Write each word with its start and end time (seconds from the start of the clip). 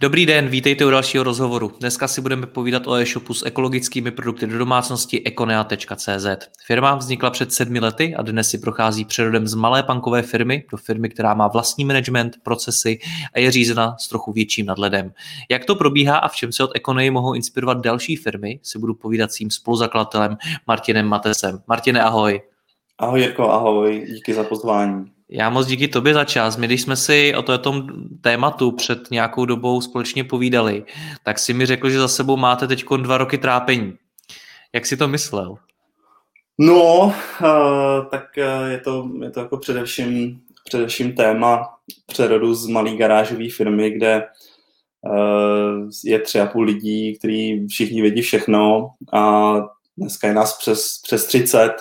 Dobrý 0.00 0.26
den, 0.26 0.48
vítejte 0.48 0.86
u 0.86 0.90
dalšího 0.90 1.24
rozhovoru. 1.24 1.72
Dneska 1.80 2.08
si 2.08 2.20
budeme 2.20 2.46
povídat 2.46 2.86
o 2.86 2.94
e-shopu 2.94 3.34
s 3.34 3.46
ekologickými 3.46 4.10
produkty 4.10 4.46
do 4.46 4.58
domácnosti 4.58 5.26
ekonea.cz. 5.26 6.26
Firma 6.66 6.94
vznikla 6.94 7.30
před 7.30 7.52
sedmi 7.52 7.80
lety 7.80 8.14
a 8.14 8.22
dnes 8.22 8.50
si 8.50 8.58
prochází 8.58 9.04
přerodem 9.04 9.46
z 9.46 9.54
malé 9.54 9.82
pankové 9.82 10.22
firmy 10.22 10.64
do 10.70 10.76
firmy, 10.76 11.08
která 11.08 11.34
má 11.34 11.48
vlastní 11.48 11.84
management, 11.84 12.36
procesy 12.42 12.98
a 13.34 13.38
je 13.38 13.50
řízena 13.50 13.96
s 13.98 14.08
trochu 14.08 14.32
větším 14.32 14.66
nadhledem. 14.66 15.12
Jak 15.50 15.64
to 15.64 15.74
probíhá 15.74 16.18
a 16.18 16.28
v 16.28 16.36
čem 16.36 16.52
se 16.52 16.64
od 16.64 16.70
Ekonei 16.74 17.10
mohou 17.10 17.34
inspirovat 17.34 17.80
další 17.80 18.16
firmy, 18.16 18.60
si 18.62 18.78
budu 18.78 18.94
povídat 18.94 19.32
s 19.32 19.34
tím 19.34 19.50
spoluzakladatelem 19.50 20.36
Martinem 20.66 21.06
Matesem. 21.06 21.58
Martine, 21.66 22.02
ahoj. 22.02 22.40
Ahoj 22.98 23.20
Jirko, 23.20 23.50
ahoj, 23.50 24.06
díky 24.08 24.34
za 24.34 24.44
pozvání. 24.44 25.17
Já 25.30 25.50
moc 25.50 25.66
díky 25.66 25.88
tobě 25.88 26.14
za 26.14 26.24
čas. 26.24 26.56
My, 26.56 26.66
když 26.66 26.82
jsme 26.82 26.96
si 26.96 27.34
o 27.34 27.58
tom 27.58 27.86
tématu 28.20 28.72
před 28.72 29.10
nějakou 29.10 29.44
dobou 29.44 29.80
společně 29.80 30.24
povídali, 30.24 30.84
tak 31.24 31.38
si 31.38 31.54
mi 31.54 31.66
řekl, 31.66 31.90
že 31.90 31.98
za 31.98 32.08
sebou 32.08 32.36
máte 32.36 32.66
teď 32.66 32.84
dva 32.96 33.18
roky 33.18 33.38
trápení. 33.38 33.94
Jak 34.74 34.86
si 34.86 34.96
to 34.96 35.08
myslel? 35.08 35.56
No, 36.58 37.04
uh, 37.04 37.12
tak 38.10 38.24
uh, 38.38 38.70
je 38.70 38.78
to, 38.78 39.10
je 39.22 39.30
to 39.30 39.40
jako 39.40 39.56
především, 39.56 40.40
především 40.64 41.12
téma 41.12 41.68
přerodu 42.06 42.54
z 42.54 42.66
malé 42.66 42.96
garážové 42.96 43.50
firmy, 43.50 43.90
kde 43.90 44.26
uh, 45.00 45.88
je 46.04 46.18
tři 46.18 46.40
a 46.40 46.46
půl 46.46 46.64
lidí, 46.64 47.18
kteří 47.18 47.66
všichni 47.66 48.02
vědí 48.02 48.22
všechno 48.22 48.90
a 49.12 49.52
dneska 49.96 50.28
je 50.28 50.34
nás 50.34 50.58
přes, 50.58 51.00
přes 51.02 51.26
30, 51.26 51.72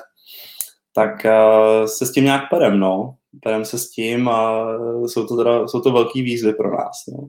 tak 0.93 1.25
uh, 1.25 1.85
se 1.85 2.05
s 2.05 2.11
tím 2.11 2.23
nějak 2.23 2.49
perem, 2.49 2.79
no 2.79 3.16
bereme 3.33 3.65
se 3.65 3.79
s 3.79 3.89
tím 3.89 4.29
a 4.29 4.67
jsou 5.05 5.25
to, 5.27 5.37
teda, 5.37 5.67
jsou 5.67 5.81
to 5.81 5.91
velký 5.91 6.21
výzvy 6.21 6.53
pro 6.53 6.71
nás. 6.71 6.91
No. 7.07 7.27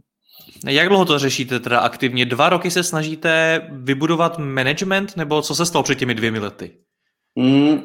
Jak 0.71 0.89
dlouho 0.89 1.05
to 1.05 1.19
řešíte 1.19 1.61
teda 1.61 1.81
aktivně? 1.81 2.27
Dva 2.27 2.49
roky 2.49 2.71
se 2.71 2.83
snažíte 2.83 3.63
vybudovat 3.73 4.39
management, 4.39 5.17
nebo 5.17 5.43
co 5.43 5.55
se 5.55 5.67
stalo 5.67 5.83
před 5.83 5.99
těmi 5.99 6.15
dvěmi 6.15 6.39
lety? 6.39 6.71
Mm, 7.35 7.83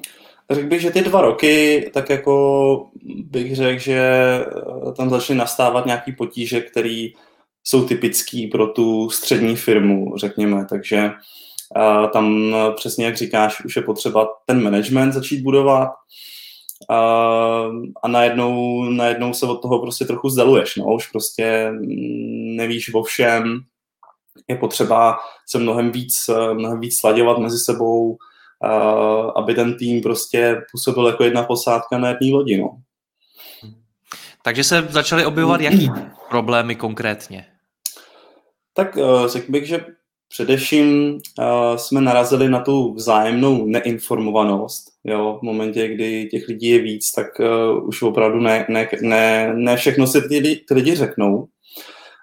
řekl 0.52 0.68
bych, 0.68 0.82
že 0.82 0.92
ty 0.92 1.02
dva 1.02 1.22
roky, 1.22 1.92
tak 1.94 2.10
jako 2.10 2.86
bych 3.06 3.56
řekl, 3.56 3.80
že 3.80 4.20
tam 4.98 5.10
začaly 5.10 5.40
nastávat 5.40 5.86
nějaký 5.86 6.12
potíže, 6.12 6.62
které 6.62 7.08
jsou 7.64 7.88
typický 7.88 8.48
pro 8.48 8.68
tu 8.68 9.10
střední 9.10 9.56
firmu, 9.56 10.18
řekněme, 10.18 10.66
takže 10.70 11.12
tam 12.14 12.56
přesně 12.76 13.06
jak 13.06 13.18
říkáš, 13.18 13.66
už 13.66 13.76
je 13.76 13.82
potřeba 13.82 14.28
ten 14.46 14.64
management 14.64 15.12
začít 15.12 15.42
budovat, 15.42 15.90
a, 16.90 16.98
a 18.04 18.08
najednou, 18.08 18.84
najednou 18.84 19.34
se 19.34 19.46
od 19.46 19.62
toho 19.62 19.80
prostě 19.80 20.06
trochu 20.06 20.30
zdaluješ, 20.30 20.76
no, 20.76 20.86
už 20.86 21.08
prostě 21.08 21.72
nevíš 22.56 22.94
o 22.94 23.04
všem, 23.04 23.60
je 24.48 24.56
potřeba 24.56 25.18
se 25.50 25.60
mnohem 25.60 25.92
víc, 25.92 26.14
mnohem 26.54 26.80
víc 26.80 27.00
sladěvat 27.00 27.38
mezi 27.38 27.58
sebou, 27.58 28.18
a, 28.62 28.72
aby 29.36 29.54
ten 29.54 29.78
tým 29.78 30.02
prostě 30.02 30.62
působil 30.72 31.08
jako 31.08 31.24
jedna 31.24 31.44
posádka 31.44 31.98
na 31.98 32.08
jedné 32.08 32.32
lodi, 32.32 32.58
no. 32.58 32.78
Takže 34.44 34.64
se 34.64 34.88
začaly 34.90 35.26
objevovat 35.26 35.62
jaký 35.62 35.92
problémy 36.30 36.76
konkrétně? 36.76 37.46
Tak 38.74 38.98
eh, 38.98 39.30
řekl 39.30 39.52
bych, 39.52 39.68
že 39.68 39.86
Především 40.34 41.14
uh, 41.14 41.76
jsme 41.76 42.02
narazili 42.02 42.50
na 42.50 42.60
tu 42.60 42.94
vzájemnou 42.94 43.66
neinformovanost. 43.66 44.93
Jo? 45.04 45.38
V 45.40 45.46
momentě, 45.46 45.88
kdy 45.88 46.26
těch 46.26 46.48
lidí 46.48 46.70
je 46.70 46.80
víc, 46.80 47.12
tak 47.12 47.28
uh, 47.40 47.88
už 47.88 48.02
opravdu 48.02 48.40
ne, 48.40 48.66
ne, 48.70 48.90
ne, 49.02 49.54
ne 49.56 49.78
všechno 49.78 50.08
si 50.08 50.22
ty, 50.22 50.42
ty 50.68 50.74
lidi 50.74 50.96
řeknou. 50.96 51.48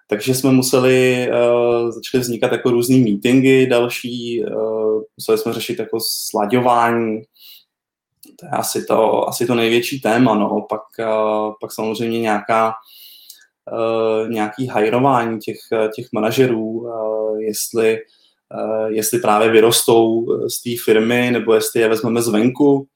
Takže 0.08 0.34
jsme 0.34 0.52
museli, 0.52 1.28
uh, 1.30 1.90
začaly 1.90 2.20
vznikat 2.20 2.52
jako 2.52 2.70
různý 2.70 3.04
meetingy 3.04 3.66
další, 3.66 4.44
uh, 4.44 5.02
museli 5.16 5.38
jsme 5.38 5.52
řešit 5.52 5.78
jako 5.78 5.98
slaďování, 6.30 7.22
to 8.40 8.46
je 8.46 8.50
asi 8.50 8.84
to, 8.84 9.28
asi 9.28 9.46
to 9.46 9.54
největší 9.54 10.00
téma, 10.00 10.34
no. 10.34 10.66
Pak, 10.68 10.82
uh, 10.98 11.52
pak 11.60 11.72
samozřejmě 11.72 12.20
nějaká 12.20 12.72
uh, 13.72 14.30
nějaký 14.30 14.66
hajrování 14.66 15.38
těch, 15.38 15.58
těch 15.96 16.06
manažerů, 16.12 16.66
uh, 16.66 17.40
jestli, 17.40 17.92
uh, 17.94 18.00
jestli 18.86 19.18
právě 19.18 19.50
vyrostou 19.50 20.26
z 20.48 20.62
té 20.62 20.70
firmy, 20.84 21.30
nebo 21.30 21.54
jestli 21.54 21.80
je 21.80 21.88
vezmeme 21.88 22.22
zvenku. 22.22 22.86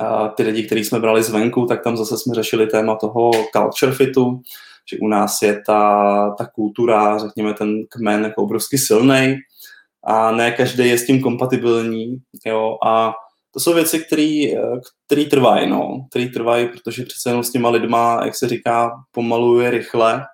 A 0.00 0.28
ty 0.28 0.42
lidi, 0.42 0.62
který 0.62 0.84
jsme 0.84 1.00
brali 1.00 1.22
zvenku, 1.22 1.66
tak 1.66 1.84
tam 1.84 1.96
zase 1.96 2.18
jsme 2.18 2.34
řešili 2.34 2.66
téma 2.66 2.96
toho 2.96 3.30
culture 3.56 3.92
fitu, 3.92 4.40
že 4.90 4.98
u 5.00 5.08
nás 5.08 5.42
je 5.42 5.62
ta, 5.66 6.34
ta 6.38 6.46
kultura, 6.46 7.18
řekněme, 7.18 7.54
ten 7.54 7.86
kmen 7.88 8.24
jako 8.24 8.42
obrovsky 8.42 8.78
silný 8.78 9.36
a 10.04 10.30
ne 10.30 10.52
každý 10.52 10.88
je 10.88 10.98
s 10.98 11.06
tím 11.06 11.20
kompatibilní. 11.20 12.16
Jo, 12.46 12.76
a 12.86 13.12
to 13.54 13.60
jsou 13.60 13.74
věci, 13.74 14.04
které 15.06 15.24
trvají, 15.30 15.70
no, 15.70 16.06
které 16.10 16.28
trvají, 16.28 16.68
protože 16.68 17.04
přece 17.04 17.30
jenom 17.30 17.42
s 17.42 17.52
těma 17.52 17.70
lidma, 17.70 18.20
jak 18.24 18.36
se 18.36 18.48
říká, 18.48 18.90
pomaluje 19.12 19.70
rychle 19.70 20.24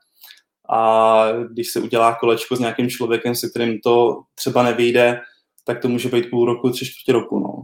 a 0.70 1.25
když 1.52 1.70
se 1.70 1.80
udělá 1.80 2.14
kolečko 2.14 2.56
s 2.56 2.60
nějakým 2.60 2.91
člověkem, 2.91 3.34
se 3.34 3.50
kterým 3.50 3.80
to 3.80 4.22
třeba 4.34 4.62
nevyjde, 4.62 5.20
tak 5.64 5.82
to 5.82 5.88
může 5.88 6.08
být 6.08 6.30
půl 6.30 6.47
roku, 6.47 6.70
tři 6.70 6.84
čtvrtě 6.86 7.12
roku, 7.12 7.38
no. 7.38 7.62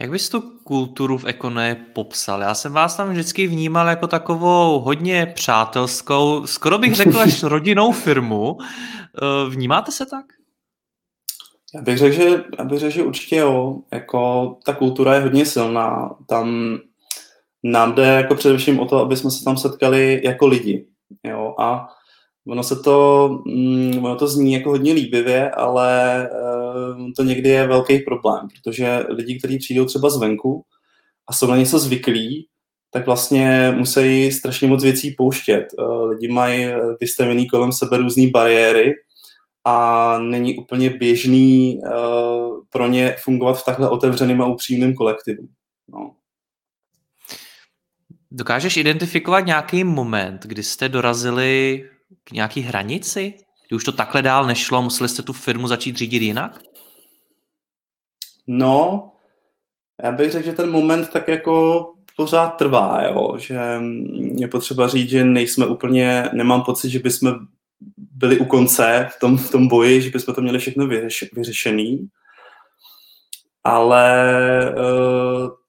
Jak 0.00 0.10
bys 0.10 0.28
tu 0.28 0.40
kulturu 0.64 1.18
v 1.18 1.24
Ekone 1.24 1.86
popsal? 1.92 2.40
Já 2.40 2.54
jsem 2.54 2.72
vás 2.72 2.96
tam 2.96 3.10
vždycky 3.10 3.46
vnímal 3.46 3.88
jako 3.88 4.06
takovou 4.06 4.80
hodně 4.80 5.26
přátelskou, 5.34 6.46
skoro 6.46 6.78
bych 6.78 6.94
řekl 6.94 7.18
až 7.18 7.42
rodinnou 7.42 7.92
firmu. 7.92 8.58
Eh, 8.60 9.50
vnímáte 9.50 9.92
se 9.92 10.06
tak? 10.06 10.24
Já 11.74 11.82
bych 11.82 11.98
řekl, 11.98 12.14
že, 12.14 12.44
já 12.58 12.64
bych 12.64 12.78
řekl, 12.78 12.94
že 12.94 13.02
určitě 13.02 13.36
jo. 13.36 13.78
Jako, 13.92 14.56
ta 14.64 14.74
kultura 14.74 15.14
je 15.14 15.20
hodně 15.20 15.46
silná. 15.46 16.16
Tam 16.28 16.78
nám 17.64 17.94
jde 17.94 18.06
jako 18.06 18.34
především 18.34 18.80
o 18.80 18.86
to, 18.86 18.98
aby 18.98 19.16
jsme 19.16 19.30
se 19.30 19.44
tam 19.44 19.56
setkali 19.56 20.20
jako 20.24 20.46
lidi. 20.46 20.86
Jo? 21.24 21.54
A 21.58 21.88
ono 22.48 22.62
se 22.62 22.76
to, 22.76 23.28
mm, 23.46 24.04
ono 24.04 24.16
to 24.16 24.28
zní 24.28 24.52
jako 24.52 24.70
hodně 24.70 24.92
líbivě, 24.92 25.50
ale 25.50 26.28
uh, 26.32 27.10
to 27.16 27.22
někdy 27.22 27.48
je 27.48 27.66
velký 27.66 27.98
problém, 27.98 28.48
protože 28.48 29.04
lidi, 29.08 29.38
kteří 29.38 29.58
přijdou 29.58 29.84
třeba 29.84 30.10
zvenku 30.10 30.64
a 31.28 31.32
jsou 31.32 31.46
na 31.46 31.56
něco 31.56 31.78
zvyklí, 31.78 32.46
tak 32.90 33.06
vlastně 33.06 33.74
musí 33.76 34.32
strašně 34.32 34.68
moc 34.68 34.82
věcí 34.82 35.14
pouštět. 35.18 35.66
Uh, 35.78 36.08
lidi 36.08 36.28
mají 36.28 36.66
vystavený 37.00 37.48
kolem 37.48 37.72
sebe 37.72 37.98
různé 37.98 38.30
bariéry, 38.30 38.94
a 39.68 40.18
není 40.18 40.58
úplně 40.58 40.90
běžný 40.90 41.80
pro 42.70 42.86
ně 42.88 43.16
fungovat 43.18 43.52
v 43.52 43.64
takhle 43.64 43.90
otevřeném 43.90 44.42
a 44.42 44.46
upřímném 44.46 44.94
kolektivu. 44.94 45.48
No. 45.88 46.15
Dokážeš 48.38 48.76
identifikovat 48.76 49.40
nějaký 49.40 49.84
moment, 49.84 50.42
kdy 50.46 50.62
jste 50.62 50.88
dorazili 50.88 51.84
k 52.24 52.32
nějaký 52.32 52.60
hranici? 52.60 53.34
Kdy 53.68 53.76
už 53.76 53.84
to 53.84 53.92
takhle 53.92 54.22
dál 54.22 54.46
nešlo, 54.46 54.82
museli 54.82 55.08
jste 55.08 55.22
tu 55.22 55.32
firmu 55.32 55.68
začít 55.68 55.96
řídit 55.96 56.22
jinak? 56.22 56.60
No, 58.46 59.02
já 60.02 60.12
bych 60.12 60.30
řekl, 60.30 60.44
že 60.44 60.52
ten 60.52 60.70
moment 60.70 61.10
tak 61.10 61.28
jako 61.28 61.86
pořád 62.16 62.48
trvá, 62.48 63.02
jo? 63.02 63.38
že 63.38 63.60
je 64.34 64.48
potřeba 64.48 64.88
říct, 64.88 65.10
že 65.10 65.24
nejsme 65.24 65.66
úplně, 65.66 66.28
nemám 66.32 66.62
pocit, 66.62 66.90
že 66.90 66.98
bychom 66.98 67.34
byli 67.96 68.38
u 68.38 68.44
konce 68.44 69.08
v 69.16 69.20
tom, 69.20 69.36
v 69.36 69.50
tom 69.50 69.68
boji, 69.68 70.02
že 70.02 70.10
bychom 70.10 70.34
to 70.34 70.40
měli 70.40 70.58
všechno 70.58 70.86
vyřeš, 70.86 71.24
vyřešený. 71.32 72.08
Ale 73.64 74.14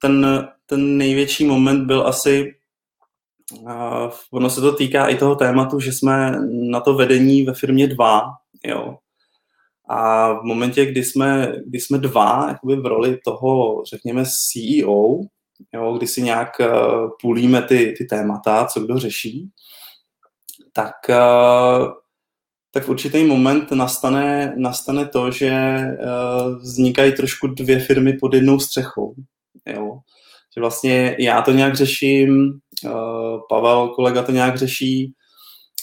ten, 0.02 0.48
ten 0.66 0.98
největší 0.98 1.46
moment 1.46 1.86
byl 1.86 2.08
asi, 2.08 2.57
uh, 3.62 4.12
ono 4.32 4.50
se 4.50 4.62
to 4.62 4.74
týká 4.74 5.08
i 5.08 5.16
toho 5.16 5.36
tématu, 5.36 5.80
že 5.80 5.92
jsme 5.92 6.32
na 6.50 6.80
to 6.80 6.94
vedení 6.94 7.44
ve 7.44 7.54
firmě 7.54 7.88
dva, 7.88 8.24
jo. 8.66 8.98
A 9.90 10.34
v 10.34 10.44
momentě, 10.44 10.86
kdy 10.86 11.04
jsme, 11.04 11.54
kdy 11.66 11.80
jsme 11.80 11.98
dva 11.98 12.46
jakoby 12.50 12.76
v 12.76 12.86
roli 12.86 13.20
toho, 13.26 13.84
řekněme, 13.86 14.24
CEO, 14.26 15.20
jo, 15.74 15.94
kdy 15.98 16.08
si 16.08 16.22
nějak 16.22 16.50
uh, 16.60 17.10
půlíme 17.22 17.62
ty, 17.62 17.96
ty 17.98 18.06
témata, 18.06 18.66
co 18.66 18.80
kdo 18.80 18.98
řeší, 18.98 19.50
tak, 20.74 20.96
uh, 21.10 21.88
tak 22.72 22.84
v 22.84 22.90
určitý 22.90 23.24
moment 23.24 23.72
nastane, 23.72 24.54
nastane 24.58 25.08
to, 25.08 25.32
že 25.32 25.82
uh, 25.88 26.56
vznikají 26.56 27.12
trošku 27.12 27.48
dvě 27.48 27.80
firmy 27.80 28.14
pod 28.14 28.34
jednou 28.34 28.60
střechou. 28.60 29.16
Jo. 29.66 30.00
Že 30.56 30.62
vlastně 30.62 31.16
já 31.20 31.42
to 31.42 31.52
nějak 31.52 31.76
řeším, 31.76 32.60
Pavel, 33.50 33.88
kolega 33.88 34.24
to 34.24 34.32
nějak 34.32 34.58
řeší, 34.58 35.14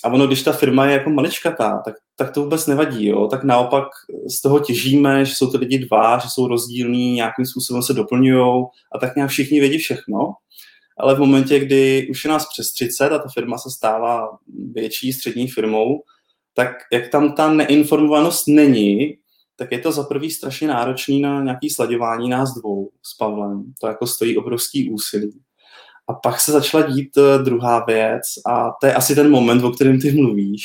a 0.04 0.08
ono, 0.08 0.26
když 0.26 0.42
ta 0.42 0.52
firma 0.52 0.86
je 0.86 0.92
jako 0.92 1.10
maličkatá, 1.10 1.82
tak, 1.84 1.94
tak 2.16 2.30
to 2.30 2.42
vůbec 2.42 2.66
nevadí. 2.66 3.06
Jo? 3.06 3.26
Tak 3.26 3.44
naopak 3.44 3.88
z 4.36 4.42
toho 4.42 4.60
těžíme, 4.60 5.24
že 5.24 5.34
jsou 5.34 5.50
to 5.50 5.58
lidi 5.58 5.78
dva, 5.78 6.18
že 6.18 6.28
jsou 6.28 6.48
rozdílní, 6.48 7.12
nějakým 7.12 7.46
způsobem 7.46 7.82
se 7.82 7.92
doplňují 7.92 8.64
a 8.94 8.98
tak 9.00 9.16
nějak 9.16 9.30
všichni 9.30 9.60
vědí 9.60 9.78
všechno. 9.78 10.34
Ale 10.98 11.14
v 11.14 11.18
momentě, 11.18 11.58
kdy 11.58 12.08
už 12.10 12.24
je 12.24 12.30
nás 12.30 12.46
přes 12.52 12.72
30 12.72 13.12
a 13.12 13.18
ta 13.18 13.28
firma 13.34 13.58
se 13.58 13.70
stává 13.70 14.28
větší 14.72 15.12
střední 15.12 15.48
firmou, 15.48 16.02
tak 16.54 16.70
jak 16.92 17.08
tam 17.08 17.32
ta 17.32 17.52
neinformovanost 17.52 18.48
není, 18.48 19.14
tak 19.56 19.72
je 19.72 19.78
to 19.78 19.92
za 19.92 20.02
prvý 20.02 20.30
strašně 20.30 20.68
náročný 20.68 21.20
na 21.20 21.42
nějaký 21.42 21.70
sladěvání 21.70 22.28
nás 22.28 22.54
dvou 22.54 22.90
s 23.02 23.16
Pavlem. 23.16 23.64
To 23.80 23.86
jako 23.86 24.06
stojí 24.06 24.36
obrovský 24.36 24.90
úsilí. 24.90 25.40
A 26.08 26.14
pak 26.14 26.40
se 26.40 26.52
začala 26.52 26.86
dít 26.86 27.16
eh, 27.16 27.42
druhá 27.42 27.84
věc 27.84 28.22
a 28.46 28.70
to 28.80 28.86
je 28.86 28.94
asi 28.94 29.14
ten 29.14 29.30
moment, 29.30 29.64
o 29.64 29.70
kterém 29.70 30.00
ty 30.00 30.12
mluvíš, 30.12 30.62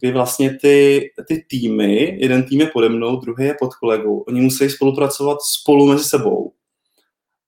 kdy 0.00 0.12
vlastně 0.12 0.58
ty, 0.58 1.10
ty 1.28 1.44
týmy, 1.50 2.16
jeden 2.20 2.42
tým 2.42 2.60
je 2.60 2.66
pode 2.66 2.88
mnou, 2.88 3.16
druhý 3.16 3.44
je 3.44 3.56
pod 3.60 3.74
kolegou, 3.74 4.18
oni 4.18 4.40
musí 4.40 4.70
spolupracovat 4.70 5.38
spolu 5.60 5.86
mezi 5.86 6.04
sebou. 6.04 6.52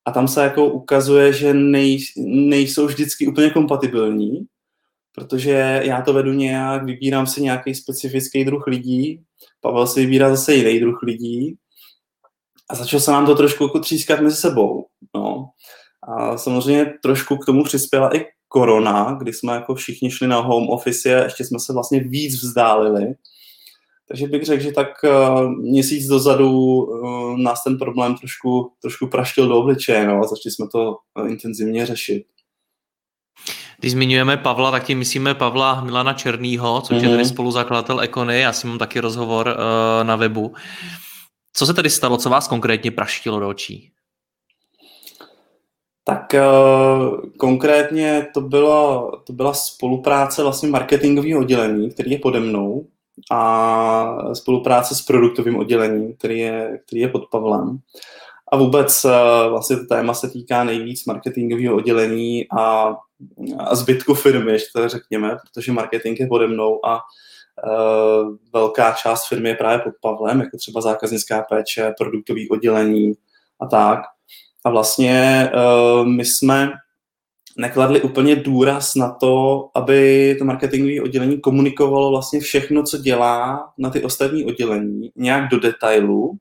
A 0.04 0.10
tam 0.10 0.28
se 0.28 0.42
jako 0.42 0.66
ukazuje, 0.66 1.32
že 1.32 1.54
nej, 1.54 1.98
nejsou 2.26 2.86
vždycky 2.86 3.26
úplně 3.26 3.50
kompatibilní, 3.50 4.46
protože 5.12 5.80
já 5.84 6.02
to 6.02 6.12
vedu 6.12 6.32
nějak, 6.32 6.84
vybírám 6.84 7.26
si 7.26 7.42
nějaký 7.42 7.74
specifický 7.74 8.44
druh 8.44 8.66
lidí, 8.66 9.22
Pavel 9.60 9.86
si 9.86 10.00
vybírá 10.00 10.30
zase 10.30 10.54
jiný 10.54 10.80
druh 10.80 11.02
lidí 11.02 11.56
a 12.70 12.74
začalo 12.74 13.00
se 13.00 13.10
nám 13.10 13.26
to 13.26 13.34
trošku 13.34 13.64
jako 13.64 13.78
třískat 13.78 14.20
mezi 14.20 14.36
sebou. 14.36 14.86
No. 15.14 15.50
A 16.06 16.38
samozřejmě 16.38 16.94
trošku 17.02 17.36
k 17.36 17.46
tomu 17.46 17.64
přispěla 17.64 18.16
i 18.16 18.24
korona, 18.48 19.16
kdy 19.20 19.32
jsme 19.32 19.52
jako 19.52 19.74
všichni 19.74 20.10
šli 20.10 20.26
na 20.26 20.40
home 20.40 20.68
office 20.68 21.20
a 21.20 21.24
ještě 21.24 21.44
jsme 21.44 21.58
se 21.58 21.72
vlastně 21.72 22.00
víc 22.00 22.42
vzdálili. 22.42 23.14
Takže 24.08 24.26
bych 24.26 24.44
řekl, 24.44 24.62
že 24.62 24.72
tak 24.72 24.88
uh, 25.04 25.50
měsíc 25.50 26.06
dozadu 26.06 26.50
uh, 26.50 27.38
nás 27.38 27.64
ten 27.64 27.78
problém 27.78 28.14
trošku, 28.14 28.72
trošku 28.82 29.06
praštil 29.06 29.48
do 29.48 29.56
obličeje 29.56 30.06
no, 30.06 30.18
a 30.18 30.22
začali 30.22 30.52
jsme 30.52 30.66
to 30.72 30.96
uh, 31.20 31.30
intenzivně 31.30 31.86
řešit. 31.86 32.24
Když 33.80 33.92
zmiňujeme 33.92 34.36
Pavla, 34.36 34.70
tak 34.70 34.84
tím 34.84 34.98
myslíme 34.98 35.34
Pavla 35.34 35.84
Milana 35.84 36.12
Černýho, 36.12 36.80
což 36.80 36.96
mm-hmm. 36.96 37.02
je 37.02 37.08
tedy 37.08 37.22
mhm. 37.22 37.28
spoluzakladatel 37.28 38.00
Ekony, 38.00 38.40
já 38.40 38.52
si 38.52 38.66
mám 38.66 38.78
taky 38.78 39.00
rozhovor 39.00 39.46
uh, 39.46 40.06
na 40.06 40.16
webu. 40.16 40.54
Co 41.52 41.66
se 41.66 41.74
tedy 41.74 41.90
stalo, 41.90 42.16
co 42.16 42.30
vás 42.30 42.48
konkrétně 42.48 42.90
praštilo 42.90 43.40
do 43.40 43.48
očí? 43.48 43.92
Tak 46.08 46.34
uh, 46.34 47.30
konkrétně 47.38 48.26
to 48.34 48.40
byla, 48.40 49.10
to 49.24 49.32
byla 49.32 49.54
spolupráce 49.54 50.42
vlastně 50.42 50.68
marketingového 50.68 51.40
oddělení, 51.40 51.90
který 51.90 52.10
je 52.10 52.18
pode 52.18 52.40
mnou 52.40 52.86
a 53.30 54.34
spolupráce 54.34 54.94
s 54.94 55.02
produktovým 55.02 55.56
oddělením, 55.56 56.16
který 56.16 56.38
je, 56.38 56.80
který 56.86 57.00
je 57.00 57.08
pod 57.08 57.26
Pavlem. 57.30 57.78
A 58.52 58.56
vůbec 58.56 59.04
uh, 59.04 59.10
vlastně 59.50 59.76
to 59.76 59.86
téma 59.86 60.14
se 60.14 60.30
týká 60.30 60.64
nejvíc 60.64 61.04
marketingového 61.04 61.76
oddělení 61.76 62.46
a, 62.58 62.94
a 63.58 63.74
zbytku 63.74 64.14
firmy, 64.14 64.52
ještě 64.52 64.78
to 64.78 64.88
řekněme, 64.88 65.36
protože 65.42 65.72
marketing 65.72 66.20
je 66.20 66.26
pode 66.26 66.46
mnou 66.46 66.86
a 66.86 67.00
uh, 67.00 68.36
velká 68.52 68.92
část 68.92 69.28
firmy 69.28 69.48
je 69.48 69.54
právě 69.54 69.78
pod 69.78 69.92
Pavlem, 70.02 70.40
jako 70.40 70.56
třeba 70.56 70.80
zákaznická 70.80 71.42
péče, 71.42 71.94
produktový 71.98 72.48
oddělení 72.48 73.12
a 73.60 73.66
tak. 73.66 74.00
A 74.66 74.70
vlastně 74.70 75.48
uh, 75.54 76.06
my 76.06 76.24
jsme 76.24 76.72
nekladli 77.58 78.02
úplně 78.02 78.36
důraz 78.36 78.94
na 78.94 79.10
to, 79.10 79.68
aby 79.74 80.34
to 80.38 80.44
marketingové 80.44 81.02
oddělení 81.02 81.40
komunikovalo 81.40 82.10
vlastně 82.10 82.40
všechno, 82.40 82.82
co 82.82 82.98
dělá 82.98 83.68
na 83.78 83.90
ty 83.90 84.02
ostatní 84.02 84.44
oddělení, 84.44 85.10
nějak 85.16 85.50
do 85.50 85.60
detailu. 85.60 86.36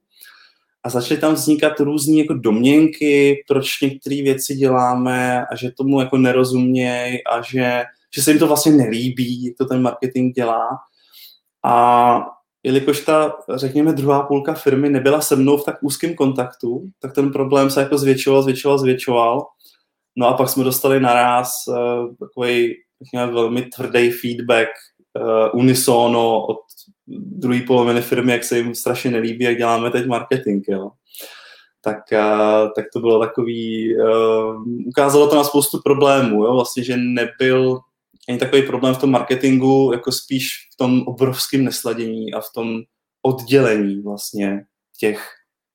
A 0.83 0.89
začaly 0.89 1.19
tam 1.19 1.33
vznikat 1.33 1.79
různé 1.79 2.17
jako 2.17 2.33
domněnky, 2.33 3.43
proč 3.47 3.81
některé 3.81 4.15
věci 4.15 4.55
děláme 4.55 5.45
a 5.51 5.55
že 5.55 5.71
tomu 5.71 5.99
jako 5.99 6.17
nerozumějí 6.17 7.23
a 7.23 7.41
že, 7.41 7.83
že 8.15 8.21
se 8.21 8.31
jim 8.31 8.39
to 8.39 8.47
vlastně 8.47 8.71
nelíbí, 8.71 9.45
jak 9.45 9.57
to 9.57 9.65
ten 9.65 9.81
marketing 9.81 10.35
dělá. 10.35 10.67
A 11.63 12.15
jelikož 12.65 13.01
ta, 13.01 13.33
řekněme, 13.55 13.93
druhá 13.93 14.23
půlka 14.23 14.53
firmy 14.53 14.89
nebyla 14.89 15.21
se 15.21 15.35
mnou 15.35 15.57
v 15.57 15.65
tak 15.65 15.77
úzkém 15.81 16.15
kontaktu, 16.15 16.89
tak 16.99 17.13
ten 17.13 17.31
problém 17.31 17.69
se 17.69 17.79
jako 17.79 17.97
zvětšoval, 17.97 18.41
zvětšoval, 18.41 18.77
zvětšoval. 18.77 19.45
No 20.15 20.27
a 20.27 20.33
pak 20.33 20.49
jsme 20.49 20.63
dostali 20.63 20.99
naraz 20.99 21.51
uh, 21.67 22.15
takový 22.19 22.73
řekněme, 23.01 23.31
velmi 23.31 23.61
tvrdý 23.61 24.11
feedback 24.11 24.69
uh, 25.19 25.59
unisono 25.59 26.45
od 26.45 26.57
druhé 27.07 27.61
poloviny 27.67 28.01
firmy, 28.01 28.31
jak 28.31 28.43
se 28.43 28.57
jim 28.57 28.75
strašně 28.75 29.11
nelíbí, 29.11 29.45
jak 29.45 29.57
děláme 29.57 29.91
teď 29.91 30.05
marketing. 30.05 30.63
Jo. 30.67 30.89
Tak, 31.83 31.97
uh, 32.11 32.69
tak 32.75 32.85
to 32.93 32.99
bylo 32.99 33.19
takový, 33.19 33.95
uh, 33.97 34.63
ukázalo 34.87 35.27
to 35.27 35.35
na 35.35 35.43
spoustu 35.43 35.79
problémů, 35.83 36.43
jo, 36.43 36.53
vlastně, 36.53 36.83
že 36.83 36.97
nebyl 36.97 37.79
není 38.27 38.39
takový 38.39 38.61
problém 38.61 38.95
v 38.95 38.97
tom 38.97 39.11
marketingu, 39.11 39.91
jako 39.93 40.11
spíš 40.11 40.47
v 40.73 40.77
tom 40.77 41.01
obrovském 41.01 41.63
nesladění 41.63 42.33
a 42.33 42.39
v 42.41 42.51
tom 42.55 42.81
oddělení 43.21 44.01
vlastně 44.01 44.65
těch 44.99 45.29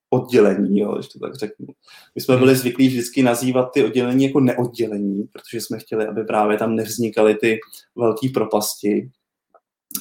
oddělení, 0.09 0.79
jo, 0.79 0.95
když 0.95 1.07
to 1.07 1.19
tak 1.19 1.35
řeknu. 1.35 1.67
My 2.15 2.21
jsme 2.21 2.37
byli 2.37 2.55
zvyklí 2.55 2.87
vždycky 2.87 3.23
nazývat 3.23 3.71
ty 3.73 3.85
oddělení 3.85 4.25
jako 4.25 4.39
neoddělení, 4.39 5.23
protože 5.23 5.61
jsme 5.61 5.79
chtěli, 5.79 6.07
aby 6.07 6.23
právě 6.23 6.57
tam 6.57 6.75
nevznikaly 6.75 7.35
ty 7.35 7.59
velké 7.95 8.29
propasti. 8.33 9.09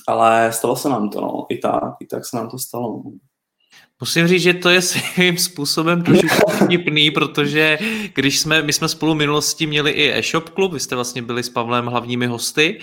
Ale 0.08 0.52
stalo 0.52 0.76
se 0.76 0.88
nám 0.88 1.10
to, 1.10 1.20
no, 1.20 1.46
i 1.48 1.58
tak, 1.58 1.94
i 2.00 2.06
tak 2.06 2.26
se 2.26 2.36
nám 2.36 2.50
to 2.50 2.58
stalo. 2.58 3.02
No. 3.04 3.10
Musím 4.00 4.28
říct, 4.28 4.42
že 4.42 4.54
to 4.54 4.68
je 4.68 4.82
svým 4.82 5.38
způsobem 5.38 6.02
trošku 6.02 6.50
vtipný, 6.64 7.10
protože 7.10 7.78
když 8.14 8.38
jsme, 8.38 8.62
my 8.62 8.72
jsme 8.72 8.88
spolu 8.88 9.14
v 9.14 9.16
minulosti 9.16 9.66
měli 9.66 9.90
i 9.90 10.18
e-shop 10.18 10.48
klub, 10.48 10.72
vy 10.72 10.80
jste 10.80 10.94
vlastně 10.94 11.22
byli 11.22 11.42
s 11.42 11.48
Pavlem 11.48 11.86
hlavními 11.86 12.26
hosty 12.26 12.80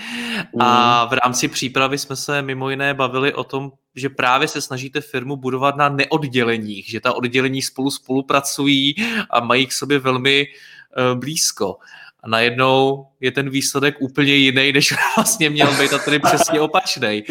a 0.60 1.02
mm. 1.04 1.10
v 1.10 1.12
rámci 1.24 1.48
přípravy 1.48 1.98
jsme 1.98 2.16
se 2.16 2.42
mimo 2.42 2.70
jiné 2.70 2.94
bavili 2.94 3.34
o 3.34 3.44
tom, 3.44 3.72
že 3.94 4.08
právě 4.08 4.48
se 4.48 4.60
snažíte 4.60 5.00
firmu 5.00 5.36
budovat 5.36 5.76
na 5.76 5.88
neodděleních, 5.88 6.90
že 6.90 7.00
ta 7.00 7.12
oddělení 7.12 7.62
spolu 7.62 7.90
spolupracují 7.90 8.94
a 9.30 9.40
mají 9.40 9.66
k 9.66 9.72
sobě 9.72 9.98
velmi 9.98 10.46
uh, 10.46 11.18
blízko. 11.18 11.76
A 12.22 12.28
najednou 12.28 13.06
je 13.20 13.30
ten 13.30 13.50
výsledek 13.50 13.96
úplně 14.00 14.34
jiný, 14.34 14.72
než 14.72 14.94
vlastně 15.16 15.50
měl 15.50 15.76
být 15.76 15.92
a 15.92 15.98
tedy 15.98 16.18
přesně 16.18 16.60
opačný. 16.60 17.22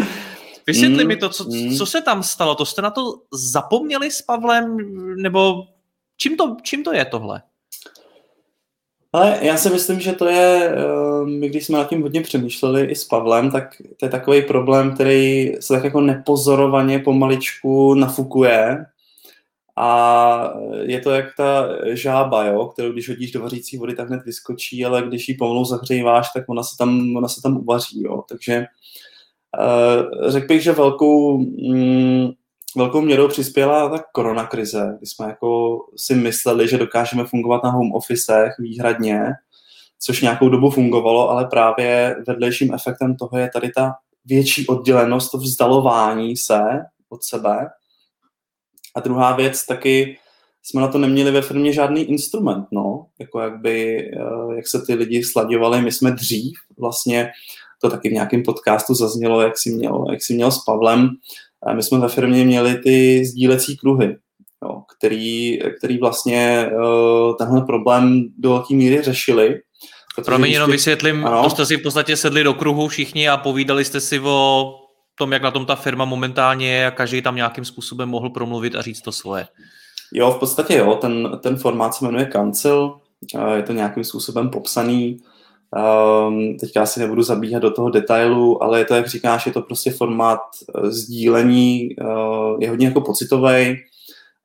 Vysvětli 0.68 1.04
mm, 1.04 1.08
mi 1.08 1.16
to, 1.16 1.30
co, 1.30 1.44
mm. 1.44 1.76
co 1.76 1.86
se 1.86 2.02
tam 2.02 2.24
stalo, 2.24 2.56
to 2.56 2.66
jste 2.66 2.82
na 2.82 2.90
to 2.90 3.22
zapomněli 3.34 4.12
s 4.12 4.22
Pavlem, 4.22 4.78
nebo 5.22 5.64
čím 6.18 6.38
to, 6.38 6.56
čím 6.64 6.84
to 6.84 6.94
je 6.94 7.06
tohle? 7.06 7.42
Ale 9.14 9.40
já 9.42 9.58
si 9.58 9.70
myslím, 9.70 10.00
že 10.00 10.14
to 10.14 10.28
je, 10.28 10.76
eh, 10.76 11.26
my 11.26 11.50
když 11.50 11.66
jsme 11.66 11.78
nad 11.78 11.90
tím 11.90 12.02
hodně 12.02 12.22
přemýšleli 12.22 12.86
i 12.86 12.96
s 12.96 13.04
Pavlem, 13.04 13.52
tak 13.52 13.76
to 14.00 14.06
je 14.06 14.10
takový 14.10 14.42
problém, 14.42 14.94
který 14.94 15.52
se 15.60 15.74
tak 15.74 15.84
jako 15.84 16.02
nepozorovaně 16.02 17.00
pomaličku 17.00 17.94
nafukuje 17.94 18.86
a 19.76 20.54
je 20.82 21.00
to 21.00 21.12
jak 21.12 21.26
ta 21.38 21.68
žába, 21.94 22.46
jo, 22.46 22.66
kterou 22.66 22.92
když 22.92 23.10
hodíš 23.10 23.32
do 23.32 23.42
vařící 23.42 23.78
vody, 23.78 23.96
tak 23.96 24.08
hned 24.08 24.26
vyskočí, 24.26 24.86
ale 24.86 25.02
když 25.02 25.30
ji 25.30 25.36
pomalu 25.36 25.66
zahříváš, 25.66 26.28
tak 26.34 26.44
ona 26.48 26.64
se 26.64 26.78
tam, 26.78 27.16
ona 27.18 27.28
se 27.28 27.42
tam 27.42 27.58
uvaří. 27.58 28.04
Jo. 28.04 28.24
Takže 28.30 28.60
uh, 28.60 28.66
řekl 30.28 30.48
bych, 30.48 30.64
že 30.64 30.72
velkou, 30.72 31.38
mm, 31.38 32.30
velkou 32.76 33.02
měrou 33.02 33.28
přispěla 33.28 33.90
ta 33.90 34.04
koronakrize, 34.14 34.96
kdy 34.98 35.08
jsme 35.08 35.26
jako 35.28 35.80
si 35.96 36.16
mysleli, 36.16 36.68
že 36.68 36.78
dokážeme 36.78 37.26
fungovat 37.26 37.64
na 37.64 37.70
home 37.70 37.94
officech 37.94 38.54
výhradně, 38.60 39.22
což 40.00 40.22
nějakou 40.22 40.50
dobu 40.50 40.70
fungovalo, 40.70 41.30
ale 41.30 41.46
právě 41.46 42.16
vedlejším 42.28 42.74
efektem 42.74 43.16
toho 43.16 43.38
je 43.38 43.50
tady 43.54 43.72
ta 43.76 43.94
větší 44.26 44.68
oddělenost, 44.68 45.32
to 45.32 45.38
vzdalování 45.38 46.38
se 46.38 46.62
od 47.10 47.24
sebe. 47.24 47.70
A 48.96 49.00
druhá 49.00 49.36
věc 49.36 49.66
taky 49.66 50.18
jsme 50.64 50.82
na 50.82 50.88
to 50.88 50.98
neměli 50.98 51.32
ve 51.32 51.42
firmě 51.42 51.74
žádný 51.74 52.02
instrument, 52.02 52.66
no, 52.72 53.06
jako 53.20 53.40
jak 53.40 53.62
by, 53.62 53.98
eh, 54.00 54.56
jak 54.56 54.68
se 54.68 54.82
ty 54.82 54.94
lidi 54.94 55.24
sladěvali, 55.24 55.82
my 55.82 55.92
jsme 55.92 56.12
dřív 56.12 56.54
vlastně, 56.80 57.30
to 57.82 57.90
taky 57.90 58.10
v 58.10 58.14
nějakém 58.14 58.44
podcastu 58.44 58.94
zaznělo, 58.94 59.42
jak 59.42 59.54
si 59.58 59.70
měl, 59.70 60.06
jak 60.12 60.24
si 60.24 60.34
měl 60.34 60.52
s 60.52 60.64
Pavlem, 60.66 61.10
my 61.74 61.84
jsme 61.84 62.00
ve 62.00 62.10
firmě 62.10 62.46
měli 62.46 62.76
ty 62.76 63.26
sdílecí 63.26 63.78
kruhy, 63.78 64.16
jo, 64.64 64.82
který, 64.98 65.60
který 65.78 65.98
vlastně 65.98 66.70
uh, 66.72 67.36
tenhle 67.36 67.62
problém 67.62 68.26
do 68.38 68.50
velké 68.50 68.76
míry 68.76 69.02
řešili. 69.02 69.60
Promiň, 70.26 70.52
jenom 70.52 70.72
vysvětlím, 70.72 71.26
ano. 71.26 71.44
to 71.44 71.50
jste 71.50 71.66
si 71.66 71.78
v 71.78 71.82
podstatě 71.82 72.18
sedli 72.18 72.44
do 72.44 72.54
kruhu 72.54 72.88
všichni 72.88 73.30
a 73.30 73.38
povídali 73.38 73.86
jste 73.86 74.00
si 74.00 74.20
o 74.20 74.74
tom, 75.16 75.34
jak 75.34 75.42
na 75.42 75.52
tom 75.52 75.66
ta 75.66 75.76
firma 75.76 76.06
momentálně 76.06 76.72
je 76.72 76.88
a 76.88 76.92
každý 76.92 77.22
tam 77.22 77.36
nějakým 77.36 77.66
způsobem 77.66 78.10
mohl 78.10 78.30
promluvit 78.30 78.76
a 78.76 78.82
říct 78.82 79.02
to 79.02 79.12
svoje. 79.12 79.48
Jo, 80.14 80.32
v 80.32 80.40
podstatě 80.40 80.78
jo, 80.78 80.96
ten, 80.96 81.40
ten 81.44 81.58
formát 81.58 81.94
se 81.94 82.06
jmenuje 82.06 82.30
Cancel, 82.32 83.00
je 83.56 83.64
to 83.64 83.74
nějakým 83.74 84.04
způsobem 84.04 84.50
popsaný, 84.50 85.18
Um, 85.76 86.58
teďka 86.58 86.82
asi 86.82 87.00
nebudu 87.00 87.24
zabíhat 87.24 87.60
do 87.60 87.72
toho 87.72 87.90
detailu, 87.90 88.64
ale 88.64 88.80
je 88.80 88.86
to, 88.86 88.96
jak 88.96 89.08
říkáš, 89.08 89.46
je 89.46 89.52
to 89.52 89.62
prostě 89.62 89.92
formát 89.92 90.40
uh, 90.76 90.90
sdílení, 90.90 91.90
uh, 92.02 92.58
je 92.60 92.70
hodně 92.70 92.88
jako 92.88 93.02
pocitový 93.02 93.76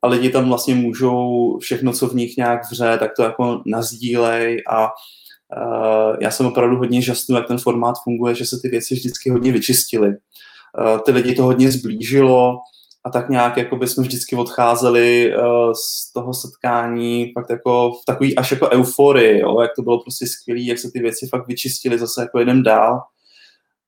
a 0.03 0.09
lidi 0.09 0.31
tam 0.31 0.49
vlastně 0.49 0.75
můžou 0.75 1.59
všechno, 1.61 1.93
co 1.93 2.09
v 2.09 2.15
nich 2.15 2.37
nějak 2.37 2.61
vře, 2.71 2.97
tak 2.99 3.11
to 3.17 3.23
jako 3.23 3.63
nazdílej 3.67 4.63
a 4.71 4.85
uh, 4.85 6.17
já 6.21 6.31
jsem 6.31 6.47
opravdu 6.47 6.77
hodně 6.77 7.03
žasnul, 7.03 7.39
jak 7.39 7.49
ten 7.49 7.59
formát 7.59 7.95
funguje, 8.05 8.35
že 8.35 8.47
se 8.47 8.57
ty 8.63 8.69
věci 8.69 8.95
vždycky 8.95 9.31
hodně 9.31 9.53
vyčistily. 9.53 10.09
Uh, 10.09 10.99
ty 10.99 11.13
lidi 11.13 11.35
to 11.35 11.43
hodně 11.43 11.71
zblížilo, 11.71 12.59
a 13.05 13.11
tak 13.11 13.29
nějak 13.29 13.57
jako 13.57 13.77
by 13.77 13.87
jsme 13.87 14.03
vždycky 14.03 14.37
odcházeli 14.37 15.37
uh, 15.37 15.73
z 15.73 16.13
toho 16.13 16.35
setkání 16.35 17.33
fakt 17.35 17.51
jako 17.51 17.91
v 17.91 18.05
takový 18.07 18.37
až 18.37 18.51
jako 18.51 18.69
euforii, 18.69 19.41
jo, 19.41 19.61
jak 19.61 19.71
to 19.77 19.83
bylo 19.83 20.03
prostě 20.03 20.27
skvělé, 20.27 20.61
jak 20.61 20.79
se 20.79 20.91
ty 20.91 21.01
věci 21.01 21.27
fakt 21.31 21.49
vyčistily 21.49 21.99
zase 21.99 22.23
jako 22.23 22.39
jeden 22.39 22.63
dál. 22.63 23.01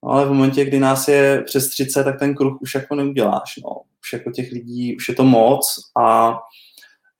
No, 0.04 0.10
ale 0.10 0.26
v 0.26 0.28
momentě, 0.28 0.64
kdy 0.64 0.80
nás 0.80 1.08
je 1.08 1.42
přes 1.46 1.68
30, 1.68 2.04
tak 2.04 2.18
ten 2.18 2.34
kruh 2.34 2.58
už 2.62 2.74
jako 2.74 2.94
neuděláš, 2.94 3.56
no. 3.64 3.70
Už 4.00 4.12
jako 4.12 4.30
těch 4.30 4.52
lidí, 4.52 4.96
už 4.96 5.08
je 5.08 5.14
to 5.14 5.24
moc 5.24 5.64
a 5.98 6.38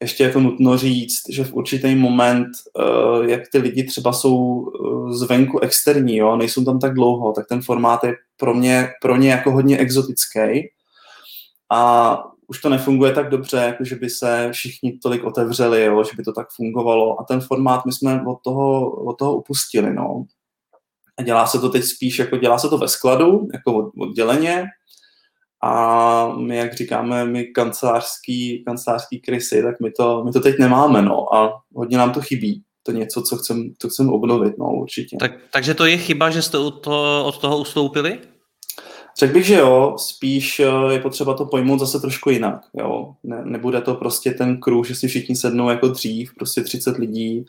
ještě 0.00 0.24
jako 0.24 0.40
nutno 0.40 0.78
říct, 0.78 1.22
že 1.30 1.44
v 1.44 1.54
určitý 1.54 1.94
moment, 1.94 2.48
uh, 2.78 3.24
jak 3.24 3.40
ty 3.52 3.58
lidi 3.58 3.84
třeba 3.84 4.12
jsou 4.12 4.36
uh, 4.36 5.12
zvenku 5.12 5.60
externí, 5.60 6.16
jo, 6.16 6.36
nejsou 6.36 6.64
tam 6.64 6.78
tak 6.78 6.94
dlouho, 6.94 7.32
tak 7.32 7.46
ten 7.48 7.62
formát 7.62 8.04
je 8.04 8.14
pro 8.36 8.54
mě, 8.54 8.88
pro 9.02 9.16
ně 9.16 9.30
jako 9.30 9.50
hodně 9.50 9.78
exotický 9.78 10.40
a 11.72 12.18
už 12.46 12.60
to 12.60 12.68
nefunguje 12.68 13.12
tak 13.12 13.30
dobře, 13.30 13.56
jako 13.56 13.84
že 13.84 13.96
by 13.96 14.10
se 14.10 14.48
všichni 14.52 14.98
tolik 15.02 15.24
otevřeli, 15.24 15.84
jo, 15.84 16.04
že 16.04 16.10
by 16.16 16.22
to 16.22 16.32
tak 16.32 16.46
fungovalo. 16.56 17.20
A 17.20 17.24
ten 17.24 17.40
formát 17.40 17.86
my 17.86 17.92
jsme 17.92 18.22
od 18.26 18.38
toho, 18.44 18.90
od 18.90 19.18
toho 19.18 19.36
upustili. 19.36 19.94
No. 19.94 20.24
A 21.16 21.22
dělá 21.22 21.46
se 21.46 21.58
to 21.58 21.68
teď 21.68 21.84
spíš, 21.84 22.18
jako 22.18 22.36
dělá 22.36 22.58
se 22.58 22.68
to 22.68 22.78
ve 22.78 22.88
skladu, 22.88 23.48
jako 23.52 23.90
odděleně. 23.98 24.64
A 25.62 26.28
my, 26.36 26.56
jak 26.56 26.74
říkáme, 26.74 27.24
my 27.24 27.44
kancelářský, 27.44 28.64
kancelářský 28.64 29.20
krysy, 29.20 29.62
tak 29.62 29.80
my 29.80 29.90
to, 29.90 30.24
my 30.24 30.32
to 30.32 30.40
teď 30.40 30.58
nemáme, 30.58 31.02
no. 31.02 31.34
A 31.34 31.62
hodně 31.74 31.98
nám 31.98 32.12
to 32.12 32.20
chybí. 32.20 32.62
To 32.82 32.92
něco, 32.92 33.22
co 33.22 33.36
chcem, 33.36 33.72
co 33.78 33.88
chcem 33.88 34.08
obnovit, 34.08 34.58
no, 34.58 34.72
určitě. 34.72 35.16
Tak, 35.20 35.32
takže 35.52 35.74
to 35.74 35.86
je 35.86 35.96
chyba, 35.96 36.30
že 36.30 36.42
jste 36.42 36.58
od 36.58 36.70
toho, 36.70 37.24
od 37.24 37.38
toho 37.38 37.58
ustoupili? 37.58 38.18
Řekl 39.18 39.32
bych, 39.32 39.46
že 39.46 39.54
jo, 39.54 39.94
spíš 39.98 40.60
eh, 40.60 40.92
je 40.92 40.98
potřeba 40.98 41.34
to 41.34 41.46
pojmout 41.46 41.80
zase 41.80 42.00
trošku 42.00 42.30
jinak. 42.30 42.60
Jo. 42.74 43.14
Ne, 43.22 43.42
nebude 43.44 43.80
to 43.80 43.94
prostě 43.94 44.30
ten 44.30 44.60
kruh, 44.60 44.86
že 44.86 44.94
si 44.94 45.08
všichni 45.08 45.36
sednou 45.36 45.70
jako 45.70 45.88
dřív, 45.88 46.34
prostě 46.34 46.62
30 46.62 46.98
lidí, 46.98 47.44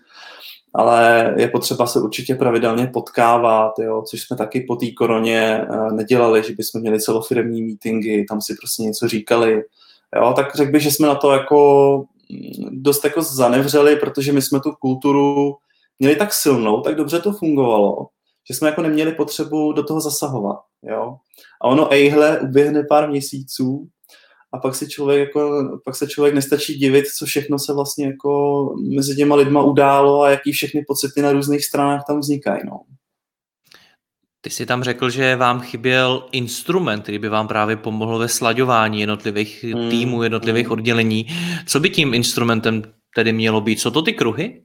ale 0.73 1.33
je 1.37 1.47
potřeba 1.47 1.87
se 1.87 2.01
určitě 2.01 2.35
pravidelně 2.35 2.87
potkávat, 2.87 3.79
jo, 3.79 4.03
což 4.09 4.21
jsme 4.21 4.37
taky 4.37 4.61
po 4.61 4.75
té 4.75 4.91
koroně 4.91 5.67
eh, 5.71 5.93
nedělali, 5.93 6.43
že 6.43 6.53
bychom 6.53 6.81
měli 6.81 7.01
celofiremní 7.01 7.61
meetingy, 7.61 8.25
tam 8.29 8.41
si 8.41 8.55
prostě 8.55 8.83
něco 8.83 9.07
říkali. 9.07 9.63
Jo, 10.15 10.33
tak 10.35 10.55
řekl 10.55 10.71
bych, 10.71 10.81
že 10.81 10.91
jsme 10.91 11.07
na 11.07 11.15
to 11.15 11.31
jako 11.31 12.05
mm, 12.29 12.81
dost 12.83 13.03
jako 13.03 13.21
zanevřeli, 13.21 13.95
protože 13.95 14.31
my 14.31 14.41
jsme 14.41 14.59
tu 14.59 14.71
kulturu 14.71 15.55
měli 15.99 16.15
tak 16.15 16.33
silnou, 16.33 16.81
tak 16.81 16.95
dobře 16.95 17.19
to 17.19 17.33
fungovalo, 17.33 18.07
že 18.49 18.53
jsme 18.53 18.67
jako 18.67 18.81
neměli 18.81 19.11
potřebu 19.11 19.73
do 19.73 19.83
toho 19.83 20.01
zasahovat. 20.01 20.59
Jo? 20.83 21.17
A 21.65 21.67
ono, 21.67 21.93
ejhle, 21.93 22.39
uběhne 22.39 22.83
pár 22.89 23.09
měsíců 23.09 23.87
a 24.53 24.57
pak 24.57 24.75
se 24.75 24.87
člověk 24.87 25.19
jako, 25.19 25.79
pak 25.85 25.95
se 25.95 26.07
člověk 26.07 26.35
nestačí 26.35 26.73
divit, 26.73 27.07
co 27.07 27.25
všechno 27.25 27.59
se 27.59 27.73
vlastně 27.73 28.05
jako 28.05 28.65
mezi 28.95 29.15
těma 29.15 29.35
lidma 29.35 29.63
událo 29.63 30.21
a 30.21 30.29
jaký 30.29 30.51
všechny 30.51 30.83
pocity 30.87 31.21
na 31.21 31.31
různých 31.31 31.65
stranách 31.65 32.03
tam 32.07 32.19
vznikají. 32.19 32.61
No. 32.65 32.81
Ty 34.41 34.49
jsi 34.49 34.65
tam 34.65 34.83
řekl, 34.83 35.09
že 35.09 35.35
vám 35.35 35.61
chyběl 35.61 36.27
instrument, 36.31 37.03
který 37.03 37.19
by 37.19 37.29
vám 37.29 37.47
právě 37.47 37.75
pomohl 37.75 38.17
ve 38.17 38.27
slaďování 38.27 38.99
jednotlivých 38.99 39.63
hmm. 39.63 39.89
týmů, 39.89 40.23
jednotlivých 40.23 40.65
hmm. 40.65 40.73
oddělení. 40.73 41.27
Co 41.65 41.79
by 41.79 41.89
tím 41.89 42.13
instrumentem 42.13 42.83
tedy 43.15 43.33
mělo 43.33 43.61
být? 43.61 43.79
Co 43.79 43.91
to 43.91 44.01
ty 44.01 44.13
kruhy? 44.13 44.61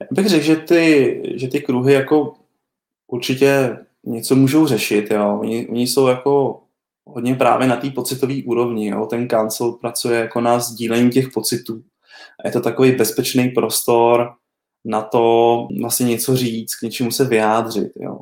Já 0.00 0.06
bych 0.10 0.26
řekl, 0.26 0.44
že 0.44 0.56
ty, 0.56 1.22
že 1.36 1.48
ty 1.48 1.60
kruhy 1.60 1.92
jako 1.92 2.34
určitě 3.06 3.76
něco 4.06 4.36
můžou 4.36 4.66
řešit. 4.66 5.10
Jo. 5.10 5.38
Oni, 5.40 5.66
oni 5.68 5.86
jsou 5.86 6.06
jako 6.06 6.62
hodně 7.04 7.34
právě 7.34 7.66
na 7.66 7.76
té 7.76 7.90
pocitové 7.90 8.34
úrovni. 8.46 8.88
Jo. 8.88 9.06
Ten 9.06 9.28
kancel 9.28 9.72
pracuje 9.72 10.20
jako 10.20 10.40
na 10.40 10.58
sdílení 10.58 11.10
těch 11.10 11.28
pocitů. 11.28 11.82
A 12.44 12.48
je 12.48 12.52
to 12.52 12.60
takový 12.60 12.92
bezpečný 12.92 13.48
prostor 13.48 14.32
na 14.84 15.02
to 15.02 15.68
vlastně 15.80 16.06
něco 16.06 16.36
říct, 16.36 16.74
k 16.74 16.82
něčemu 16.82 17.10
se 17.10 17.24
vyjádřit. 17.24 17.92
Jo. 17.96 18.18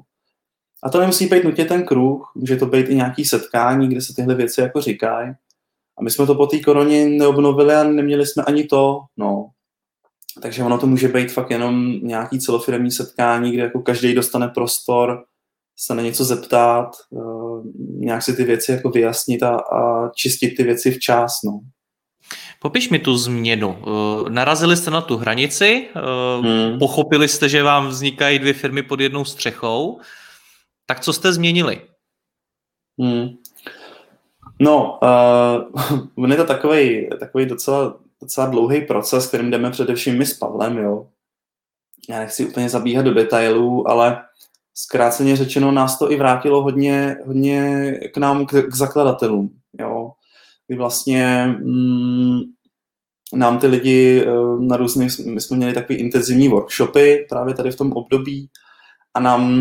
A 0.83 0.91
to 0.91 1.01
nemusí 1.01 1.27
být 1.27 1.45
nutně 1.45 1.65
ten 1.65 1.85
kruh, 1.85 2.33
může 2.35 2.57
to 2.57 2.67
být 2.67 2.89
i 2.89 2.95
nějaký 2.95 3.25
setkání, 3.25 3.89
kde 3.89 4.01
se 4.01 4.15
tyhle 4.15 4.35
věci 4.35 4.61
jako 4.61 4.81
říkají. 4.81 5.35
A 5.99 6.03
my 6.03 6.11
jsme 6.11 6.27
to 6.27 6.35
po 6.35 6.47
té 6.47 6.61
koroně 6.61 7.09
neobnovili 7.09 7.75
a 7.75 7.85
neměli 7.85 8.27
jsme 8.27 8.45
ani 8.45 8.65
to. 8.65 9.01
No. 9.17 9.51
Takže 10.43 10.63
ono 10.65 10.79
to 10.79 10.87
může 10.87 11.09
být 11.09 11.33
fakt 11.33 11.51
jenom 11.51 11.93
nějaký 12.03 12.41
celofiremní 12.41 12.91
setkání, 12.91 13.53
kde 13.53 13.63
jako 13.63 13.83
každý 13.83 14.15
dostane 14.15 14.49
prostor 14.49 15.25
se 15.77 15.95
na 15.95 16.03
něco 16.03 16.25
zeptat, 16.25 16.91
uh, 17.11 17.67
nějak 17.77 18.23
si 18.23 18.37
ty 18.37 18.45
věci 18.45 18.73
jako 18.73 18.91
vyjasnit 18.91 19.43
a, 19.43 19.57
a 19.57 20.09
čistit 20.09 20.51
ty 20.51 20.63
věci 20.63 20.91
včas. 20.91 21.43
No. 21.45 21.61
Popiš 22.61 22.91
mi 22.91 22.99
tu 22.99 23.17
změnu. 23.17 23.79
Uh, 23.87 24.29
narazili 24.29 24.77
jste 24.77 24.91
na 24.91 25.01
tu 25.01 25.17
hranici, 25.17 25.87
uh, 25.97 26.47
hmm. 26.47 26.79
pochopili 26.79 27.29
jste, 27.29 27.49
že 27.49 27.63
vám 27.63 27.89
vznikají 27.89 28.39
dvě 28.39 28.53
firmy 28.53 28.83
pod 28.83 29.01
jednou 29.01 29.25
střechou, 29.25 30.01
tak 30.87 31.01
co 31.01 31.13
jste 31.13 31.33
změnili? 31.33 31.81
Hmm. 33.01 33.29
No, 34.61 35.01
uh, 36.17 36.31
je 36.31 36.37
to 36.37 36.45
takový, 36.45 37.09
takový 37.21 37.47
docela, 37.47 37.97
docela 38.23 38.47
dlouhý 38.47 38.81
proces, 38.81 39.27
kterým 39.27 39.51
jdeme 39.51 39.71
především 39.71 40.19
my 40.19 40.27
s 40.27 40.35
Pavlem, 40.35 40.79
jo. 40.79 41.07
Já 42.09 42.19
nechci 42.19 42.47
úplně 42.47 42.69
zabíhat 42.69 43.03
do 43.03 43.15
detailů, 43.15 43.89
ale 43.89 44.23
zkráceně 44.75 45.37
řečeno, 45.37 45.73
nás 45.73 45.99
to 45.99 46.13
i 46.13 46.17
vrátilo 46.17 46.63
hodně, 46.63 47.17
hodně 47.27 47.93
k 48.15 48.17
nám, 48.17 48.47
k, 48.47 48.63
k 48.63 48.75
zakladatelům. 48.75 49.51
Jo. 49.81 50.13
Kdy 50.67 50.77
vlastně 50.77 51.47
mm, 51.47 52.41
nám 53.35 53.59
ty 53.59 53.67
lidi 53.67 54.25
eh, 54.27 54.31
na 54.61 54.77
různých, 54.77 55.19
my 55.27 55.41
jsme 55.41 55.57
měli 55.57 55.73
takové 55.73 55.99
intenzivní 55.99 56.49
workshopy 56.49 57.27
právě 57.29 57.55
tady 57.55 57.71
v 57.71 57.77
tom 57.77 57.93
období 57.93 58.51
a 59.15 59.21
nám, 59.21 59.53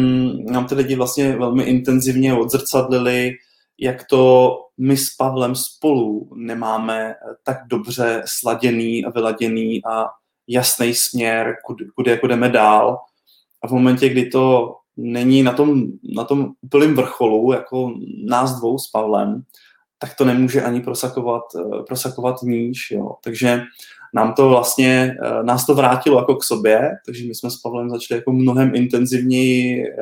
nám 0.45 0.67
ty 0.67 0.75
lidi 0.75 0.95
vlastně 0.95 1.35
velmi 1.37 1.63
intenzivně 1.63 2.33
odzrcadlili, 2.33 3.31
jak 3.79 4.03
to 4.07 4.53
my 4.77 4.97
s 4.97 5.15
Pavlem 5.15 5.55
spolu 5.55 6.29
nemáme 6.35 7.15
tak 7.43 7.57
dobře 7.67 8.23
sladěný 8.25 9.05
a 9.05 9.09
vyladěný 9.09 9.85
a 9.85 10.05
jasný 10.47 10.93
směr, 10.93 11.55
kudy, 11.65 11.85
kudy 11.95 12.11
jako 12.11 12.27
jdeme 12.27 12.49
dál. 12.49 12.97
A 13.63 13.67
v 13.67 13.71
momentě, 13.71 14.09
kdy 14.09 14.25
to 14.25 14.75
není 14.97 15.43
na 15.43 15.53
tom, 15.53 15.83
na 16.15 16.23
tom 16.23 16.51
úplném 16.61 16.95
vrcholu, 16.95 17.53
jako 17.53 17.93
nás 18.25 18.59
dvou 18.59 18.77
s 18.77 18.91
Pavlem, 18.91 19.43
tak 19.99 20.15
to 20.17 20.25
nemůže 20.25 20.61
ani 20.61 20.81
prosakovat, 20.81 21.43
eh, 21.55 21.83
prosakovat 21.87 22.35
níž. 22.43 22.91
Jo. 22.91 23.15
Takže 23.23 23.61
nám 24.13 24.33
to 24.33 24.49
vlastně, 24.49 25.15
eh, 25.23 25.43
nás 25.43 25.65
to 25.65 25.75
vrátilo 25.75 26.19
jako 26.19 26.35
k 26.35 26.43
sobě, 26.43 26.91
takže 27.05 27.27
my 27.27 27.35
jsme 27.35 27.51
s 27.51 27.57
Pavlem 27.57 27.89
začali 27.89 28.17
jako 28.19 28.31
mnohem 28.31 28.75
intenzivněji 28.75 29.83
eh, 29.83 29.93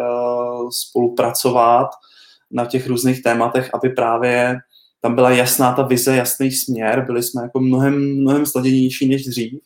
spolupracovat 0.72 1.88
na 2.52 2.66
těch 2.66 2.88
různých 2.88 3.24
tématech, 3.24 3.70
aby 3.74 3.90
právě 3.90 4.58
tam 5.02 5.16
byla 5.16 5.32
jasná 5.32 5.74
ta 5.74 5.84
vize, 5.84 6.16
jasný 6.16 6.52
směr, 6.52 7.06
byli 7.06 7.24
jsme 7.24 7.42
jako 7.42 7.60
mnohem, 7.60 8.22
mnohem 8.22 8.46
sladěnější 8.46 9.10
než 9.10 9.26
dřív. 9.26 9.62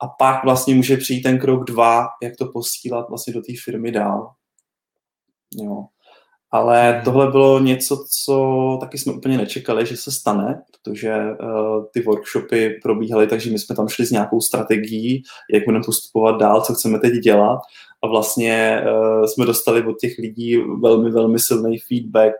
A 0.00 0.08
pak 0.08 0.44
vlastně 0.44 0.74
může 0.74 0.96
přijít 0.96 1.22
ten 1.22 1.38
krok 1.38 1.64
dva, 1.64 2.06
jak 2.22 2.36
to 2.36 2.46
posílat 2.46 3.08
vlastně 3.08 3.32
do 3.32 3.40
té 3.42 3.52
firmy 3.64 3.92
dál. 3.92 4.32
Jo. 5.54 5.84
Ale 6.50 7.02
tohle 7.04 7.30
bylo 7.30 7.60
něco, 7.60 8.04
co 8.24 8.78
taky 8.80 8.98
jsme 8.98 9.12
úplně 9.12 9.36
nečekali, 9.36 9.86
že 9.86 9.96
se 9.96 10.12
stane, 10.12 10.62
protože 10.72 11.14
uh, 11.14 11.84
ty 11.92 12.02
workshopy 12.02 12.70
probíhaly, 12.82 13.26
takže 13.26 13.50
my 13.50 13.58
jsme 13.58 13.76
tam 13.76 13.88
šli 13.88 14.06
s 14.06 14.10
nějakou 14.10 14.40
strategií, 14.40 15.22
jak 15.52 15.64
budeme 15.64 15.84
postupovat 15.86 16.40
dál, 16.40 16.60
co 16.60 16.74
chceme 16.74 16.98
teď 16.98 17.12
dělat. 17.12 17.58
A 18.02 18.06
vlastně 18.06 18.82
uh, 18.82 19.24
jsme 19.24 19.46
dostali 19.46 19.86
od 19.86 19.98
těch 19.98 20.18
lidí 20.18 20.56
velmi, 20.82 21.10
velmi 21.10 21.38
silný 21.38 21.78
feedback, 21.78 22.34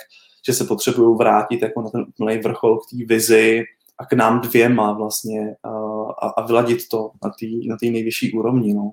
že 0.47 0.53
se 0.53 0.65
potřebují 0.65 1.17
vrátit 1.19 1.63
jako 1.63 1.83
na 1.83 1.91
ten 1.91 2.05
úplný 2.09 2.39
vrchol 2.39 2.79
k 2.79 2.91
té 2.91 3.15
vizi 3.15 3.63
a 3.99 4.07
k 4.07 4.13
nám 4.13 4.41
dvěma 4.41 4.93
vlastně 4.93 5.41
uh, 5.67 6.11
a, 6.11 6.29
a 6.29 6.47
vyladit 6.47 6.89
to 6.89 7.11
na 7.25 7.31
té 7.31 7.47
na 7.69 7.77
nejvyšší 7.83 8.33
úrovni. 8.33 8.75
No. 8.75 8.93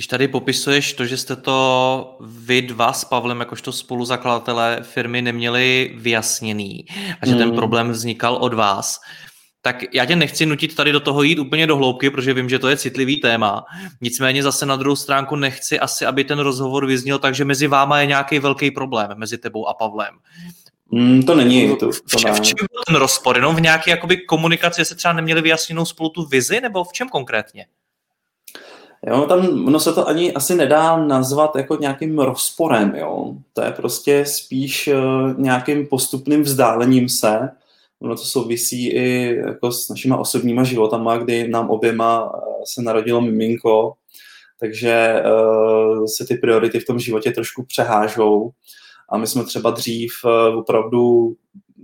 Když 0.00 0.06
tady 0.06 0.28
popisuješ 0.28 0.92
to, 0.92 1.06
že 1.06 1.16
jste 1.16 1.36
to 1.36 2.16
vy 2.20 2.62
dva 2.62 2.92
s 2.92 3.04
Pavlem 3.04 3.40
jakožto 3.40 3.72
spoluzakladatelé 3.72 4.78
firmy 4.82 5.22
neměli 5.22 5.94
vyjasněný 5.96 6.84
a 7.20 7.26
že 7.26 7.32
mm. 7.32 7.38
ten 7.38 7.48
hmm. 7.48 7.56
problém 7.56 7.90
vznikal 7.90 8.34
od 8.34 8.54
vás, 8.54 9.00
tak 9.62 9.94
já 9.94 10.04
tě 10.04 10.16
nechci 10.16 10.46
nutit 10.46 10.74
tady 10.74 10.92
do 10.92 11.00
toho 11.00 11.22
jít 11.22 11.38
úplně 11.38 11.66
do 11.66 11.76
hloubky, 11.76 12.10
protože 12.10 12.34
vím, 12.34 12.48
že 12.48 12.58
to 12.58 12.68
je 12.68 12.76
citlivý 12.76 13.16
téma. 13.16 13.64
Nicméně 14.00 14.42
zase 14.42 14.66
na 14.66 14.76
druhou 14.76 14.96
stránku 14.96 15.36
nechci 15.36 15.80
asi, 15.80 16.06
aby 16.06 16.24
ten 16.24 16.38
rozhovor 16.38 16.86
vyzněl 16.86 17.18
tak, 17.18 17.34
že 17.34 17.44
mezi 17.44 17.66
váma 17.66 18.00
je 18.00 18.06
nějaký 18.06 18.38
velký 18.38 18.70
problém, 18.70 19.10
mezi 19.16 19.38
tebou 19.38 19.68
a 19.68 19.74
Pavlem. 19.74 20.14
Mm, 20.90 21.22
to 21.22 21.34
není. 21.34 21.68
To, 21.68 21.76
to 21.76 21.90
v, 21.92 22.16
čem, 22.16 22.34
v 22.34 22.40
čem 22.40 22.54
byl 22.72 22.82
ten 22.86 22.96
rozpor? 22.96 23.36
Jenom 23.36 23.56
v 23.56 23.60
nějaké 23.60 23.90
jakoby, 23.90 24.16
komunikaci 24.16 24.84
se 24.84 24.94
třeba 24.94 25.14
neměli 25.14 25.42
vyjasněnou 25.42 25.84
spolu 25.84 26.08
tu 26.08 26.26
vizi, 26.26 26.60
nebo 26.60 26.84
v 26.84 26.92
čem 26.92 27.08
konkrétně? 27.08 27.66
Jo, 29.06 29.26
tam 29.26 29.66
ono 29.66 29.80
se 29.80 29.92
to 29.92 30.08
ani 30.08 30.32
asi 30.32 30.54
nedá 30.54 30.96
nazvat 30.96 31.56
jako 31.56 31.76
nějakým 31.76 32.18
rozporem, 32.18 32.94
jo. 32.96 33.34
To 33.52 33.62
je 33.62 33.70
prostě 33.72 34.24
spíš 34.26 34.88
uh, 34.88 35.40
nějakým 35.40 35.86
postupným 35.86 36.42
vzdálením 36.42 37.08
se. 37.08 37.50
Ono 38.00 38.16
to 38.16 38.22
souvisí 38.22 38.88
i 38.88 39.36
jako 39.46 39.72
s 39.72 39.88
našima 39.88 40.16
osobníma 40.16 40.64
životama, 40.64 41.16
kdy 41.16 41.48
nám 41.48 41.70
oběma 41.70 42.24
uh, 42.24 42.40
se 42.64 42.82
narodilo 42.82 43.20
miminko, 43.20 43.92
takže 44.60 45.22
uh, 45.24 46.04
se 46.16 46.26
ty 46.26 46.34
priority 46.34 46.80
v 46.80 46.86
tom 46.86 46.98
životě 46.98 47.30
trošku 47.30 47.64
přehážou. 47.64 48.50
A 49.08 49.18
my 49.18 49.26
jsme 49.26 49.44
třeba 49.44 49.70
dřív 49.70 50.12
uh, 50.24 50.58
opravdu 50.58 51.34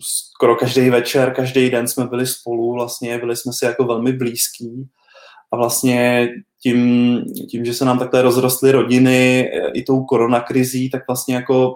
skoro 0.01 0.57
každý 0.57 0.91
večer, 0.91 1.35
každý 1.35 1.71
den 1.71 1.89
jsme 1.89 2.07
byli 2.07 2.27
spolu, 2.27 2.73
vlastně 2.73 3.19
byli 3.19 3.37
jsme 3.37 3.53
si 3.53 3.65
jako 3.65 3.85
velmi 3.85 4.13
blízký 4.13 4.89
a 5.53 5.57
vlastně 5.57 6.29
tím, 6.67 7.23
tím, 7.51 7.65
že 7.65 7.75
se 7.75 7.85
nám 7.85 7.99
takhle 7.99 8.23
rozrostly 8.23 8.73
rodiny 8.73 9.51
i 9.75 9.83
tou 9.83 10.05
koronakrizí, 10.05 10.91
tak 10.91 11.03
vlastně 11.09 11.35
jako 11.35 11.75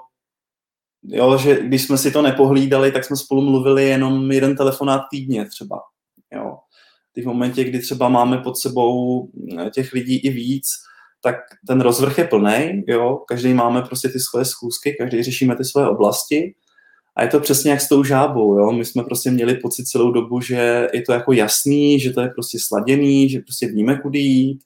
jo, 1.02 1.38
že 1.38 1.62
když 1.62 1.82
jsme 1.82 1.98
si 1.98 2.10
to 2.10 2.22
nepohlídali, 2.22 2.92
tak 2.92 3.04
jsme 3.04 3.16
spolu 3.16 3.42
mluvili 3.42 3.84
jenom 3.84 4.32
jeden 4.32 4.56
telefonát 4.56 5.02
týdně 5.10 5.44
třeba. 5.44 5.80
Jo. 6.34 6.56
Ty 7.12 7.22
v 7.22 7.26
momentě, 7.26 7.64
kdy 7.64 7.78
třeba 7.78 8.08
máme 8.08 8.38
pod 8.38 8.58
sebou 8.58 9.28
těch 9.74 9.92
lidí 9.92 10.16
i 10.16 10.30
víc, 10.30 10.66
tak 11.22 11.36
ten 11.66 11.80
rozvrh 11.80 12.18
je 12.18 12.24
plný, 12.24 12.84
jo, 12.88 13.20
každý 13.28 13.54
máme 13.54 13.82
prostě 13.82 14.08
ty 14.08 14.20
svoje 14.20 14.44
schůzky, 14.44 14.96
každý 14.98 15.22
řešíme 15.22 15.56
ty 15.56 15.64
svoje 15.64 15.88
oblasti 15.88 16.54
a 17.16 17.22
je 17.22 17.28
to 17.28 17.40
přesně 17.40 17.70
jak 17.70 17.80
s 17.80 17.88
tou 17.88 18.04
žábou, 18.04 18.58
jo? 18.58 18.72
My 18.72 18.84
jsme 18.84 19.02
prostě 19.02 19.30
měli 19.30 19.54
pocit 19.54 19.84
celou 19.84 20.10
dobu, 20.10 20.40
že 20.40 20.88
je 20.92 21.02
to 21.02 21.12
jako 21.12 21.32
jasný, 21.32 22.00
že 22.00 22.12
to 22.12 22.20
je 22.20 22.28
prostě 22.28 22.58
sladěný, 22.60 23.28
že 23.28 23.40
prostě 23.40 23.66
víme, 23.66 23.98
kudy 23.98 24.18
jít. 24.18 24.60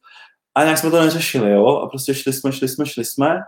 A 0.54 0.62
nějak 0.62 0.78
jsme 0.78 0.90
to 0.90 1.00
neřešili, 1.00 1.50
jo? 1.50 1.66
A 1.66 1.88
prostě 1.88 2.14
šli 2.14 2.32
jsme, 2.32 2.52
šli 2.52 2.68
jsme, 2.68 2.86
šli 2.86 3.04
jsme. 3.04 3.38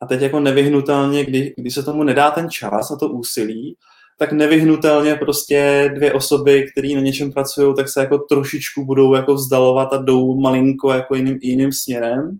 A 0.00 0.06
teď 0.06 0.20
jako 0.20 0.40
nevyhnutelně, 0.40 1.24
kdy, 1.24 1.54
když 1.56 1.74
se 1.74 1.82
tomu 1.82 2.02
nedá 2.02 2.30
ten 2.30 2.50
čas 2.50 2.90
a 2.90 2.96
to 2.96 3.08
úsilí, 3.08 3.76
tak 4.18 4.32
nevyhnutelně 4.32 5.14
prostě 5.14 5.90
dvě 5.94 6.12
osoby, 6.12 6.66
které 6.72 6.94
na 6.94 7.00
něčem 7.00 7.32
pracují, 7.32 7.74
tak 7.76 7.88
se 7.88 8.00
jako 8.00 8.18
trošičku 8.18 8.84
budou 8.84 9.14
jako 9.14 9.34
vzdalovat 9.34 9.92
a 9.92 10.02
jdou 10.02 10.40
malinko 10.40 10.92
jako 10.92 11.14
jiným, 11.14 11.38
jiným 11.42 11.72
směrem, 11.72 12.38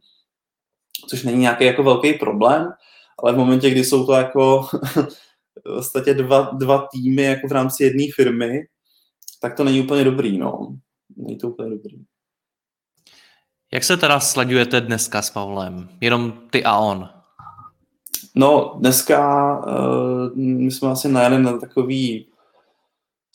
což 1.09 1.23
není 1.23 1.39
nějaký 1.39 1.65
jako 1.65 1.83
velký 1.83 2.13
problém, 2.15 2.69
ale 3.23 3.33
v 3.33 3.37
momentě, 3.37 3.71
kdy 3.71 3.85
jsou 3.85 4.07
to 4.07 4.13
jako 4.13 4.63
v 5.65 5.75
podstatě 5.75 6.15
dva, 6.15 6.51
dva 6.53 6.87
týmy 6.93 7.23
jako 7.23 7.49
v 7.49 7.53
rámci 7.53 7.85
jedné 7.85 8.05
firmy, 8.17 8.61
tak 9.41 9.57
to 9.57 9.65
není 9.65 9.81
úplně 9.81 10.05
dobrý, 10.05 10.39
no. 10.39 10.77
Není 11.17 11.39
to 11.39 11.49
úplně 11.49 11.71
dobrý. 11.71 11.99
Jak 13.73 13.85
se 13.85 13.97
teda 13.97 14.21
sledujete 14.21 14.81
dneska 14.81 15.23
s 15.23 15.31
Pavlem? 15.31 15.89
Jenom 16.01 16.33
ty 16.51 16.65
a 16.65 16.79
on? 16.79 17.09
No, 18.35 18.75
dneska 18.79 19.59
uh, 19.59 20.37
my 20.37 20.71
jsme 20.71 20.89
asi 20.89 21.09
najeli 21.09 21.43
na 21.43 21.59
takový 21.59 22.27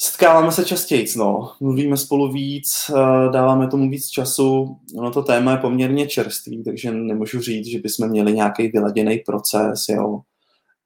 Setkáváme 0.02 0.52
se 0.52 0.66
častěji, 0.66 1.06
no. 1.18 1.52
mluvíme 1.62 1.98
spolu 1.98 2.32
víc, 2.32 2.72
uh, 2.90 3.32
dáváme 3.32 3.68
tomu 3.68 3.90
víc 3.90 4.08
času. 4.08 4.78
Ono 4.98 5.12
to 5.12 5.24
téma 5.24 5.52
je 5.52 5.58
poměrně 5.58 6.08
čerstvý, 6.08 6.64
takže 6.64 6.92
nemůžu 6.92 7.42
říct, 7.42 7.68
že 7.68 7.80
bychom 7.80 8.08
měli 8.08 8.34
nějaký 8.34 8.68
vyladěný 8.68 9.18
proces, 9.18 9.86
jo 9.90 10.22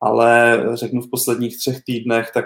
ale 0.02 0.64
řeknu 0.74 1.02
v 1.02 1.10
posledních 1.10 1.58
třech 1.58 1.84
týdnech, 1.84 2.32
tak 2.34 2.46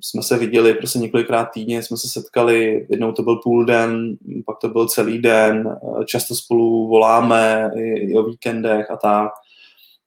jsme 0.00 0.22
se 0.22 0.38
viděli 0.38 0.74
prostě 0.74 0.98
několikrát 0.98 1.44
týdně, 1.44 1.82
jsme 1.82 1.96
se 1.96 2.08
setkali, 2.08 2.86
jednou 2.90 3.12
to 3.12 3.22
byl 3.22 3.36
půl 3.36 3.64
den, 3.64 4.16
pak 4.46 4.58
to 4.58 4.68
byl 4.68 4.88
celý 4.88 5.18
den, 5.18 5.76
často 6.06 6.34
spolu 6.34 6.88
voláme 6.88 7.70
i, 7.76 7.82
i 7.82 8.14
o 8.14 8.22
víkendech 8.22 8.90
a 8.90 8.96
tak. 8.96 9.30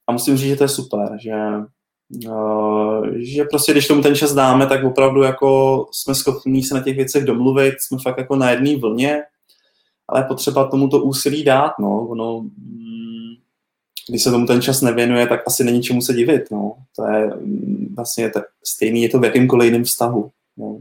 A 0.06 0.12
musím 0.12 0.36
říct, 0.36 0.48
že 0.48 0.56
to 0.56 0.64
je 0.64 0.68
super, 0.68 1.18
že, 1.20 1.34
uh, 2.28 3.06
že 3.16 3.44
prostě 3.44 3.72
když 3.72 3.88
tomu 3.88 4.02
ten 4.02 4.14
čas 4.14 4.34
dáme, 4.34 4.66
tak 4.66 4.84
opravdu 4.84 5.22
jako 5.22 5.86
jsme 5.92 6.14
schopni 6.14 6.62
se 6.62 6.74
na 6.74 6.82
těch 6.82 6.96
věcech 6.96 7.24
domluvit, 7.24 7.74
jsme 7.80 7.98
fakt 8.02 8.18
jako 8.18 8.36
na 8.36 8.50
jedné 8.50 8.76
vlně, 8.76 9.22
ale 10.08 10.24
potřeba 10.24 10.68
tomu 10.68 10.88
to 10.88 11.02
úsilí 11.02 11.44
dát, 11.44 11.72
no, 11.80 12.08
ono, 12.08 12.44
když 14.10 14.22
se 14.22 14.30
tomu 14.30 14.46
ten 14.46 14.62
čas 14.62 14.80
nevěnuje, 14.80 15.26
tak 15.26 15.40
asi 15.46 15.64
není 15.64 15.82
čemu 15.82 16.02
se 16.02 16.14
divit. 16.14 16.42
No. 16.50 16.72
To 16.96 17.06
je 17.06 17.26
mm, 17.26 17.94
vlastně 17.96 18.30
tak 18.30 18.44
stejný, 18.66 19.02
je 19.02 19.08
to 19.08 19.18
v 19.18 19.24
jakýmkoliv 19.24 19.66
jiném 19.66 19.84
vztahu. 19.84 20.30
No. 20.56 20.78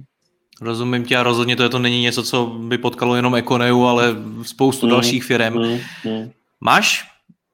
Rozumím 0.61 1.03
tě 1.03 1.17
a 1.17 1.23
rozhodně 1.23 1.55
to, 1.55 1.63
je 1.63 1.69
to 1.69 1.79
není 1.79 2.01
něco, 2.01 2.23
co 2.23 2.45
by 2.45 2.77
potkalo 2.77 3.15
jenom 3.15 3.35
Ekoneu, 3.35 3.83
ale 3.83 4.15
spoustu 4.43 4.85
mm, 4.85 4.91
dalších 4.91 5.23
firm. 5.23 5.53
Mm, 5.53 5.79
mm. 6.05 6.31
Máš 6.61 7.03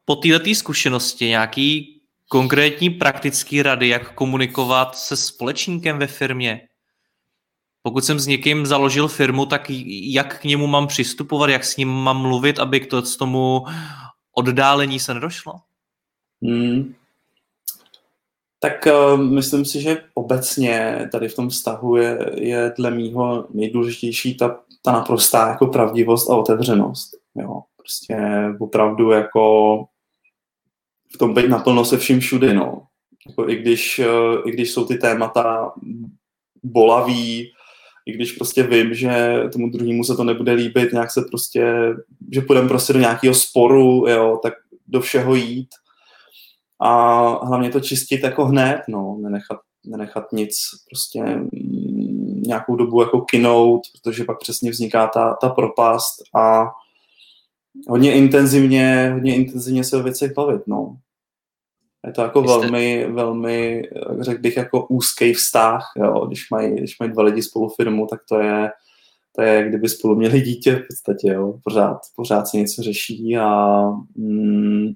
po 0.05 0.15
této 0.15 0.55
zkušenosti 0.55 1.25
nějaký 1.25 2.01
konkrétní 2.29 2.89
praktický 2.89 3.61
rady, 3.61 3.87
jak 3.87 4.13
komunikovat 4.13 4.97
se 4.97 5.17
společníkem 5.17 5.97
ve 5.97 6.07
firmě? 6.07 6.61
Pokud 7.81 8.05
jsem 8.05 8.19
s 8.19 8.27
někým 8.27 8.65
založil 8.65 9.07
firmu, 9.07 9.45
tak 9.45 9.65
jak 9.89 10.39
k 10.39 10.43
němu 10.43 10.67
mám 10.67 10.87
přistupovat, 10.87 11.49
jak 11.49 11.63
s 11.63 11.77
ním 11.77 11.89
mám 11.89 12.17
mluvit, 12.17 12.59
aby 12.59 12.79
k 12.79 12.87
tomu 13.19 13.65
oddálení 14.35 14.99
se 14.99 15.13
nedošlo? 15.13 15.53
Hmm. 16.43 16.95
Tak 18.59 18.87
uh, 18.87 19.19
myslím 19.19 19.65
si, 19.65 19.81
že 19.81 20.03
obecně 20.13 21.07
tady 21.11 21.29
v 21.29 21.35
tom 21.35 21.49
vztahu 21.49 21.95
je, 21.95 22.31
je 22.35 22.73
dle 22.77 22.91
mýho 22.91 23.47
nejdůležitější 23.53 24.37
ta, 24.37 24.59
ta 24.81 24.91
naprostá 24.91 25.47
jako 25.47 25.67
pravdivost 25.67 26.29
a 26.29 26.35
otevřenost. 26.35 27.17
Jo. 27.35 27.61
Prostě 27.77 28.17
opravdu 28.59 29.11
jako 29.11 29.85
v 31.15 31.17
tom 31.17 31.33
být 31.33 31.49
naplno 31.49 31.85
se 31.85 31.97
vším 31.97 32.19
všudy, 32.19 32.53
no. 32.53 32.87
Jako 33.27 33.49
i, 33.49 33.55
když, 33.55 33.99
uh, 33.99 34.49
I 34.49 34.51
když 34.51 34.71
jsou 34.71 34.85
ty 34.85 34.97
témata 34.97 35.73
bolaví, 36.63 37.51
i 38.05 38.13
když 38.13 38.31
prostě 38.31 38.63
vím, 38.63 38.93
že 38.93 39.43
tomu 39.53 39.69
druhému 39.69 40.03
se 40.03 40.15
to 40.15 40.23
nebude 40.23 40.51
líbit, 40.51 40.93
nějak 40.93 41.11
se 41.11 41.21
prostě, 41.29 41.93
že 42.31 42.41
půjdeme 42.41 42.67
prostě 42.67 42.93
do 42.93 42.99
nějakého 42.99 43.35
sporu, 43.35 44.05
jo, 44.07 44.39
tak 44.43 44.53
do 44.87 45.01
všeho 45.01 45.35
jít 45.35 45.69
a 46.81 47.21
hlavně 47.45 47.69
to 47.69 47.79
čistit 47.79 48.23
jako 48.23 48.45
hned, 48.45 48.81
no, 48.89 49.17
nenechat, 49.21 49.59
nenechat 49.85 50.31
nic 50.33 50.57
prostě 50.89 51.39
nějakou 52.47 52.75
dobu 52.75 53.01
jako 53.01 53.21
kinout, 53.21 53.81
protože 53.93 54.23
pak 54.23 54.39
přesně 54.39 54.71
vzniká 54.71 55.07
ta, 55.07 55.37
ta 55.41 55.49
propast 55.49 56.23
a 56.35 56.65
hodně 57.89 58.13
intenzivně, 58.13 59.09
hodně 59.13 59.35
intenzivně 59.35 59.83
se 59.83 59.97
o 59.97 60.03
věcech 60.03 60.33
bavit, 60.33 60.61
no. 60.67 60.97
Je 62.05 62.11
to 62.11 62.21
jako 62.21 62.43
jste... 62.43 62.59
velmi, 62.59 63.07
velmi, 63.11 63.83
řekl 64.19 64.41
bych, 64.41 64.57
jako 64.57 64.87
úzký 64.87 65.33
vztah, 65.33 65.91
jo. 65.97 66.25
Když, 66.25 66.49
mají, 66.49 66.75
když 66.75 66.99
mají 66.99 67.11
dva 67.11 67.23
lidi 67.23 67.41
spolu 67.41 67.69
firmu, 67.69 68.07
tak 68.07 68.19
to 68.29 68.39
je, 68.39 68.69
to 69.35 69.41
je, 69.41 69.69
kdyby 69.69 69.89
spolu 69.89 70.15
měli 70.15 70.41
dítě 70.41 70.75
v 70.75 70.87
podstatě, 70.87 71.27
jo. 71.27 71.59
Pořád, 71.63 71.97
pořád 72.15 72.47
se 72.47 72.57
něco 72.57 72.81
řeší 72.81 73.37
a 73.37 73.81
mm, 74.15 74.87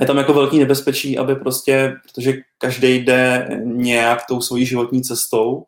je 0.00 0.06
tam 0.06 0.16
jako 0.16 0.34
velký 0.34 0.58
nebezpečí, 0.58 1.18
aby 1.18 1.34
prostě, 1.34 1.94
protože 2.02 2.34
každý 2.58 2.94
jde 2.94 3.48
nějak 3.64 4.26
tou 4.28 4.40
svojí 4.40 4.66
životní 4.66 5.02
cestou 5.02 5.64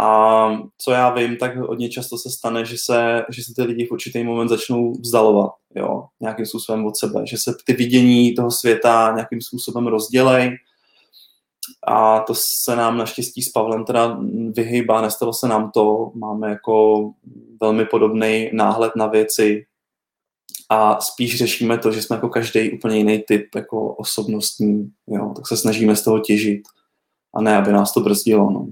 A 0.00 0.48
co 0.78 0.90
já 0.90 1.14
vím, 1.14 1.36
tak 1.36 1.56
hodně 1.56 1.88
často 1.88 2.18
se 2.18 2.30
stane, 2.30 2.64
že 2.64 2.76
se, 2.84 3.22
že 3.30 3.42
se 3.44 3.52
ty 3.56 3.62
lidi 3.62 3.86
v 3.86 3.90
určitý 3.90 4.24
moment 4.24 4.48
začnou 4.48 4.92
vzdalovat, 4.92 5.50
jo, 5.74 6.04
nějakým 6.20 6.46
způsobem 6.46 6.86
od 6.86 6.96
sebe, 6.96 7.26
že 7.26 7.38
se 7.38 7.54
ty 7.66 7.72
vidění 7.72 8.34
toho 8.34 8.50
světa 8.50 9.12
nějakým 9.14 9.40
způsobem 9.40 9.86
rozdělej. 9.86 10.56
A 11.86 12.20
to 12.20 12.34
se 12.64 12.76
nám 12.76 12.98
naštěstí 12.98 13.42
s 13.42 13.48
Pavlem 13.48 13.84
teda 13.84 14.18
vyhýbá, 14.56 15.02
nestalo 15.02 15.32
se 15.32 15.48
nám 15.48 15.70
to, 15.70 16.12
máme 16.14 16.50
jako 16.50 17.04
velmi 17.62 17.84
podobný 17.84 18.50
náhled 18.52 18.92
na 18.96 19.06
věci 19.06 19.66
a 20.68 21.00
spíš 21.00 21.38
řešíme 21.38 21.78
to, 21.78 21.92
že 21.92 22.02
jsme 22.02 22.16
jako 22.16 22.28
každý 22.28 22.72
úplně 22.72 22.96
jiný 22.96 23.18
typ 23.28 23.54
jako 23.54 23.94
osobnostní, 23.94 24.90
jo, 25.06 25.32
tak 25.36 25.48
se 25.48 25.56
snažíme 25.56 25.96
z 25.96 26.02
toho 26.02 26.18
těžit 26.18 26.62
a 27.34 27.40
ne, 27.40 27.56
aby 27.56 27.72
nás 27.72 27.92
to 27.92 28.00
brzdilo, 28.00 28.50
no. 28.50 28.66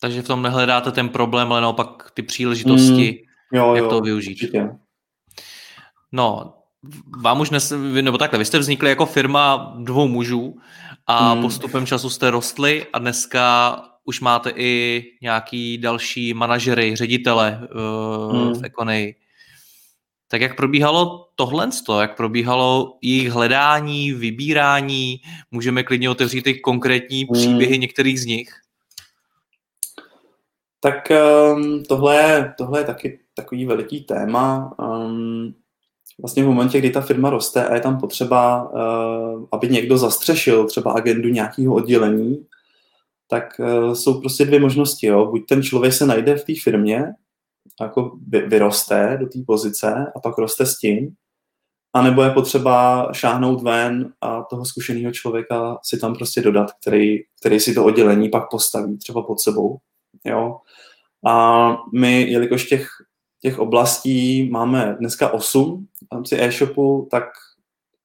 Takže 0.00 0.22
v 0.22 0.26
tom 0.26 0.42
nehledáte 0.42 0.92
ten 0.92 1.08
problém, 1.08 1.52
ale 1.52 1.60
naopak 1.60 2.10
ty 2.14 2.22
příležitosti, 2.22 3.24
mm, 3.52 3.58
jo, 3.58 3.74
jak 3.74 3.84
jo, 3.84 3.90
to 3.90 4.00
využít. 4.00 4.34
Určitě. 4.34 4.68
No, 6.12 6.54
vám 7.22 7.40
už 7.40 7.50
nes, 7.50 7.72
nebo 8.00 8.18
takhle, 8.18 8.38
vy 8.38 8.44
jste 8.44 8.58
vznikli 8.58 8.88
jako 8.88 9.06
firma 9.06 9.74
dvou 9.78 10.08
mužů 10.08 10.56
a 11.06 11.34
mm. 11.34 11.42
postupem 11.42 11.86
času 11.86 12.10
jste 12.10 12.30
rostli 12.30 12.86
a 12.92 12.98
dneska 12.98 13.76
už 14.04 14.20
máte 14.20 14.50
i 14.50 15.04
nějaký 15.22 15.78
další 15.78 16.34
manažery, 16.34 16.96
ředitele 16.96 17.60
uh, 18.30 18.36
mm. 18.36 18.54
v 18.54 18.64
Econej. 18.64 19.14
Tak 20.30 20.40
jak 20.40 20.56
probíhalo 20.56 21.28
tohle, 21.34 21.68
jak 22.00 22.16
probíhalo 22.16 22.98
jejich 23.02 23.30
hledání, 23.30 24.12
vybírání, 24.12 25.20
můžeme 25.50 25.82
klidně 25.82 26.10
otevřít 26.10 26.46
i 26.46 26.60
konkrétní 26.60 27.24
mm. 27.24 27.32
příběhy 27.32 27.78
některých 27.78 28.20
z 28.20 28.24
nich? 28.24 28.54
Tak 30.80 31.12
um, 31.54 31.82
tohle, 31.84 32.54
tohle 32.58 32.80
je 32.80 32.84
taky 32.84 33.20
takový 33.34 33.66
veliký 33.66 34.00
téma. 34.00 34.74
Um, 34.78 35.54
vlastně 36.20 36.44
v 36.44 36.46
momentě, 36.46 36.78
kdy 36.78 36.90
ta 36.90 37.00
firma 37.00 37.30
roste 37.30 37.68
a 37.68 37.74
je 37.74 37.80
tam 37.80 38.00
potřeba, 38.00 38.70
uh, 38.70 39.44
aby 39.52 39.68
někdo 39.68 39.98
zastřešil 39.98 40.66
třeba 40.66 40.92
agendu 40.92 41.28
nějakého 41.28 41.74
oddělení, 41.74 42.46
tak 43.28 43.44
uh, 43.58 43.92
jsou 43.92 44.20
prostě 44.20 44.44
dvě 44.44 44.60
možnosti. 44.60 45.06
Jo. 45.06 45.26
Buď 45.26 45.48
ten 45.48 45.62
člověk 45.62 45.92
se 45.92 46.06
najde 46.06 46.36
v 46.36 46.44
té 46.44 46.52
firmě, 46.62 47.04
jako 47.80 48.18
vyroste 48.46 49.16
do 49.20 49.26
té 49.26 49.38
pozice 49.46 50.12
a 50.16 50.20
pak 50.20 50.38
roste 50.38 50.66
s 50.66 50.78
tím, 50.78 51.14
anebo 51.92 52.22
je 52.22 52.30
potřeba 52.30 53.08
šáhnout 53.12 53.62
ven 53.62 54.12
a 54.20 54.42
toho 54.42 54.64
zkušeného 54.64 55.12
člověka 55.12 55.78
si 55.84 55.98
tam 55.98 56.14
prostě 56.14 56.40
dodat, 56.40 56.72
který, 56.80 57.18
který 57.40 57.60
si 57.60 57.74
to 57.74 57.84
oddělení 57.84 58.28
pak 58.28 58.50
postaví 58.50 58.98
třeba 58.98 59.22
pod 59.22 59.40
sebou. 59.40 59.78
Jo. 60.24 60.56
A 61.26 61.76
my, 61.94 62.22
jelikož 62.22 62.66
těch, 62.66 62.88
těch 63.42 63.58
oblastí 63.58 64.50
máme 64.50 64.96
dneska 64.98 65.32
8 65.32 65.86
v 66.10 66.14
rámci 66.14 66.42
e-shopu, 66.42 67.08
tak 67.10 67.24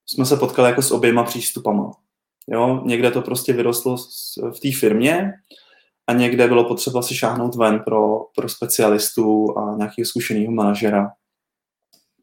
jsme 0.06 0.26
se 0.26 0.36
potkali 0.36 0.68
jako 0.68 0.82
s 0.82 0.90
oběma 0.90 1.24
přístupama. 1.24 1.90
Jo, 2.48 2.82
někde 2.84 3.10
to 3.10 3.22
prostě 3.22 3.52
vyrostlo 3.52 3.96
v 4.56 4.60
té 4.60 4.72
firmě 4.78 5.32
a 6.06 6.12
někde 6.12 6.48
bylo 6.48 6.64
potřeba 6.64 7.02
si 7.02 7.14
šáhnout 7.14 7.54
ven 7.54 7.80
pro, 7.80 8.20
pro 8.36 8.48
specialistu 8.48 9.58
a 9.58 9.76
nějakého 9.76 10.06
zkušeného 10.06 10.52
manažera. 10.52 11.10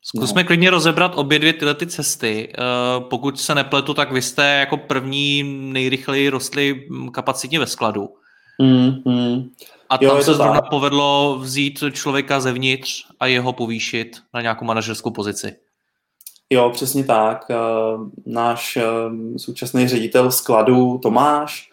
Zkusme 0.04 0.44
no. 0.44 0.48
klidně 0.48 0.70
rozebrat 0.70 1.12
obě 1.16 1.40
dvě 1.40 1.54
tyhle 1.54 1.76
ty 1.76 1.88
cesty. 1.88 2.54
Eh, 2.54 3.02
pokud 3.10 3.40
se 3.40 3.56
nepletu, 3.56 3.94
tak 3.94 4.12
vy 4.12 4.22
jste 4.22 4.44
jako 4.44 4.78
první 4.78 5.44
nejrychleji 5.74 6.30
rostli 6.30 6.88
kapacitně 7.14 7.60
ve 7.60 7.68
skladu. 7.68 8.10
Mm, 8.62 9.14
mm. 9.14 9.50
A 9.92 9.98
tam 9.98 10.18
jo, 10.18 10.24
se 10.24 10.34
zrovna 10.34 10.62
tak. 10.62 10.70
povedlo 10.70 11.38
vzít 11.42 11.84
člověka 11.92 12.40
zevnitř 12.40 13.06
a 13.20 13.26
jeho 13.26 13.54
povýšit 13.54 14.18
na 14.34 14.42
nějakou 14.42 14.66
manažerskou 14.66 15.12
pozici. 15.12 15.56
Jo, 16.50 16.70
přesně 16.70 17.04
tak. 17.04 17.46
Eh, 17.50 17.56
náš 18.26 18.78
eh, 18.78 18.84
současný 19.38 19.88
ředitel 19.88 20.32
skladu 20.32 20.98
Tomáš, 20.98 21.72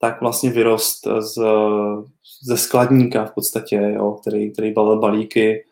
tak 0.00 0.20
vlastně 0.20 0.50
vyrost 0.50 1.06
z, 1.18 1.38
ze 2.42 2.56
skladníka 2.56 3.24
v 3.24 3.34
podstatě, 3.34 3.92
jo, 3.94 4.12
který, 4.20 4.52
který 4.52 4.72
balil 4.72 4.98
balíky, 4.98 5.64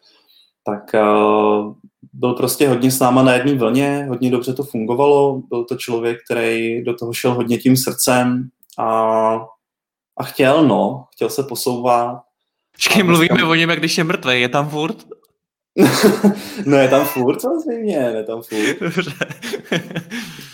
tak 0.65 0.95
uh, 0.95 1.75
byl 2.13 2.33
prostě 2.33 2.69
hodně 2.69 2.91
s 2.91 3.01
náma 3.01 3.23
na 3.23 3.35
jedné 3.35 3.55
vlně, 3.55 4.07
hodně 4.09 4.31
dobře 4.31 4.55
to 4.55 4.65
fungovalo, 4.65 5.43
byl 5.49 5.65
to 5.65 5.77
člověk, 5.77 6.19
který 6.25 6.85
do 6.85 6.95
toho 6.95 7.13
šel 7.13 7.35
hodně 7.35 7.59
tím 7.59 7.77
srdcem 7.77 8.49
a 8.79 9.47
a 10.19 10.25
chtěl, 10.25 10.67
no, 10.67 11.05
chtěl 11.13 11.31
se 11.31 11.43
posouvat. 11.43 12.19
Počkej, 12.73 13.03
mluvíme 13.03 13.39
tam... 13.39 13.49
o 13.49 13.55
něm, 13.55 13.71
jak 13.71 13.79
když 13.79 13.99
je 13.99 14.05
mrtvý, 14.05 14.41
je 14.41 14.49
tam 14.49 14.69
furt? 14.69 14.97
no 16.67 16.77
je 16.77 16.89
tam 16.89 17.07
furt 17.07 17.41
samozřejmě, 17.41 17.97
je 17.97 18.25
tam 18.25 18.43
furt. 18.43 18.81
Dobře. 18.81 19.13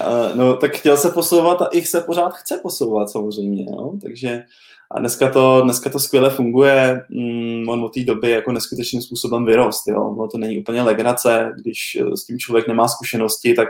uh, 0.00 0.36
no 0.36 0.56
tak 0.56 0.76
chtěl 0.76 0.96
se 0.96 1.10
posouvat 1.10 1.62
a 1.62 1.66
ich 1.66 1.88
se 1.88 2.00
pořád 2.00 2.34
chce 2.34 2.60
posouvat 2.62 3.10
samozřejmě, 3.10 3.66
no, 3.70 3.98
takže 4.02 4.44
a 4.90 4.98
dneska 4.98 5.30
to, 5.30 5.60
dneska 5.64 5.90
to 5.90 6.00
skvěle 6.00 6.30
funguje, 6.30 7.02
mm, 7.10 7.68
on 7.68 7.84
od 7.84 7.94
té 7.94 8.04
doby 8.04 8.30
jako 8.30 8.52
neskutečným 8.52 9.02
způsobem 9.02 9.44
vyrost, 9.44 9.88
jo, 9.88 10.14
no, 10.18 10.28
to 10.28 10.38
není 10.38 10.58
úplně 10.58 10.82
legrace, 10.82 11.52
když 11.60 11.98
eh, 12.00 12.16
s 12.16 12.26
tím 12.26 12.38
člověk 12.38 12.68
nemá 12.68 12.88
zkušenosti, 12.88 13.54
tak, 13.54 13.68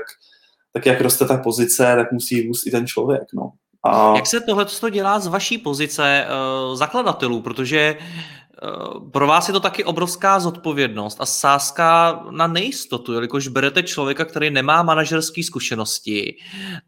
tak 0.73 0.87
jak 0.87 1.01
roste 1.01 1.25
ta 1.25 1.37
pozice, 1.37 1.95
tak 1.97 2.13
musí 2.13 2.47
růst 2.47 2.67
i 2.67 2.71
ten 2.71 2.87
člověk, 2.87 3.23
no. 3.35 3.53
A... 3.85 4.13
Jak 4.17 4.27
se 4.27 4.41
tohle 4.41 4.91
dělá 4.91 5.21
z 5.21 5.27
vaší 5.27 5.59
pozice 5.59 6.27
uh, 6.27 6.77
zakladatelů, 6.77 7.43
protože 7.43 7.97
uh, 7.97 9.11
pro 9.11 9.27
vás 9.27 9.49
je 9.49 9.53
to 9.53 9.61
taky 9.61 9.85
obrovská 9.85 10.41
zodpovědnost 10.41 11.21
a 11.21 11.27
sázka 11.27 12.21
na 12.31 12.47
nejistotu, 12.47 13.13
jelikož 13.13 13.49
berete 13.49 13.83
člověka, 13.83 14.25
který 14.25 14.51
nemá 14.51 14.83
manažerské 14.83 15.43
zkušenosti 15.43 16.37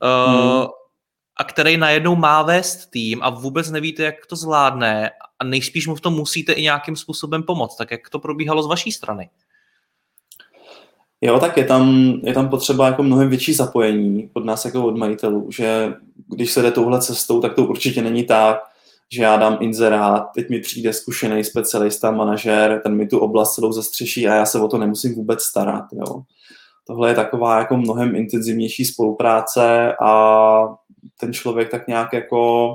uh, 0.02 0.34
hmm. 0.34 0.66
a 1.36 1.44
který 1.44 1.76
najednou 1.76 2.16
má 2.16 2.42
vést 2.42 2.86
tým 2.86 3.22
a 3.22 3.30
vůbec 3.30 3.70
nevíte, 3.70 4.02
jak 4.02 4.26
to 4.26 4.36
zvládne 4.36 5.10
a 5.38 5.44
nejspíš 5.44 5.86
mu 5.86 5.94
v 5.94 6.00
tom 6.00 6.14
musíte 6.14 6.52
i 6.52 6.62
nějakým 6.62 6.96
způsobem 6.96 7.42
pomoct. 7.42 7.76
Tak 7.76 7.90
jak 7.90 8.10
to 8.10 8.18
probíhalo 8.18 8.62
z 8.62 8.66
vaší 8.66 8.92
strany? 8.92 9.30
Jo, 11.20 11.40
tak 11.40 11.56
je 11.56 11.64
tam, 11.64 12.14
je 12.24 12.34
tam 12.34 12.48
potřeba 12.48 12.86
jako 12.86 13.02
mnohem 13.02 13.28
větší 13.28 13.54
zapojení 13.54 14.30
od 14.32 14.44
nás 14.44 14.64
jako 14.64 14.86
od 14.86 14.96
majitelů, 14.96 15.48
že 15.50 15.94
když 16.34 16.52
se 16.52 16.62
jde 16.62 16.70
touhle 16.70 17.00
cestou, 17.00 17.40
tak 17.40 17.54
to 17.54 17.64
určitě 17.64 18.02
není 18.02 18.24
tak, 18.24 18.58
že 19.12 19.22
já 19.22 19.36
dám 19.36 19.58
inzerát, 19.60 20.26
teď 20.34 20.50
mi 20.50 20.60
přijde 20.60 20.92
zkušený 20.92 21.44
specialista, 21.44 22.10
manažer, 22.10 22.80
ten 22.82 22.96
mi 22.96 23.06
tu 23.06 23.18
oblast 23.18 23.54
celou 23.54 23.72
zastřeší 23.72 24.28
a 24.28 24.34
já 24.34 24.46
se 24.46 24.60
o 24.60 24.68
to 24.68 24.78
nemusím 24.78 25.14
vůbec 25.14 25.42
starat. 25.42 25.84
Jo. 25.92 26.22
Tohle 26.86 27.10
je 27.10 27.14
taková 27.14 27.58
jako 27.58 27.76
mnohem 27.76 28.16
intenzivnější 28.16 28.84
spolupráce 28.84 29.92
a 30.02 30.60
ten 31.20 31.32
člověk 31.32 31.70
tak 31.70 31.88
nějak 31.88 32.12
jako 32.12 32.70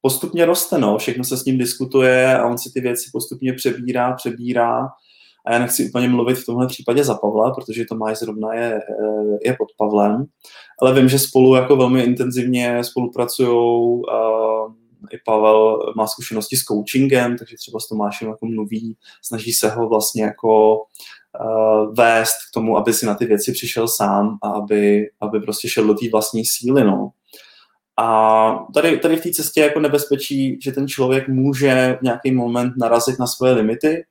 postupně 0.00 0.44
roste, 0.44 0.78
no. 0.78 0.98
všechno 0.98 1.24
se 1.24 1.36
s 1.36 1.44
ním 1.44 1.58
diskutuje 1.58 2.38
a 2.38 2.46
on 2.46 2.58
si 2.58 2.72
ty 2.72 2.80
věci 2.80 3.10
postupně 3.12 3.52
přebírá, 3.52 4.12
přebírá 4.12 4.88
a 5.48 5.52
já 5.52 5.58
nechci 5.58 5.88
úplně 5.88 6.08
mluvit 6.08 6.34
v 6.34 6.46
tomhle 6.46 6.66
případě 6.66 7.04
za 7.04 7.14
Pavla, 7.14 7.50
protože 7.50 7.84
Tomáš 7.84 8.18
zrovna 8.18 8.54
je, 8.54 8.74
eh, 8.74 9.38
je 9.44 9.56
pod 9.58 9.68
Pavlem, 9.78 10.24
ale 10.82 10.94
vím, 10.94 11.08
že 11.08 11.18
spolu 11.18 11.54
jako 11.54 11.76
velmi 11.76 12.02
intenzivně 12.02 12.84
spolupracují. 12.84 14.02
I 15.12 15.18
Pavel 15.24 15.78
má 15.96 16.06
zkušenosti 16.06 16.56
s 16.56 16.62
coachingem, 16.62 17.38
takže 17.38 17.56
třeba 17.56 17.80
s 17.80 17.88
Tomášem 17.88 18.28
jako 18.28 18.46
mluví, 18.46 18.96
snaží 19.22 19.52
se 19.52 19.68
ho 19.70 19.88
vlastně 19.88 20.22
jako 20.22 20.76
uh, 20.76 21.94
vést 21.94 22.36
k 22.50 22.54
tomu, 22.54 22.76
aby 22.76 22.92
si 22.92 23.06
na 23.06 23.14
ty 23.14 23.26
věci 23.26 23.52
přišel 23.52 23.88
sám 23.88 24.38
a 24.42 24.48
aby, 24.48 25.06
aby 25.20 25.40
prostě 25.40 25.68
šel 25.68 25.86
do 25.86 25.94
té 25.94 26.06
vlastní 26.12 26.44
síly. 26.44 26.84
No. 26.84 27.10
A 27.96 28.66
tady, 28.74 28.98
tady 28.98 29.16
v 29.16 29.22
té 29.22 29.30
cestě 29.30 29.60
jako 29.60 29.80
nebezpečí, 29.80 30.58
že 30.62 30.72
ten 30.72 30.88
člověk 30.88 31.28
může 31.28 31.98
v 32.00 32.02
nějaký 32.02 32.30
moment 32.30 32.72
narazit 32.78 33.18
na 33.18 33.26
svoje 33.26 33.52
limity, 33.52 34.04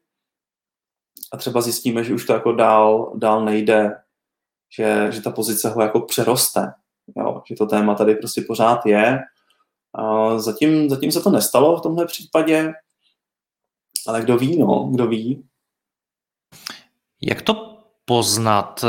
a 1.34 1.38
třeba 1.38 1.62
zjistíme, 1.62 2.04
že 2.04 2.14
už 2.14 2.26
to 2.26 2.34
jako 2.34 2.52
dál, 2.52 3.12
dál 3.16 3.46
nejde, 3.46 3.96
že, 4.76 5.08
že 5.12 5.22
ta 5.22 5.32
pozice 5.32 5.70
ho 5.70 5.82
jako 5.82 6.02
přeroste, 6.02 6.74
jo? 7.18 7.42
že 7.50 7.56
to 7.56 7.66
téma 7.66 7.96
tady 7.96 8.16
prostě 8.16 8.42
pořád 8.42 8.86
je. 8.86 9.20
A 9.94 10.40
zatím, 10.40 10.90
zatím 10.90 11.12
se 11.12 11.22
to 11.22 11.30
nestalo 11.30 11.78
v 11.78 11.82
tomhle 11.82 12.06
případě, 12.06 12.74
ale 14.08 14.22
kdo 14.22 14.38
ví, 14.38 14.60
no, 14.60 14.90
kdo 14.92 15.08
ví. 15.08 15.44
Jak 17.22 17.42
to 17.42 17.78
poznat? 18.06 18.86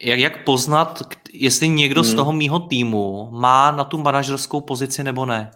Jak, 0.00 0.18
jak 0.18 0.44
poznat, 0.44 1.02
jestli 1.32 1.68
někdo 1.68 2.02
hmm. 2.02 2.10
z 2.10 2.14
toho 2.14 2.32
mýho 2.32 2.60
týmu 2.60 3.28
má 3.30 3.70
na 3.70 3.84
tu 3.84 3.98
manažerskou 3.98 4.60
pozici 4.60 5.04
nebo 5.04 5.26
ne? 5.26 5.50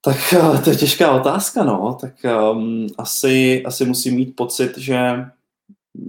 Tak 0.00 0.16
eh, 0.32 0.62
to 0.64 0.70
je 0.70 0.76
těžká 0.76 1.12
otázka, 1.12 1.64
no. 1.64 1.98
Tak 2.00 2.14
um, 2.52 2.86
asi, 2.98 3.62
asi 3.64 3.84
musím 3.84 4.14
mít 4.14 4.36
pocit, 4.36 4.78
že, 4.78 4.98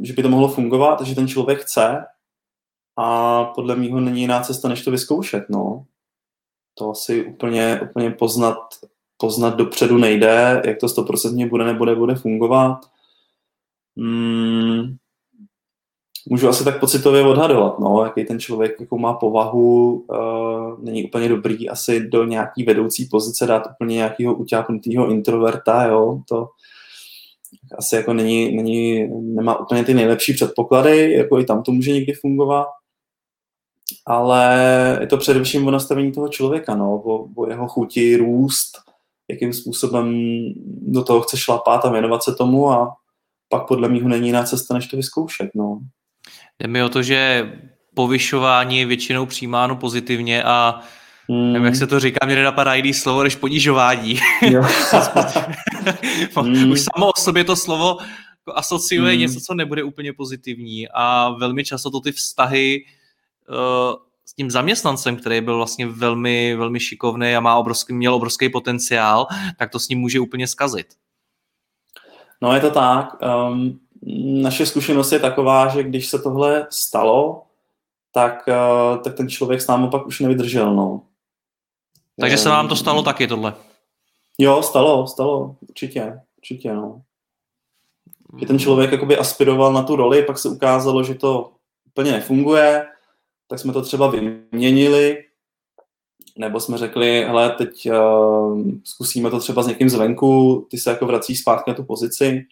že 0.02 0.14
by 0.14 0.24
to 0.24 0.30
mohlo 0.30 0.48
fungovat, 0.48 1.02
že 1.02 1.16
ten 1.16 1.28
člověk 1.28 1.60
chce 1.60 2.06
a 2.98 3.44
podle 3.44 3.76
mého 3.76 4.00
není 4.00 4.22
jiná 4.22 4.42
cesta, 4.42 4.68
než 4.68 4.84
to 4.84 4.92
vyzkoušet, 4.92 5.50
no. 5.50 5.86
to 6.78 6.92
asi 6.92 7.26
úplně, 7.26 7.82
úplně 7.82 8.12
poznat, 8.12 8.58
poznat 9.18 9.56
dopředu 9.56 9.98
nejde, 9.98 10.62
jak 10.66 10.78
to 10.80 10.90
stoprocentně 10.90 11.48
bude 11.48 11.66
nebo 11.66 11.86
nebude 11.86 12.16
fungovat. 12.16 12.80
Hmm, 13.98 14.98
můžu 16.30 16.50
asi 16.50 16.64
tak 16.64 16.80
pocitově 16.80 17.24
odhadovat, 17.24 17.80
no, 17.80 18.04
jaký 18.04 18.26
ten 18.26 18.40
člověk 18.40 18.80
jako 18.80 18.98
má 18.98 19.14
povahu, 19.14 19.94
uh, 19.94 20.84
není 20.84 21.04
úplně 21.04 21.30
dobrý 21.30 21.70
asi 21.70 22.00
do 22.00 22.24
nějaký 22.24 22.64
vedoucí 22.64 23.06
pozice 23.12 23.46
dát 23.46 23.68
úplně 23.72 23.96
nějakého 23.96 24.34
utápnutého 24.34 25.12
introverta, 25.12 25.84
jo, 25.84 26.22
to 26.28 26.48
asi 27.78 27.96
jako 27.96 28.14
není, 28.14 28.56
není, 28.56 29.10
nemá 29.36 29.60
úplně 29.60 29.84
ty 29.84 29.94
nejlepší 29.94 30.34
předpoklady, 30.34 31.14
jako 31.14 31.40
i 31.40 31.46
tam 31.46 31.64
to 31.64 31.72
může 31.72 31.92
někdy 31.92 32.14
fungovat, 32.14 32.68
ale 34.06 34.98
je 35.02 35.08
to 35.08 35.18
především 35.18 35.68
o 35.68 35.72
nastavení 35.72 36.12
toho 36.12 36.28
člověka, 36.28 36.76
no, 36.76 36.96
o, 36.96 37.28
o 37.36 37.50
jeho 37.50 37.68
chuti 37.68 38.16
růst, 38.16 38.72
jakým 39.30 39.54
způsobem 39.54 40.16
do 40.82 41.04
toho 41.04 41.22
chce 41.22 41.38
šlapat 41.38 41.86
a 41.86 41.92
věnovat 41.92 42.24
se 42.24 42.36
tomu 42.36 42.72
a 42.72 42.96
pak 43.50 43.68
podle 43.68 43.90
mého 43.90 44.10
není 44.10 44.28
jiná 44.28 44.44
cesta, 44.44 44.74
než 44.74 44.88
to 44.88 44.98
vyzkoušet, 44.98 45.50
no. 45.56 45.80
Jde 46.62 46.68
mi 46.68 46.84
o 46.84 46.90
to, 46.90 47.04
že 47.04 47.52
povyšování 47.94 48.80
je 48.80 48.86
většinou 48.86 49.26
přijímáno 49.26 49.76
pozitivně 49.76 50.44
a 50.44 50.80
Hmm. 51.30 51.54
Nevím, 51.54 51.66
jak 51.66 51.76
se 51.76 51.88
to 51.88 52.00
říká, 52.00 52.26
mě 52.26 52.36
nenapadá 52.36 52.74
jiný 52.74 52.94
slovo 52.94 53.24
než 53.24 53.36
ponižování. 53.36 54.20
hmm. 54.42 54.56
Už 56.72 56.82
samo 56.82 57.08
o 57.08 57.20
sobě 57.20 57.44
to 57.44 57.56
slovo 57.56 57.98
asociuje 58.56 59.12
hmm. 59.12 59.20
něco, 59.20 59.40
co 59.40 59.54
nebude 59.54 59.84
úplně 59.84 60.14
pozitivní 60.14 60.88
a 60.94 61.30
velmi 61.30 61.64
často 61.64 61.92
to 61.92 62.00
ty 62.00 62.12
vztahy 62.12 62.86
uh, 63.50 63.96
s 64.26 64.34
tím 64.34 64.52
zaměstnancem, 64.52 65.18
který 65.18 65.42
byl 65.42 65.58
vlastně 65.58 65.88
velmi, 65.88 66.56
velmi 66.56 66.80
šikovný 66.80 67.36
a 67.36 67.40
má 67.40 67.56
obrovský, 67.56 67.94
měl 67.94 68.14
obrovský 68.14 68.50
potenciál, 68.50 69.28
tak 69.58 69.72
to 69.72 69.80
s 69.80 69.90
ním 69.90 70.00
může 70.00 70.20
úplně 70.20 70.48
zkazit. 70.48 70.88
No 72.42 72.54
je 72.54 72.60
to 72.60 72.72
tak. 72.72 73.16
Um, 73.50 73.80
naše 74.42 74.66
zkušenost 74.66 75.12
je 75.12 75.20
taková, 75.20 75.68
že 75.68 75.84
když 75.84 76.08
se 76.08 76.20
tohle 76.20 76.68
stalo, 76.70 77.44
tak, 78.12 78.44
uh, 78.48 79.02
tak 79.02 79.16
ten 79.16 79.30
člověk 79.30 79.62
s 79.62 79.68
námi 79.68 79.88
pak 79.90 80.08
už 80.08 80.20
nevydržel. 80.20 80.76
No. 80.76 81.02
Takže 82.20 82.38
se 82.38 82.50
vám 82.50 82.68
to 82.68 82.76
stalo 82.76 83.04
taky 83.04 83.28
tohle? 83.28 83.54
Jo, 84.38 84.64
stalo, 84.64 85.08
stalo, 85.08 85.56
určitě, 85.70 86.20
určitě, 86.38 86.74
no. 86.74 87.02
Že 88.40 88.46
ten 88.46 88.60
člověk 88.60 88.92
jakoby 88.92 89.18
aspiroval 89.18 89.74
na 89.74 89.84
tu 89.84 89.96
roli, 89.96 90.24
pak 90.24 90.38
se 90.38 90.50
ukázalo, 90.50 91.04
že 91.04 91.16
to 91.16 91.52
úplně 91.88 92.12
nefunguje, 92.12 92.88
tak 93.48 93.60
jsme 93.60 93.74
to 93.74 93.82
třeba 93.82 94.08
vyměnili, 94.08 95.24
nebo 96.38 96.60
jsme 96.60 96.78
řekli, 96.78 97.24
hele, 97.24 97.50
teď 97.50 97.90
uh, 97.92 98.62
zkusíme 98.84 99.30
to 99.30 99.40
třeba 99.40 99.64
s 99.64 99.68
někým 99.68 99.90
zvenku, 99.90 100.68
ty 100.72 100.78
se 100.78 100.90
jako 100.90 101.06
vrací 101.06 101.36
zpátky 101.36 101.72
na 101.72 101.76
tu 101.76 101.84
pozici, 101.84 102.46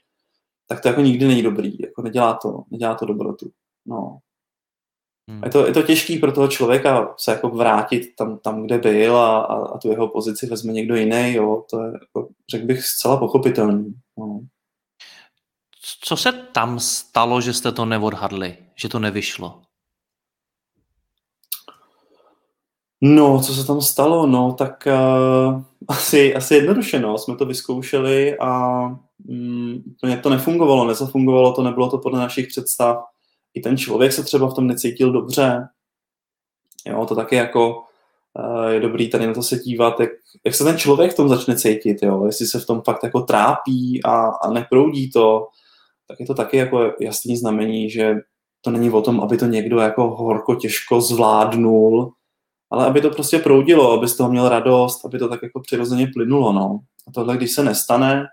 tak 0.69 0.81
to 0.81 0.87
jako 0.87 1.01
nikdy 1.01 1.27
není 1.27 1.43
dobrý, 1.43 1.79
jako 1.79 2.01
nedělá 2.01 2.33
to, 2.33 2.63
nedělá 2.71 2.95
to 2.95 3.05
dobrotu. 3.05 3.51
No. 3.85 4.19
Hmm. 5.29 5.43
Je, 5.43 5.49
to, 5.49 5.65
je 5.65 5.73
to 5.73 5.81
těžký 5.81 6.17
pro 6.19 6.31
toho 6.31 6.47
člověka 6.47 7.13
se 7.17 7.31
jako 7.31 7.49
vrátit 7.49 8.15
tam, 8.15 8.39
tam 8.39 8.63
kde 8.63 8.77
byl 8.77 9.17
a, 9.17 9.41
a, 9.41 9.65
a 9.65 9.77
tu 9.77 9.89
jeho 9.89 10.07
pozici 10.07 10.47
vezme 10.47 10.73
někdo 10.73 10.95
jiný, 10.95 11.33
jo, 11.33 11.63
to 11.69 11.83
je, 11.83 11.91
jako, 11.93 12.29
řekl 12.51 12.65
bych, 12.65 12.83
zcela 12.83 13.17
pochopitelný. 13.17 13.93
No. 14.17 14.39
Co 16.01 16.17
se 16.17 16.31
tam 16.31 16.79
stalo, 16.79 17.41
že 17.41 17.53
jste 17.53 17.71
to 17.71 17.85
neodhadli, 17.85 18.57
že 18.75 18.89
to 18.89 18.99
nevyšlo? 18.99 19.61
No, 23.01 23.41
co 23.41 23.53
se 23.55 23.67
tam 23.67 23.81
stalo? 23.81 24.27
No, 24.27 24.53
tak 24.53 24.87
uh, 24.87 25.63
asi, 25.87 26.35
asi 26.35 26.55
jednoduše, 26.55 26.99
no. 26.99 27.17
Jsme 27.17 27.35
to 27.35 27.45
vyzkoušeli 27.45 28.37
a 28.39 28.81
úplně 29.85 30.17
to 30.17 30.29
nefungovalo, 30.29 30.87
nezafungovalo 30.87 31.53
to, 31.53 31.63
nebylo 31.63 31.89
to 31.89 31.97
podle 31.97 32.19
našich 32.19 32.47
představ. 32.47 32.97
I 33.53 33.61
ten 33.61 33.77
člověk 33.77 34.13
se 34.13 34.23
třeba 34.23 34.49
v 34.49 34.53
tom 34.53 34.67
necítil 34.67 35.11
dobře. 35.11 35.67
Jo, 36.87 37.05
to 37.05 37.15
taky 37.15 37.35
jako 37.35 37.83
uh, 38.33 38.69
je 38.69 38.79
dobrý 38.79 39.09
tady 39.09 39.27
na 39.27 39.33
to 39.33 39.43
se 39.43 39.59
dívat, 39.59 39.99
jak, 39.99 40.09
jak 40.45 40.55
se 40.55 40.63
ten 40.63 40.77
člověk 40.77 41.11
v 41.11 41.15
tom 41.15 41.29
začne 41.29 41.55
cítit, 41.55 41.97
jo. 42.03 42.25
Jestli 42.25 42.45
se 42.45 42.59
v 42.59 42.65
tom 42.65 42.81
fakt 42.81 43.03
jako 43.03 43.21
trápí 43.21 44.03
a, 44.03 44.25
a 44.27 44.51
neproudí 44.51 45.11
to, 45.11 45.47
tak 46.07 46.19
je 46.19 46.25
to 46.25 46.33
taky 46.33 46.57
jako 46.57 46.93
jasný 46.99 47.37
znamení, 47.37 47.89
že 47.89 48.15
to 48.61 48.71
není 48.71 48.89
o 48.89 49.01
tom, 49.01 49.21
aby 49.21 49.37
to 49.37 49.45
někdo 49.45 49.79
jako 49.79 50.09
horko 50.09 50.55
těžko 50.55 51.01
zvládnul, 51.01 52.11
ale 52.71 52.85
aby 52.85 53.01
to 53.01 53.09
prostě 53.09 53.39
proudilo, 53.39 53.91
aby 53.91 54.07
z 54.07 54.17
toho 54.17 54.29
měl 54.29 54.49
radost, 54.49 55.05
aby 55.05 55.19
to 55.19 55.29
tak 55.29 55.43
jako 55.43 55.59
přirozeně 55.59 56.07
plynulo, 56.13 56.53
no. 56.53 56.79
A 57.07 57.11
tohle, 57.11 57.37
když 57.37 57.51
se 57.51 57.63
nestane 57.63 58.25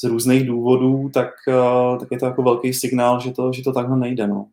z 0.00 0.04
různých 0.04 0.46
důvodů, 0.46 1.10
tak, 1.14 1.30
uh, 1.48 1.98
tak 1.98 2.08
je 2.10 2.18
to 2.18 2.26
jako 2.26 2.42
velký 2.42 2.72
signál, 2.74 3.20
že 3.20 3.30
to, 3.30 3.52
že 3.52 3.62
to 3.62 3.72
takhle 3.72 3.96
nejde, 3.96 4.26
no. 4.26 4.46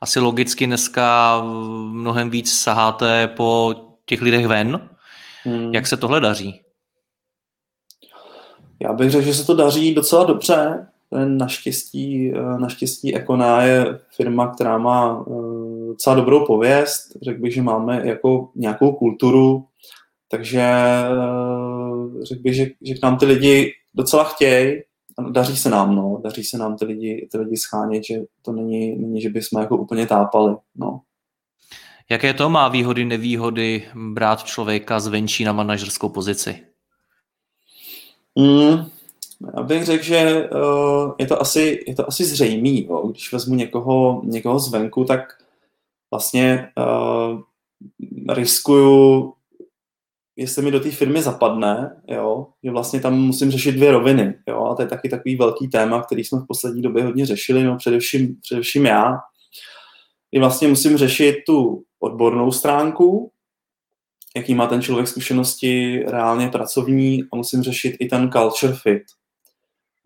Asi 0.00 0.20
logicky 0.20 0.66
dneska 0.66 1.40
mnohem 1.90 2.30
víc 2.30 2.52
saháte 2.52 3.28
po 3.28 3.74
těch 4.04 4.22
lidech 4.22 4.46
ven. 4.46 4.88
Hmm. 5.44 5.74
Jak 5.74 5.86
se 5.86 5.96
tohle 5.96 6.20
daří? 6.20 6.60
Já 8.80 8.92
bych 8.92 9.10
řekl, 9.10 9.24
že 9.24 9.34
se 9.34 9.46
to 9.46 9.54
daří 9.54 9.94
docela 9.94 10.24
dobře. 10.24 10.86
Naštěstí, 11.26 12.32
eh, 12.32 12.58
naštěstí 12.58 13.14
Ekona 13.14 13.62
je 13.62 13.98
firma, 14.16 14.54
která 14.54 14.78
má 14.78 15.24
eh, 15.26 15.32
docela 15.86 16.16
dobrou 16.16 16.46
pověst. 16.46 17.16
Řekl 17.22 17.40
bych, 17.40 17.54
že 17.54 17.62
máme 17.62 18.06
jako 18.06 18.50
nějakou 18.54 18.92
kulturu, 18.92 19.66
takže 20.32 20.60
eh, 20.60 22.24
řekl 22.24 22.42
bych, 22.42 22.54
že, 22.54 22.66
že 22.80 22.94
k 22.94 23.02
nám 23.02 23.18
ty 23.18 23.26
lidi 23.26 23.72
docela 23.94 24.24
chtějí. 24.24 24.80
Daří 25.30 25.56
se 25.56 25.70
nám, 25.70 25.96
no. 25.96 26.20
Daří 26.24 26.44
se 26.44 26.58
nám 26.58 26.76
ty 26.76 26.84
lidi, 26.84 27.28
ty 27.32 27.38
lidi 27.38 27.56
schánět, 27.56 28.04
že 28.04 28.14
to 28.42 28.52
není, 28.52 28.96
není, 28.96 29.20
že 29.20 29.30
bychom 29.30 29.60
jako 29.60 29.76
úplně 29.76 30.06
tápali, 30.06 30.56
no. 30.74 31.00
Jaké 32.10 32.34
to 32.34 32.50
má 32.50 32.68
výhody, 32.68 33.04
nevýhody 33.04 33.82
brát 33.94 34.44
člověka 34.44 35.00
zvenčí 35.00 35.44
na 35.44 35.52
manažerskou 35.52 36.08
pozici? 36.08 36.56
Mm, 38.38 38.86
já 39.56 39.62
bych 39.62 39.84
řekl, 39.84 40.04
že 40.04 40.48
uh, 40.50 41.12
je, 41.18 41.26
to 41.26 41.40
asi, 41.40 41.84
je 41.86 41.94
to 41.94 42.08
asi 42.08 42.24
zřejmý. 42.24 42.86
Jo. 42.86 43.08
Když 43.08 43.32
vezmu 43.32 43.54
někoho, 43.54 44.22
někoho 44.24 44.58
zvenku, 44.58 45.04
tak 45.04 45.20
vlastně 46.10 46.68
uh, 46.76 47.40
riskuju, 48.34 49.34
jestli 50.36 50.62
mi 50.62 50.70
do 50.70 50.80
té 50.80 50.90
firmy 50.90 51.22
zapadne, 51.22 52.02
jo, 52.08 52.46
že 52.64 52.70
vlastně 52.70 53.00
tam 53.00 53.18
musím 53.18 53.50
řešit 53.50 53.72
dvě 53.72 53.92
roviny. 53.92 54.34
Jo, 54.48 54.64
a 54.64 54.74
to 54.74 54.82
je 54.82 54.88
taky 54.88 55.08
takový 55.08 55.36
velký 55.36 55.68
téma, 55.68 56.02
který 56.02 56.24
jsme 56.24 56.38
v 56.38 56.46
poslední 56.48 56.82
době 56.82 57.04
hodně 57.04 57.26
řešili, 57.26 57.64
no 57.64 57.76
především, 57.76 58.36
především 58.40 58.86
já. 58.86 59.12
I 60.32 60.38
vlastně 60.38 60.68
musím 60.68 60.96
řešit 60.96 61.36
tu 61.46 61.84
odbornou 62.00 62.52
stránku, 62.52 63.30
jaký 64.36 64.54
má 64.54 64.66
ten 64.66 64.82
člověk 64.82 65.08
zkušenosti 65.08 66.02
reálně 66.06 66.48
pracovní 66.48 67.22
a 67.32 67.36
musím 67.36 67.62
řešit 67.62 67.96
i 68.00 68.08
ten 68.08 68.30
culture 68.30 68.72
fit. 68.82 69.02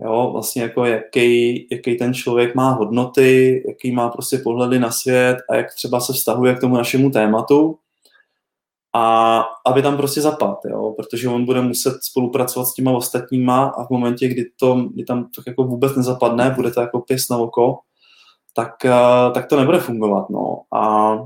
Jo, 0.05 0.31
vlastně 0.33 0.63
jako 0.63 0.85
jaký, 0.85 1.67
jaký 1.73 1.97
ten 1.97 2.15
člověk 2.15 2.55
má 2.55 2.71
hodnoty, 2.71 3.63
jaký 3.69 3.93
má 3.93 4.09
prostě 4.09 4.39
pohledy 4.39 4.79
na 4.79 4.91
svět 4.91 5.37
a 5.51 5.57
jak 5.57 5.75
třeba 5.75 6.01
se 6.01 6.13
vztahuje 6.13 6.55
k 6.55 6.61
tomu 6.61 6.77
našemu 6.77 7.11
tématu 7.11 7.79
a 8.97 9.45
aby 9.67 9.83
tam 9.83 9.97
prostě 9.97 10.21
zapad, 10.21 10.59
jo, 10.71 10.95
protože 10.97 11.29
on 11.29 11.45
bude 11.45 11.63
muset 11.63 11.95
spolupracovat 12.03 12.67
s 12.67 12.75
těma 12.75 12.93
ostatníma 12.93 13.65
a 13.65 13.85
v 13.85 13.91
momentě, 13.91 14.29
kdy, 14.29 14.45
to, 14.61 14.75
kdy 14.75 15.05
tam 15.05 15.29
tak 15.37 15.47
jako 15.47 15.65
vůbec 15.65 15.97
nezapadne, 15.97 16.51
bude 16.51 16.71
to 16.71 16.81
jako 16.81 17.01
pěs 17.01 17.29
na 17.31 17.37
oko, 17.37 17.79
tak, 18.55 18.85
eh, 18.85 19.31
tak 19.35 19.47
to 19.47 19.57
nebude 19.57 19.81
fungovat, 19.81 20.31
no. 20.31 20.61
A 20.79 21.17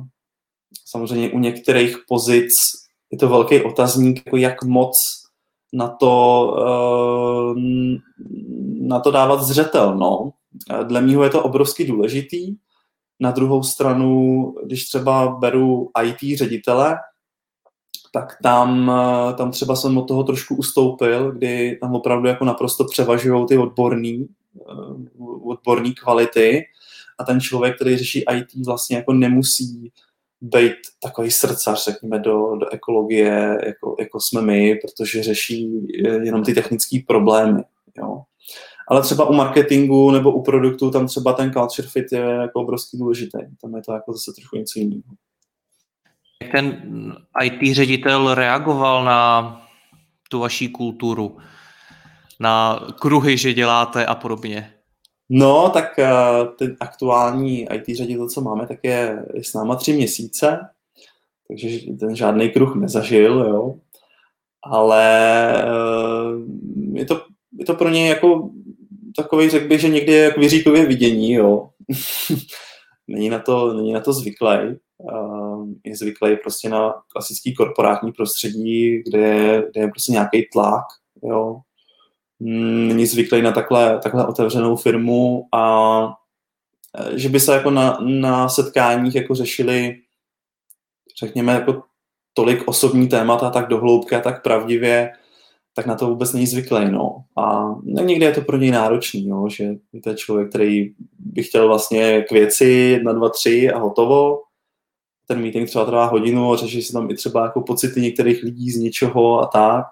samozřejmě 0.85 1.31
u 1.31 1.39
některých 1.39 1.97
pozic 2.09 2.51
je 3.11 3.19
to 3.19 3.29
velký 3.29 3.63
otazník, 3.63 4.23
jako 4.27 4.37
jak 4.37 4.65
moc 4.65 4.97
na 5.73 5.89
to, 5.89 6.55
eh, 6.59 7.61
na 8.81 9.01
to 9.01 9.11
dávat 9.11 9.43
zřetel. 9.43 9.95
No. 9.95 10.31
Dle 10.83 11.01
mého 11.01 11.25
je 11.25 11.31
to 11.31 11.43
obrovsky 11.43 11.87
důležitý. 11.87 12.57
Na 13.21 13.31
druhou 13.31 13.63
stranu, 13.63 14.55
když 14.65 14.85
třeba 14.85 15.29
beru 15.29 15.91
IT 16.05 16.37
ředitele, 16.37 16.97
tak 18.11 18.37
tam, 18.43 18.91
eh, 18.91 19.35
tam 19.35 19.51
třeba 19.51 19.77
jsem 19.77 19.99
od 19.99 20.09
toho 20.09 20.25
trošku 20.25 20.57
ustoupil, 20.57 21.33
kdy 21.33 21.79
tam 21.81 21.95
opravdu 21.95 22.29
jako 22.29 22.45
naprosto 22.45 22.85
převažují 22.85 23.47
ty 23.47 23.59
odborný, 23.59 24.29
eh, 24.57 25.15
odborný 25.45 25.95
kvality 25.95 26.65
a 27.19 27.25
ten 27.25 27.41
člověk, 27.41 27.77
který 27.77 27.97
řeší 27.97 28.25
IT, 28.33 28.67
vlastně 28.67 28.97
jako 28.97 29.13
nemusí 29.13 29.93
být 30.41 30.75
takový 31.03 31.31
srdcař, 31.31 31.85
řekněme, 31.85 32.19
do, 32.19 32.57
do 32.57 32.69
ekologie, 32.73 33.59
jako, 33.67 33.97
jako 34.01 34.21
jsme 34.21 34.43
my, 34.43 34.75
protože 34.75 35.23
řeší 35.23 35.87
jenom 36.23 36.45
ty 36.45 36.55
technické 36.55 36.99
problémy. 37.07 37.63
Jo. 37.99 38.23
Ale 38.89 39.03
třeba 39.03 39.29
u 39.29 39.33
marketingu 39.33 40.11
nebo 40.11 40.33
u 40.33 40.43
produktu 40.43 40.91
tam 40.91 41.07
třeba 41.07 41.33
ten 41.33 41.53
culture 41.53 41.89
fit 41.89 42.13
je 42.13 42.21
jako 42.21 42.61
obrovský 42.61 42.99
důležitý. 42.99 43.39
Tam 43.63 43.75
je 43.75 43.83
to 43.83 43.93
jako 43.93 44.13
zase 44.13 44.33
trochu 44.41 44.57
něco 44.57 44.79
jiného. 44.79 45.03
Jak 46.43 46.53
ten 46.53 46.83
IT 47.43 47.75
ředitel 47.77 48.35
reagoval 48.35 49.05
na 49.05 49.61
tu 50.29 50.39
vaší 50.39 50.69
kulturu, 50.69 51.37
na 52.41 52.81
kruhy, 53.01 53.37
že 53.37 53.55
děláte 53.55 54.07
a 54.07 54.15
podobně? 54.15 54.73
No, 55.29 55.71
tak 55.71 55.99
uh, 55.99 56.55
ten 56.59 56.77
aktuální 56.81 57.67
IT 57.73 57.97
ředitel, 57.97 58.29
co 58.29 58.41
máme, 58.41 58.67
tak 58.67 58.79
je, 58.83 59.27
je 59.35 59.45
s 59.45 59.55
náma 59.55 59.77
tři 59.77 59.93
měsíce, 59.93 60.59
takže 61.49 61.69
ten 62.01 62.17
žádný 62.17 62.51
kruh 62.51 62.77
nezažil, 62.77 63.39
jo. 63.39 63.75
Ale 64.65 65.55
uh, 65.65 66.97
je, 66.97 67.05
to, 67.05 67.23
je 67.59 67.65
to 67.65 67.75
pro 67.75 67.89
něj 67.89 68.09
jako 68.09 68.51
takový, 69.17 69.51
řekl 69.51 69.69
bych, 69.69 69.81
že 69.81 69.89
někdy 69.89 70.13
je 70.13 70.25
jak 70.25 70.37
vyříkově 70.37 70.87
vidění, 70.87 71.33
jo. 71.33 71.69
není, 73.09 73.29
na 73.29 73.39
to, 73.39 73.75
není 73.75 73.93
na 73.93 74.01
to 74.01 74.13
zvyklý. 74.13 74.59
Uh, 74.99 75.40
je 75.85 75.97
zvyklý 75.97 76.37
prostě 76.37 76.69
na 76.69 76.95
klasický 77.13 77.55
korporátní 77.55 78.13
prostředí, 78.13 79.03
kde 79.03 79.19
je, 79.19 79.65
kde 79.71 79.81
je 79.81 79.89
prostě 79.89 80.13
nějaký 80.13 80.47
tlak, 80.53 80.85
jo 81.23 81.61
Mm, 82.41 82.89
není 82.89 83.07
zvyklý 83.07 83.43
na 83.43 83.53
takhle, 83.53 83.99
takhle 83.99 84.27
otevřenou 84.27 84.77
firmu 84.77 85.49
a 85.55 86.15
e, 86.99 87.19
že 87.19 87.29
by 87.29 87.41
se 87.41 87.55
jako 87.55 87.71
na, 87.71 87.99
na 88.01 88.49
setkáních 88.49 89.15
jako 89.15 89.35
řešili, 89.35 89.97
řekněme, 91.21 91.53
jako 91.53 91.83
tolik 92.35 92.69
osobní 92.69 93.09
témata 93.09 93.51
tak 93.51 93.69
dohloubky 93.69 94.15
a 94.15 94.21
tak 94.21 94.43
pravdivě, 94.43 95.13
tak 95.75 95.87
na 95.87 95.95
to 95.95 96.07
vůbec 96.07 96.33
není 96.33 96.47
zvyklý. 96.47 96.91
No. 96.91 97.25
A 97.39 97.75
někdy 97.83 98.25
je 98.25 98.33
to 98.33 98.41
pro 98.41 98.57
něj 98.57 98.71
náročný, 98.71 99.29
jo, 99.29 99.49
že 99.49 99.65
je 99.93 100.01
to 100.01 100.15
člověk, 100.15 100.49
který 100.49 100.95
by 101.19 101.43
chtěl 101.43 101.69
vlastně 101.69 102.23
k 102.23 102.33
věci, 102.33 102.65
jedna, 102.65 103.13
dva, 103.13 103.29
tři 103.29 103.71
a 103.71 103.79
hotovo. 103.79 104.39
Ten 105.31 105.41
meeting 105.41 105.69
třeba 105.69 105.85
trvá 105.85 106.07
hodinu 106.07 106.53
a 106.53 106.57
řeší 106.57 106.83
se 106.83 106.93
tam 106.93 107.11
i 107.11 107.15
třeba 107.15 107.45
jako 107.45 107.61
pocity 107.61 108.01
některých 108.01 108.43
lidí 108.43 108.71
z 108.71 108.77
něčeho 108.77 109.41
a 109.41 109.47
tak 109.47 109.85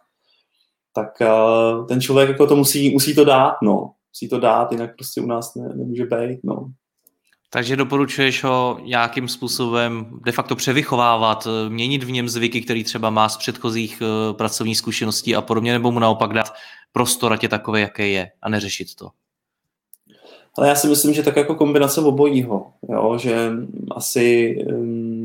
tak 0.95 1.09
uh, 1.21 1.87
ten 1.87 2.01
člověk 2.01 2.29
jako 2.29 2.47
to 2.47 2.57
musí, 2.57 2.91
musí 2.91 3.15
to 3.15 3.25
dát, 3.25 3.55
no. 3.63 3.93
Musí 4.13 4.29
to 4.29 4.41
dát, 4.41 4.73
jinak 4.73 4.95
prostě 4.97 5.21
u 5.21 5.27
nás 5.27 5.55
ne, 5.55 5.69
nemůže 5.75 6.05
být, 6.05 6.41
no. 6.45 6.73
Takže 7.51 7.77
doporučuješ 7.77 8.45
ho 8.45 8.79
nějakým 8.83 9.29
způsobem 9.29 10.19
de 10.25 10.33
facto 10.33 10.57
převychovávat, 10.57 11.47
eh, 11.47 11.71
měnit 11.71 12.03
v 12.03 12.11
něm 12.11 12.29
zvyky, 12.29 12.61
který 12.61 12.85
třeba 12.85 13.11
má 13.11 13.29
z 13.29 13.37
předchozích 13.37 14.03
uh, 14.03 14.37
pracovních 14.37 14.79
zkušeností 14.79 15.37
a 15.37 15.43
podobně, 15.43 15.73
nebo 15.73 15.93
mu 15.93 15.99
naopak 15.99 16.33
dát 16.33 16.53
prostor, 16.93 17.33
ať 17.33 17.43
je 17.43 17.49
takové, 17.49 17.81
jaké 17.81 18.09
je 18.09 18.31
a 18.43 18.49
neřešit 18.49 18.95
to? 18.95 19.09
Ale 20.59 20.69
já 20.69 20.75
si 20.75 20.89
myslím, 20.89 21.15
že 21.15 21.23
tak 21.23 21.37
jako 21.37 21.55
kombinace 21.55 22.01
obojího, 22.01 22.67
jo, 22.89 23.19
že 23.19 23.51
asi 23.91 24.59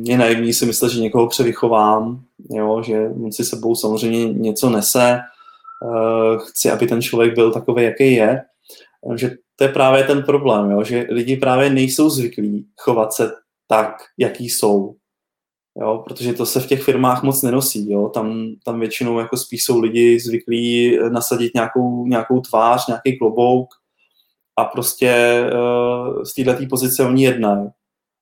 je 0.04 0.17
naivní 0.17 0.54
si 0.54 0.65
myslet, 0.65 0.91
že 0.91 1.02
někoho 1.02 1.28
převychovám, 1.28 2.22
jo, 2.50 2.84
že 2.84 3.10
on 3.24 3.32
si 3.32 3.46
sebou 3.46 3.76
samozřejmě 3.76 4.34
něco 4.34 4.69
nese, 4.69 5.19
Eh, 5.84 6.38
chci, 6.39 6.72
aby 6.72 6.88
ten 6.88 7.02
člověk 7.02 7.36
byl 7.36 7.52
takový, 7.52 7.84
jaký 7.84 8.13
je, 8.13 8.41
že 9.15 9.32
to 9.56 9.63
je 9.63 9.69
právě 9.69 10.04
ten 10.04 10.24
problém, 10.24 10.72
jo? 10.72 10.84
že 10.84 11.08
lidi 11.10 11.38
právě 11.38 11.69
nejsou 11.69 12.10
zvyklí 12.10 12.67
chovat 12.78 13.13
se 13.13 13.32
tak, 13.67 13.96
jaký 14.17 14.50
jsou. 14.50 14.96
Jo, 15.82 16.04
protože 16.08 16.34
to 16.34 16.46
se 16.46 16.60
v 16.60 16.67
těch 16.67 16.84
firmách 16.84 17.24
moc 17.24 17.41
nenosí. 17.41 17.91
Jo. 17.91 18.10
Tam, 18.10 18.56
tam 18.65 18.80
většinou 18.80 19.19
jako 19.19 19.38
spíš 19.38 19.63
jsou 19.63 19.80
lidi 19.80 20.19
zvyklí 20.19 20.98
nasadit 21.10 21.52
nějakou, 21.56 22.08
nějakou 22.08 22.41
tvář, 22.41 22.88
nějaký 22.88 23.17
klobouk 23.17 23.69
a 24.57 24.65
prostě 24.65 25.41
uh, 25.53 26.23
z 26.23 26.33
této 26.33 26.65
pozice 26.69 27.03
oni 27.03 27.23
jednají 27.23 27.69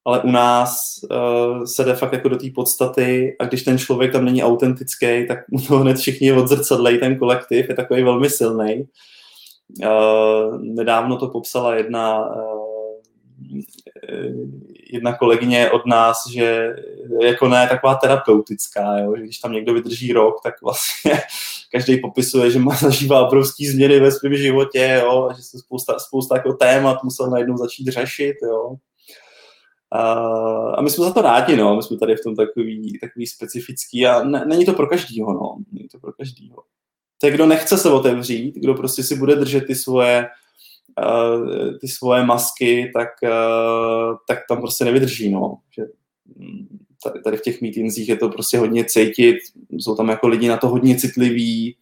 ale 0.06 0.22
u 0.22 0.32
nás 0.32 1.00
uh, 1.12 1.64
se 1.64 1.84
jde 1.84 1.96
fakt 1.96 2.14
jako 2.14 2.30
do 2.30 2.38
té 2.38 2.48
podstaty 2.56 3.36
a 3.40 3.46
když 3.46 3.64
ten 3.64 3.78
člověk 3.78 4.12
tam 4.12 4.26
není 4.26 4.44
autentický, 4.44 5.28
tak 5.28 5.40
mu 5.50 5.62
to 5.62 5.78
hned 5.78 5.98
všichni 5.98 6.34
odzrcadlejí, 6.34 7.00
ten 7.00 7.18
kolektiv 7.18 7.70
je 7.70 7.76
takový 7.76 8.04
velmi 8.04 8.30
silný. 8.30 8.88
Uh, 9.84 10.62
nedávno 10.62 11.18
to 11.18 11.28
popsala 11.28 11.76
jedna, 11.76 12.36
uh, 12.36 12.96
jedna 14.92 15.18
kolegyně 15.18 15.72
od 15.72 15.86
nás, 15.86 16.18
že 16.32 16.76
jako 17.22 17.48
ne 17.48 17.68
taková 17.68 17.96
terapeutická, 17.96 18.98
jo? 18.98 19.14
že 19.18 19.24
když 19.24 19.38
tam 19.38 19.54
někdo 19.54 19.74
vydrží 19.74 20.14
rok, 20.14 20.36
tak 20.44 20.62
vlastně 20.62 21.12
každý 21.72 21.98
popisuje, 21.98 22.52
že 22.52 22.60
má 22.60 22.76
zažívá 22.82 23.28
obrovský 23.28 23.68
změny 23.68 24.00
ve 24.00 24.12
svém 24.12 24.36
životě, 24.36 25.02
jo? 25.04 25.30
že 25.36 25.44
se 25.44 25.60
spousta, 25.60 26.00
spousta 26.00 26.36
jako 26.36 26.54
témat 26.54 27.04
musel 27.04 27.30
najednou 27.30 27.58
začít 27.58 27.88
řešit. 27.88 28.36
Jo? 28.44 28.76
a 30.78 30.82
my 30.82 30.90
jsme 30.90 31.06
za 31.06 31.14
to 31.14 31.22
rádi, 31.22 31.56
no. 31.56 31.76
My 31.76 31.84
jsme 31.84 31.98
tady 31.98 32.16
v 32.16 32.24
tom 32.24 32.36
takový, 32.36 33.00
takový 33.00 33.28
specifický 33.28 34.08
a 34.08 34.24
ne, 34.24 34.46
není 34.46 34.66
to 34.66 34.74
pro 34.74 34.88
každýho, 34.88 35.34
no. 35.34 35.58
Není 35.72 35.88
to 35.88 36.00
pro 36.00 36.14
každýho. 36.14 36.64
Tak 37.22 37.34
kdo 37.34 37.46
nechce 37.46 37.78
se 37.78 37.90
otevřít, 37.90 38.56
kdo 38.56 38.74
prostě 38.74 39.04
si 39.04 39.16
bude 39.16 39.36
držet 39.36 39.68
ty 39.68 39.76
svoje, 39.76 40.28
uh, 40.98 41.78
ty 41.82 41.88
svoje 41.88 42.26
masky, 42.26 42.92
tak, 42.96 43.10
uh, 43.24 44.16
tak 44.28 44.40
tam 44.50 44.58
prostě 44.58 44.86
nevydrží, 44.86 45.30
no. 45.30 45.58
Že, 45.76 45.84
mm, 46.36 46.80
tady, 47.04 47.22
tady 47.22 47.38
v 47.38 47.42
těch 47.42 47.62
meetingsích 47.62 48.10
je 48.10 48.18
to 48.18 48.30
prostě 48.30 48.58
hodně 48.58 48.86
cítit, 48.86 49.38
jsou 49.72 49.96
tam 49.96 50.10
jako 50.10 50.28
lidi 50.28 50.48
na 50.48 50.58
to 50.58 50.68
hodně 50.68 50.96
citliví 50.96 51.78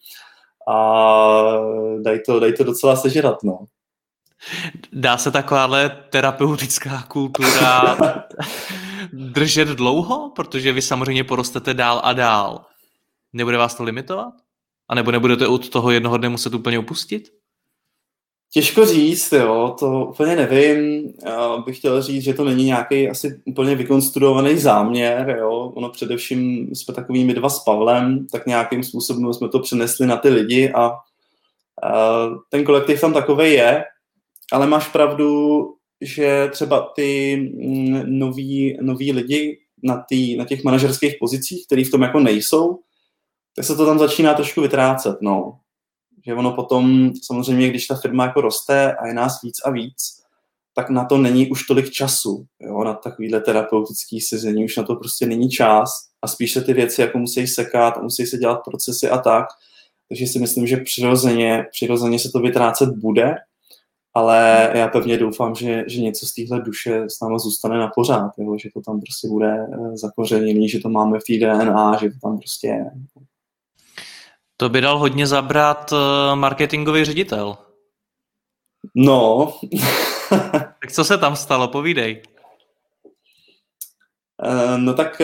a 0.69 0.75
dají 2.01 2.19
to, 2.25 2.39
daj 2.39 2.53
to 2.53 2.63
docela 2.63 2.95
sežrat, 2.95 3.43
no. 3.43 3.65
Dá 4.93 5.17
se 5.17 5.31
takováhle 5.31 5.89
terapeutická 6.09 7.03
kultura 7.07 7.97
držet 9.13 9.67
dlouho? 9.67 10.31
Protože 10.35 10.71
vy 10.71 10.81
samozřejmě 10.81 11.23
porostete 11.23 11.73
dál 11.73 12.01
a 12.03 12.13
dál. 12.13 12.65
Nebude 13.33 13.57
vás 13.57 13.75
to 13.75 13.83
limitovat? 13.83 14.33
A 14.89 14.95
nebo 14.95 15.11
nebudete 15.11 15.47
od 15.47 15.69
toho 15.69 15.91
jednoho 15.91 16.17
dne 16.17 16.29
muset 16.29 16.53
úplně 16.53 16.79
upustit? 16.79 17.38
Těžko 18.53 18.85
říct, 18.85 19.31
jo, 19.31 19.75
to 19.79 20.05
úplně 20.05 20.35
nevím. 20.35 21.13
Já 21.25 21.57
bych 21.57 21.77
chtěl 21.77 22.01
říct, 22.01 22.23
že 22.23 22.33
to 22.33 22.43
není 22.43 22.65
nějaký 22.65 23.09
asi 23.09 23.41
úplně 23.45 23.75
vykonstruovaný 23.75 24.57
záměr, 24.57 25.35
jo. 25.39 25.71
Ono 25.75 25.89
především 25.89 26.69
jsme 26.75 26.93
takovými 26.93 27.33
dva 27.33 27.49
s 27.49 27.63
Pavlem, 27.63 28.27
tak 28.31 28.45
nějakým 28.45 28.83
způsobem 28.83 29.33
jsme 29.33 29.49
to 29.49 29.59
přenesli 29.59 30.07
na 30.07 30.17
ty 30.17 30.29
lidi 30.29 30.71
a, 30.71 30.91
a 31.83 32.25
ten 32.49 32.63
kolektiv 32.63 33.01
tam 33.01 33.13
takový 33.13 33.53
je, 33.53 33.83
ale 34.51 34.67
máš 34.67 34.87
pravdu, 34.87 35.59
že 36.01 36.49
třeba 36.51 36.91
ty 36.95 37.35
mm, 37.35 38.19
noví, 38.19 38.77
noví 38.81 39.11
lidi 39.11 39.59
na, 39.83 40.05
tý, 40.09 40.37
na 40.37 40.45
těch 40.45 40.63
manažerských 40.63 41.15
pozicích, 41.19 41.65
který 41.65 41.83
v 41.83 41.91
tom 41.91 42.01
jako 42.01 42.19
nejsou, 42.19 42.79
tak 43.55 43.65
se 43.65 43.75
to 43.75 43.85
tam 43.85 43.99
začíná 43.99 44.33
trošku 44.33 44.61
vytrácet, 44.61 45.21
no. 45.21 45.59
Že 46.25 46.33
ono 46.33 46.51
potom, 46.51 47.11
samozřejmě, 47.23 47.69
když 47.69 47.87
ta 47.87 47.95
firma 47.95 48.25
jako 48.25 48.41
roste 48.41 48.93
a 48.93 49.07
je 49.07 49.13
nás 49.13 49.41
víc 49.43 49.55
a 49.65 49.71
víc, 49.71 50.19
tak 50.75 50.89
na 50.89 51.05
to 51.05 51.17
není 51.17 51.49
už 51.49 51.65
tolik 51.65 51.89
času, 51.89 52.45
jo, 52.59 52.83
na 52.83 52.93
takovýhle 52.93 53.41
terapeutický 53.41 54.21
sezení, 54.21 54.65
už 54.65 54.77
na 54.77 54.83
to 54.83 54.95
prostě 54.95 55.25
není 55.25 55.49
čas 55.49 55.89
a 56.21 56.27
spíš 56.27 56.53
se 56.53 56.61
ty 56.61 56.73
věci 56.73 57.01
jako 57.01 57.17
musí 57.17 57.47
sekat 57.47 57.97
a 57.97 58.01
musí 58.01 58.25
se 58.25 58.37
dělat 58.37 58.59
procesy 58.65 59.09
a 59.09 59.17
tak, 59.17 59.45
takže 60.09 60.27
si 60.27 60.39
myslím, 60.39 60.67
že 60.67 60.77
přirozeně, 60.77 61.65
přirozeně 61.71 62.19
se 62.19 62.29
to 62.33 62.39
vytrácet 62.39 62.89
bude 62.89 63.35
ale 64.13 64.71
já 64.75 64.87
pevně 64.87 65.17
doufám, 65.17 65.55
že, 65.55 65.83
že 65.87 66.01
něco 66.01 66.25
z 66.25 66.33
téhle 66.33 66.61
duše 66.61 67.03
s 67.09 67.19
námi 67.21 67.39
zůstane 67.39 67.77
na 67.77 67.87
pořád, 67.95 68.31
že 68.61 68.69
to 68.73 68.81
tam 68.81 69.01
prostě 69.01 69.27
bude 69.27 69.67
eh, 69.73 69.97
zakořeněný, 69.97 70.69
že 70.69 70.79
to 70.79 70.89
máme 70.89 71.19
v 71.19 71.23
té 71.23 71.45
DNA, 71.45 71.97
že 71.97 72.09
to 72.09 72.15
tam 72.21 72.37
prostě. 72.37 72.85
To 74.59 74.69
by 74.69 74.81
dal 74.81 74.99
hodně 74.99 75.27
zabrat 75.27 75.93
eh, 75.93 76.35
marketingový 76.35 77.05
ředitel. 77.05 77.57
No. 78.95 79.53
tak 80.81 80.91
co 80.91 81.03
se 81.03 81.17
tam 81.17 81.35
stalo, 81.35 81.67
povídej. 81.67 82.21
Eh, 84.43 84.77
no 84.77 84.93
tak 84.93 85.21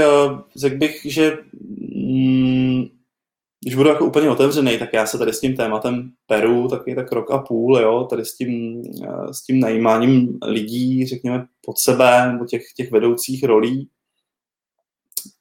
řekl 0.56 0.78
bych, 0.78 1.02
že 1.06 1.38
mm, 1.96 2.86
když 3.66 3.76
budu 3.76 3.90
jako 3.90 4.06
úplně 4.06 4.30
otevřený, 4.30 4.78
tak 4.78 4.94
já 4.94 5.06
se 5.06 5.18
tady 5.18 5.34
s 5.34 5.40
tím 5.40 5.56
tématem 5.56 6.12
peru 6.28 6.68
taky 6.68 6.96
tak 6.96 7.12
rok 7.12 7.32
a 7.32 7.38
půl, 7.38 7.78
jo, 7.78 8.08
tady 8.10 8.26
s 8.26 8.36
tím, 8.36 8.82
eh, 9.04 9.34
s 9.34 9.44
tím 9.44 9.60
najímáním 9.60 10.38
lidí, 10.46 11.06
řekněme, 11.06 11.46
pod 11.66 11.80
sebe, 11.80 12.32
nebo 12.32 12.46
těch, 12.46 12.62
těch 12.78 12.92
vedoucích 12.92 13.44
rolí. 13.44 13.90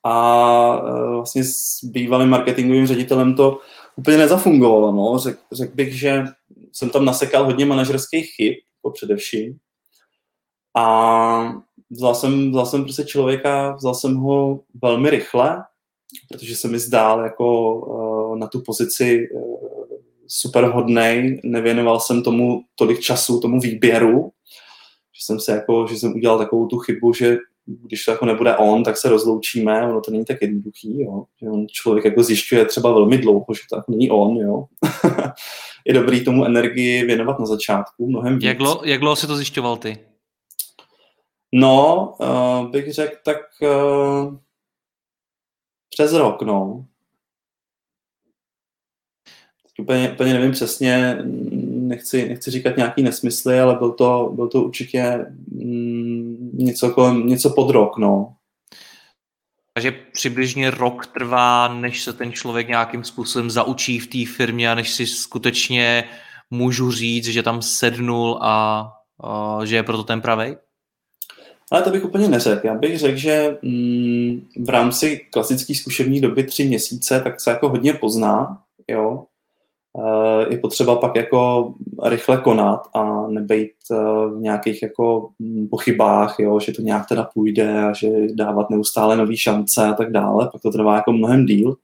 A 0.05 0.83
eh, 0.89 1.11
vlastně 1.11 1.45
s 1.45 1.85
bývalým 1.85 2.29
marketingovým 2.29 2.87
ředitelem 2.87 3.35
to 3.35 3.61
úplně 3.97 4.19
nezafungovalo, 4.19 4.93
no. 4.93 5.19
Řek, 5.53 5.75
bych, 5.75 5.99
že 5.99 6.25
jsem 6.73 6.91
tam 6.91 7.05
nasekal 7.05 7.45
hodně 7.45 7.67
manažerských 7.67 8.35
chyb, 8.35 8.55
jako 8.79 8.93
především. 8.93 9.59
A 10.77 11.55
vzal 11.91 12.15
jsem, 12.15 12.51
vzal 12.51 12.67
jsem 12.67 12.83
prostě 12.83 13.05
člověka, 13.05 13.73
vzal 13.73 13.95
jsem 13.95 14.17
ho 14.17 14.61
velmi 14.83 15.11
rychle, 15.11 15.65
protože 16.29 16.57
se 16.57 16.69
mi 16.69 16.79
zdál 16.79 17.21
jako 17.21 17.75
uh, 17.75 18.39
na 18.39 18.47
tu 18.47 18.61
pozici 18.61 19.29
uh, 19.33 19.59
super 20.27 20.65
hodnej, 20.65 21.41
nevěnoval 21.45 22.01
jsem 22.01 22.23
tomu 22.23 22.65
tolik 22.75 23.01
času, 23.01 23.41
tomu 23.41 23.61
výběru, 23.61 24.33
že 25.13 25.25
jsem 25.25 25.41
se 25.41 25.53
jako, 25.53 25.87
že 25.87 25.97
jsem 25.97 26.13
udělal 26.13 26.39
takovou 26.39 26.67
tu 26.67 26.79
chybu, 26.79 27.13
že 27.13 27.39
když 27.67 28.05
to 28.05 28.11
jako 28.11 28.27
nebude 28.27 28.57
on, 28.57 28.85
tak 28.85 28.97
se 28.97 29.09
rozloučíme, 29.09 29.83
ono 29.83 30.01
to 30.01 30.11
není 30.11 30.25
tak 30.25 30.43
jednoduchý, 30.43 31.03
jo. 31.03 31.25
Že 31.43 31.49
on 31.49 31.67
člověk 31.69 32.05
jako 32.05 32.23
zjišťuje 32.23 32.65
třeba 32.65 32.93
velmi 32.93 33.19
dlouho, 33.19 33.47
že 33.55 33.61
to 33.71 33.77
jako 33.77 33.93
není 33.93 34.11
on, 34.11 34.37
jo. 34.37 34.65
je 35.87 35.95
dobrý 35.95 36.25
tomu 36.25 36.45
energii 36.45 37.05
věnovat 37.05 37.39
na 37.39 37.47
začátku, 37.47 38.07
mnohem 38.07 38.35
víc. 38.35 38.45
Jak 38.45 38.59
dlouho, 38.59 38.85
jak 38.85 39.01
dlouho 39.01 39.17
si 39.17 39.27
to 39.27 39.37
zjišťoval 39.37 39.77
ty? 39.77 39.99
No, 41.55 42.15
uh, 42.19 42.71
bych 42.71 42.93
řekl 42.93 43.17
tak 43.25 43.39
uh, 43.63 44.37
přes 45.91 46.13
rok, 46.13 46.43
no. 46.43 46.87
Úplně, 49.79 50.11
úplně 50.11 50.33
nevím 50.33 50.53
přesně, 50.53 51.19
nechci, 51.65 52.29
nechci 52.29 52.51
říkat 52.51 52.77
nějaký 52.77 53.03
nesmysly, 53.03 53.61
ale 53.61 53.75
byl 53.75 53.93
to, 53.93 54.33
byl 54.35 54.49
to 54.49 54.63
určitě 54.63 55.27
mm, 55.49 56.24
něco, 56.57 56.91
kolem, 56.91 57.27
něco 57.27 57.51
pod 57.51 57.71
rok, 57.71 57.99
no. 57.99 58.35
Takže 59.75 59.93
přibližně 60.13 60.71
rok 60.71 61.07
trvá, 61.07 61.69
než 61.69 62.03
se 62.03 62.13
ten 62.13 62.33
člověk 62.33 62.69
nějakým 62.69 63.05
způsobem 63.05 63.51
zaučí 63.51 63.99
v 63.99 64.07
té 64.07 64.33
firmě 64.37 64.71
a 64.71 64.75
než 64.75 64.91
si 64.91 65.07
skutečně 65.07 66.05
můžu 66.51 66.91
říct, 66.91 67.25
že 67.25 67.43
tam 67.43 67.63
sednul 67.63 68.39
a, 68.43 68.93
a 69.25 69.65
že 69.65 69.77
je 69.77 69.83
proto 69.83 70.05
ten 70.05 70.21
pravej? 70.21 70.57
Ale 71.73 71.83
to 71.83 71.91
bych 71.91 72.05
úplně 72.05 72.29
neřekl. 72.29 72.67
Já 72.67 72.75
bych 72.75 72.99
řekl, 72.99 73.17
že 73.17 73.59
mm, 73.63 74.49
v 74.65 74.69
rámci 74.69 75.27
klasické 75.31 75.75
zkušební 75.75 76.21
doby 76.21 76.45
tři 76.45 76.65
měsíce, 76.65 77.21
tak 77.21 77.41
se 77.41 77.51
jako 77.51 77.69
hodně 77.69 77.95
pozná, 77.95 78.63
jo. 78.89 79.25
Eh, 79.99 80.47
je 80.51 80.59
potřeba 80.59 80.97
pak 80.97 81.17
jako 81.17 81.73
rychle 82.05 82.37
konat 82.37 82.81
a 82.95 83.27
nebejt 83.29 83.73
eh, 83.91 83.95
v 84.29 84.41
nějakých 84.41 84.83
jako 84.83 85.29
mm, 85.39 85.69
pochybách, 85.69 86.37
jo, 86.39 86.61
že 86.61 86.73
to 86.73 86.83
nějak 86.83 87.09
teda 87.09 87.29
půjde 87.35 87.85
a 87.85 87.93
že 87.93 88.09
dávat 88.35 88.71
neustále 88.71 89.17
nový 89.17 89.37
šance 89.37 89.87
a 89.87 89.93
tak 89.93 90.13
dále, 90.13 90.49
pak 90.53 90.63
to 90.63 90.71
trvá 90.71 90.97
jako 90.97 91.13
mnohem 91.13 91.47
díl. 91.47 91.77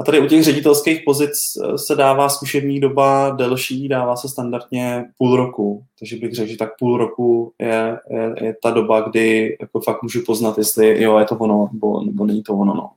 A 0.00 0.04
tady 0.04 0.20
u 0.20 0.26
těch 0.26 0.44
ředitelských 0.44 1.02
pozic 1.04 1.32
eh, 1.32 1.78
se 1.78 1.94
dává 1.94 2.28
zkušební 2.28 2.80
doba 2.80 3.30
delší, 3.30 3.88
dává 3.88 4.16
se 4.16 4.28
standardně 4.28 5.04
půl 5.18 5.36
roku. 5.36 5.84
Takže 5.98 6.16
bych 6.16 6.34
řekl, 6.34 6.50
že 6.50 6.56
tak 6.56 6.70
půl 6.78 6.96
roku 6.96 7.52
je, 7.58 7.98
je, 8.10 8.34
je 8.46 8.56
ta 8.62 8.70
doba, 8.70 9.00
kdy 9.00 9.56
jako 9.60 9.80
fakt 9.80 10.02
můžu 10.02 10.22
poznat, 10.26 10.58
jestli 10.58 11.02
jo, 11.02 11.18
je 11.18 11.24
to 11.24 11.36
ono, 11.36 11.68
nebo, 11.72 12.04
nebo 12.04 12.26
není 12.26 12.42
to 12.42 12.54
ono. 12.54 12.74
No. 12.74 12.90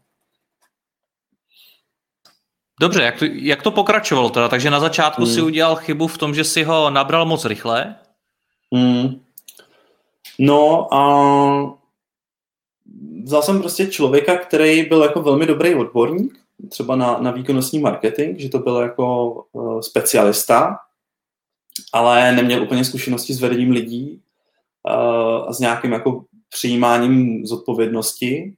Dobře, 2.80 3.03
jak 3.03 3.19
to, 3.19 3.26
jak 3.32 3.61
to 3.61 3.71
pokračovalo 3.71 4.30
teda? 4.30 4.47
Takže 4.49 4.69
na 4.69 4.80
začátku 4.80 5.23
hmm. 5.23 5.34
si 5.34 5.41
udělal 5.41 5.76
chybu 5.76 6.07
v 6.07 6.17
tom, 6.17 6.36
že 6.36 6.43
si 6.43 6.63
ho 6.63 6.89
nabral 6.89 7.26
moc 7.26 7.45
rychle? 7.45 7.95
Hmm. 8.73 9.21
No 10.39 10.93
a 10.93 11.78
vzal 13.23 13.41
jsem 13.41 13.59
prostě 13.59 13.88
člověka, 13.88 14.38
který 14.38 14.84
byl 14.84 15.03
jako 15.03 15.21
velmi 15.21 15.45
dobrý 15.45 15.76
odborník, 15.76 16.39
třeba 16.69 16.95
na, 16.95 17.17
na 17.17 17.32
výkonnostní 17.32 17.80
marketing, 17.80 18.39
že 18.39 18.49
to 18.49 18.59
byl 18.59 18.76
jako 18.76 19.34
uh, 19.51 19.80
specialista, 19.80 20.78
ale 21.93 22.32
neměl 22.32 22.63
úplně 22.63 22.86
zkušenosti 22.86 23.34
s 23.34 23.41
vedením 23.41 23.71
lidí 23.71 24.21
uh, 24.89 25.49
a 25.49 25.53
s 25.53 25.59
nějakým 25.59 25.91
jako 25.91 26.23
přijímáním 26.49 27.45
zodpovědnosti 27.45 28.53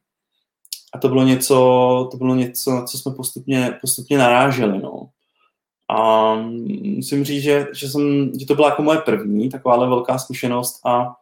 a 0.98 1.00
to 1.00 1.08
bylo 1.10 1.24
něco, 1.24 2.08
to 2.12 2.18
bylo 2.18 2.36
něco, 2.36 2.72
na 2.72 2.84
co 2.84 2.98
jsme 2.98 3.12
postupně, 3.12 3.78
postupně 3.82 4.18
naráželi. 4.18 4.80
No. 4.80 5.10
A 5.90 6.36
musím 6.96 7.24
říct, 7.24 7.44
že, 7.44 7.68
že, 7.74 7.90
jsem, 7.90 8.32
že 8.40 8.46
to 8.46 8.56
byla 8.56 8.70
jako 8.70 8.82
moje 8.82 8.98
první 8.98 9.50
takováhle 9.50 9.90
velká 9.90 10.18
zkušenost 10.18 10.80
a 10.86 11.14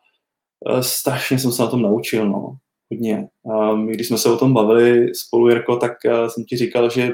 e, 0.69 0.83
strašně 0.83 1.39
jsem 1.39 1.51
se 1.51 1.61
na 1.61 1.67
tom 1.67 1.81
naučil. 1.81 2.29
No. 2.29 2.55
Hodně. 2.91 3.27
A 3.51 3.73
když 3.73 4.07
jsme 4.07 4.17
se 4.17 4.29
o 4.29 4.37
tom 4.37 4.53
bavili 4.53 5.15
spolu, 5.15 5.49
Jirko, 5.49 5.75
tak 5.75 6.05
e, 6.05 6.29
jsem 6.29 6.43
ti 6.43 6.57
říkal, 6.57 6.89
že 6.89 7.11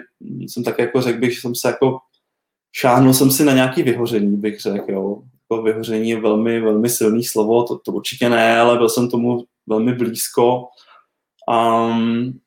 jsem 0.47 0.64
tak 0.64 0.80
jako 0.80 1.01
řekl 1.01 1.20
bych, 1.20 1.34
že 1.36 1.41
jsem 1.41 1.55
se 1.55 1.68
jako 1.68 1.97
šáhnul 2.76 3.14
jsem 3.14 3.32
si 3.32 3.45
na 3.45 3.53
nějaký 3.53 3.84
vyhoření, 3.84 4.38
bych 4.38 4.59
řekl, 4.62 4.91
jo. 4.91 5.22
Jako 5.51 5.64
vyhoření 5.64 6.09
je 6.09 6.22
velmi, 6.22 6.62
velmi 6.62 6.89
silný 6.89 7.24
slovo, 7.24 7.64
to, 7.64 7.78
to 7.78 7.91
určitě 7.91 8.30
ne, 8.30 8.59
ale 8.59 8.78
byl 8.78 8.89
jsem 8.89 9.09
tomu 9.09 9.43
velmi 9.68 9.93
blízko 9.93 10.68
Um, 11.51 12.39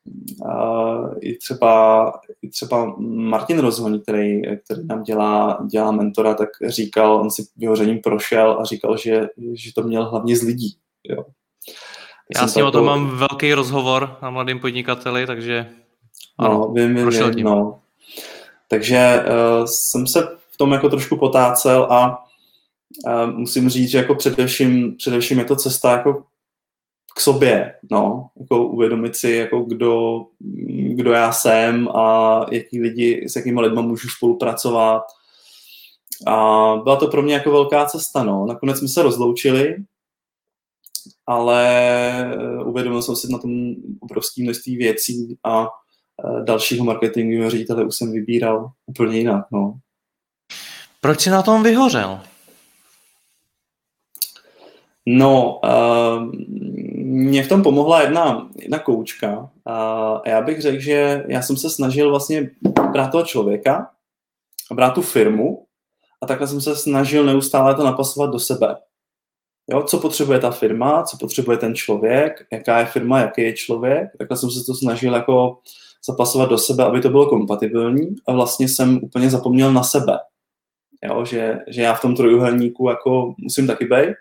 uh, 0.44 1.14
i, 1.20 1.38
třeba, 1.38 2.12
I 2.42 2.48
třeba 2.48 2.94
Martin 2.98 3.58
Rozhoň, 3.58 4.00
který, 4.00 4.42
který 4.42 4.86
nám 4.86 5.02
dělá, 5.02 5.58
dělá 5.70 5.90
mentora, 5.90 6.34
tak 6.34 6.48
říkal, 6.66 7.16
on 7.16 7.30
si 7.30 7.42
vyhořením 7.56 8.00
prošel 8.00 8.58
a 8.60 8.64
říkal, 8.64 8.96
že, 8.96 9.28
že 9.52 9.74
to 9.74 9.82
měl 9.82 10.10
hlavně 10.10 10.36
z 10.36 10.42
lidí. 10.42 10.76
Jo. 11.08 11.24
Já 12.36 12.46
s 12.46 12.54
ním 12.54 12.66
o 12.66 12.70
tom 12.70 12.84
mám 12.84 13.16
velký 13.16 13.54
rozhovor 13.54 14.16
na 14.22 14.30
mladým 14.30 14.60
podnikateli, 14.60 15.26
takže 15.26 15.66
no, 16.40 16.46
ano, 16.46 16.58
no, 16.58 16.72
vím, 16.72 16.94
vím, 16.94 17.04
prošel 17.04 17.34
vím, 17.34 17.44
No. 17.44 17.80
Takže 18.68 19.24
uh, 19.26 19.64
jsem 19.64 20.06
se 20.06 20.28
v 20.50 20.56
tom 20.56 20.72
jako 20.72 20.88
trošku 20.88 21.16
potácel 21.16 21.86
a 21.90 22.24
uh, 23.06 23.38
musím 23.38 23.68
říct, 23.68 23.90
že 23.90 23.98
jako 23.98 24.14
především, 24.14 24.96
především 24.96 25.38
je 25.38 25.44
to 25.44 25.56
cesta 25.56 25.92
jako 25.92 26.24
k 27.14 27.20
sobě, 27.20 27.74
no, 27.90 28.28
jako 28.40 28.66
uvědomit 28.66 29.16
si, 29.16 29.30
jako 29.30 29.60
kdo, 29.60 30.24
kdo 30.94 31.12
já 31.12 31.32
jsem 31.32 31.88
a 31.88 32.40
jaký 32.50 32.80
lidi, 32.80 33.28
s 33.28 33.36
jakými 33.36 33.60
lidmi 33.60 33.82
můžu 33.82 34.08
spolupracovat. 34.08 35.02
A 36.26 36.36
byla 36.84 36.96
to 36.96 37.08
pro 37.08 37.22
mě 37.22 37.34
jako 37.34 37.50
velká 37.50 37.86
cesta, 37.86 38.22
no. 38.22 38.46
Nakonec 38.46 38.78
jsme 38.78 38.88
se 38.88 39.02
rozloučili, 39.02 39.76
ale 41.26 42.36
uvědomil 42.64 43.02
jsem 43.02 43.16
si 43.16 43.32
na 43.32 43.38
tom 43.38 43.74
obrovské 44.00 44.42
množství 44.42 44.76
věcí 44.76 45.38
a 45.44 45.66
e, 45.66 46.44
dalšího 46.44 46.84
marketingového 46.84 47.50
ředitele 47.50 47.84
už 47.84 47.96
jsem 47.96 48.12
vybíral 48.12 48.70
úplně 48.86 49.18
jinak, 49.18 49.46
no. 49.52 49.78
Proč 51.00 51.20
jsi 51.20 51.30
na 51.30 51.42
tom 51.42 51.62
vyhořel? 51.62 52.20
No, 55.06 55.60
uh, 55.64 56.32
mě 57.14 57.42
v 57.42 57.48
tom 57.48 57.62
pomohla 57.62 58.02
jedna, 58.02 58.48
jedna 58.56 58.78
koučka 58.78 59.50
a 59.66 60.20
já 60.26 60.40
bych 60.40 60.60
řekl, 60.60 60.80
že 60.80 61.24
já 61.28 61.42
jsem 61.42 61.56
se 61.56 61.70
snažil 61.70 62.10
vlastně 62.10 62.50
brát 62.92 63.08
toho 63.08 63.24
člověka 63.24 63.90
a 64.70 64.74
brát 64.74 64.90
tu 64.90 65.02
firmu 65.02 65.66
a 66.22 66.26
takhle 66.26 66.48
jsem 66.48 66.60
se 66.60 66.76
snažil 66.76 67.24
neustále 67.24 67.74
to 67.74 67.84
napasovat 67.84 68.30
do 68.30 68.38
sebe. 68.38 68.76
Jo, 69.70 69.82
co 69.82 69.98
potřebuje 69.98 70.38
ta 70.38 70.50
firma, 70.50 71.02
co 71.02 71.16
potřebuje 71.16 71.58
ten 71.58 71.74
člověk, 71.74 72.46
jaká 72.52 72.78
je 72.78 72.86
firma, 72.86 73.20
jaký 73.20 73.42
je 73.42 73.52
člověk. 73.52 74.08
Takhle 74.18 74.36
jsem 74.36 74.50
se 74.50 74.64
to 74.66 74.74
snažil 74.74 75.14
jako 75.14 75.58
zapasovat 76.06 76.50
do 76.50 76.58
sebe, 76.58 76.84
aby 76.84 77.00
to 77.00 77.08
bylo 77.08 77.26
kompatibilní 77.26 78.16
a 78.28 78.32
vlastně 78.32 78.68
jsem 78.68 79.00
úplně 79.02 79.30
zapomněl 79.30 79.72
na 79.72 79.82
sebe. 79.82 80.18
Jo, 81.04 81.24
že, 81.24 81.58
že 81.68 81.82
já 81.82 81.94
v 81.94 82.00
tom 82.00 82.16
trojuhelníku 82.16 82.88
jako 82.88 83.34
musím 83.38 83.66
taky 83.66 83.84
být. 83.84 84.14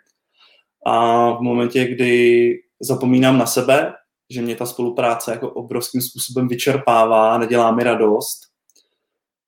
A 0.86 1.30
v 1.32 1.42
momentě, 1.42 1.86
kdy 1.86 2.54
zapomínám 2.84 3.38
na 3.38 3.46
sebe, 3.46 3.94
že 4.30 4.42
mě 4.42 4.56
ta 4.56 4.66
spolupráce 4.66 5.32
jako 5.32 5.50
obrovským 5.50 6.02
způsobem 6.02 6.48
vyčerpává, 6.48 7.38
nedělá 7.38 7.72
mi 7.72 7.84
radost, 7.84 8.40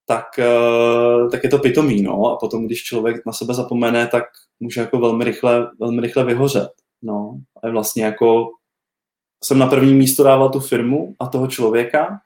tak, 0.06 0.40
eh, 0.40 1.30
tak 1.32 1.44
je 1.44 1.50
to 1.50 1.60
pitomý, 1.60 2.02
no. 2.02 2.26
A 2.26 2.38
potom, 2.38 2.66
když 2.66 2.84
člověk 2.84 3.26
na 3.26 3.34
sebe 3.34 3.54
zapomene, 3.54 4.08
tak 4.08 4.24
může 4.60 4.82
jako 4.82 5.00
velmi 5.00 5.24
rychle, 5.24 5.72
velmi 5.80 6.02
rychle 6.02 6.24
vyhořet, 6.24 6.70
no. 7.02 7.40
A 7.64 7.70
vlastně 7.70 8.06
jako 8.06 8.50
jsem 9.44 9.60
na 9.60 9.68
první 9.68 9.94
místo 9.94 10.24
dával 10.24 10.50
tu 10.50 10.60
firmu 10.60 11.16
a 11.20 11.28
toho 11.28 11.48
člověka 11.48 12.20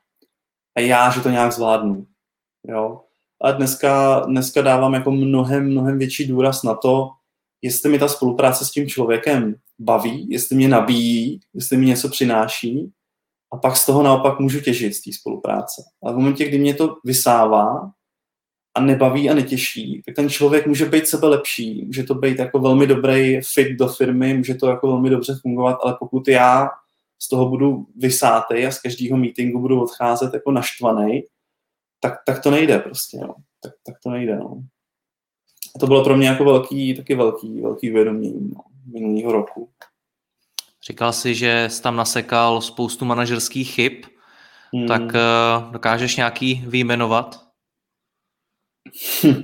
a 0.78 0.80
já, 0.80 1.12
že 1.12 1.22
to 1.22 1.30
nějak 1.30 1.52
zvládnu, 1.52 2.06
jo. 2.68 3.02
A 3.42 3.52
dneska, 3.52 4.20
dneska 4.20 4.62
dávám 4.62 4.94
jako 4.94 5.12
mnohem, 5.12 5.72
mnohem 5.72 5.98
větší 5.98 6.28
důraz 6.28 6.64
na 6.64 6.76
to, 6.76 7.10
jestli 7.62 7.90
mi 7.90 8.00
ta 8.00 8.08
spolupráce 8.08 8.66
s 8.66 8.72
tím 8.72 8.88
člověkem 8.88 9.56
baví, 9.80 10.28
jestli 10.30 10.56
mě 10.56 10.68
nabíjí, 10.68 11.40
jestli 11.54 11.78
mi 11.78 11.86
něco 11.86 12.10
přináší 12.10 12.92
a 13.54 13.58
pak 13.58 13.78
z 13.78 13.86
toho 13.86 14.04
naopak 14.04 14.40
můžu 14.40 14.62
těžit 14.62 14.96
z 14.96 15.02
té 15.02 15.12
spolupráce. 15.14 15.84
A 16.04 16.12
v 16.12 16.16
momentě, 16.16 16.48
kdy 16.48 16.60
mě 16.60 16.74
to 16.74 16.96
vysává 17.06 17.92
a 18.74 18.82
nebaví 18.82 19.30
a 19.30 19.34
netěší, 19.34 20.02
tak 20.06 20.16
ten 20.16 20.30
člověk 20.30 20.68
může 20.68 20.86
být 20.86 21.08
sebe 21.08 21.28
lepší, 21.28 21.86
může 21.86 22.04
to 22.04 22.16
být 22.16 22.40
jako 22.40 22.60
velmi 22.60 22.88
dobrý 22.88 23.40
fit 23.54 23.78
do 23.80 23.88
firmy, 23.88 24.34
může 24.34 24.56
to 24.56 24.68
jako 24.68 24.88
velmi 24.88 25.10
dobře 25.10 25.36
fungovat, 25.42 25.78
ale 25.84 25.96
pokud 26.00 26.28
já 26.28 26.70
z 27.20 27.30
toho 27.30 27.50
budu 27.50 27.86
vysátej 27.96 28.68
a 28.68 28.72
z 28.72 28.82
každého 28.82 29.18
meetingu 29.18 29.60
budu 29.60 29.82
odcházet 29.82 30.34
jako 30.34 30.52
naštvaný, 30.52 31.24
tak, 32.00 32.14
tak 32.26 32.44
to 32.44 32.52
nejde 32.52 32.80
prostě, 32.80 33.18
no. 33.18 33.36
Tak, 33.64 33.74
tak 33.86 33.96
to 34.04 34.10
nejde, 34.10 34.36
no. 34.36 34.64
A 35.76 35.80
to 35.80 35.88
bylo 35.88 36.04
pro 36.04 36.18
mě 36.18 36.28
jako 36.28 36.46
velký, 36.46 36.96
taky 36.96 37.16
velký, 37.16 37.62
velký 37.62 37.92
uvědomění 37.92 38.50
no, 38.56 38.62
minulého 38.94 39.32
roku. 39.32 39.70
Říkal 40.84 41.14
jsi, 41.14 41.36
že 41.36 41.66
jsi 41.70 41.82
tam 41.82 41.96
nasekal 41.96 42.62
spoustu 42.62 43.06
manažerských 43.06 43.72
chyb, 43.72 43.94
hmm. 44.74 44.88
tak 44.88 45.02
uh, 45.02 45.72
dokážeš 45.72 46.16
nějaký 46.16 46.64
vyjmenovat? 46.68 47.48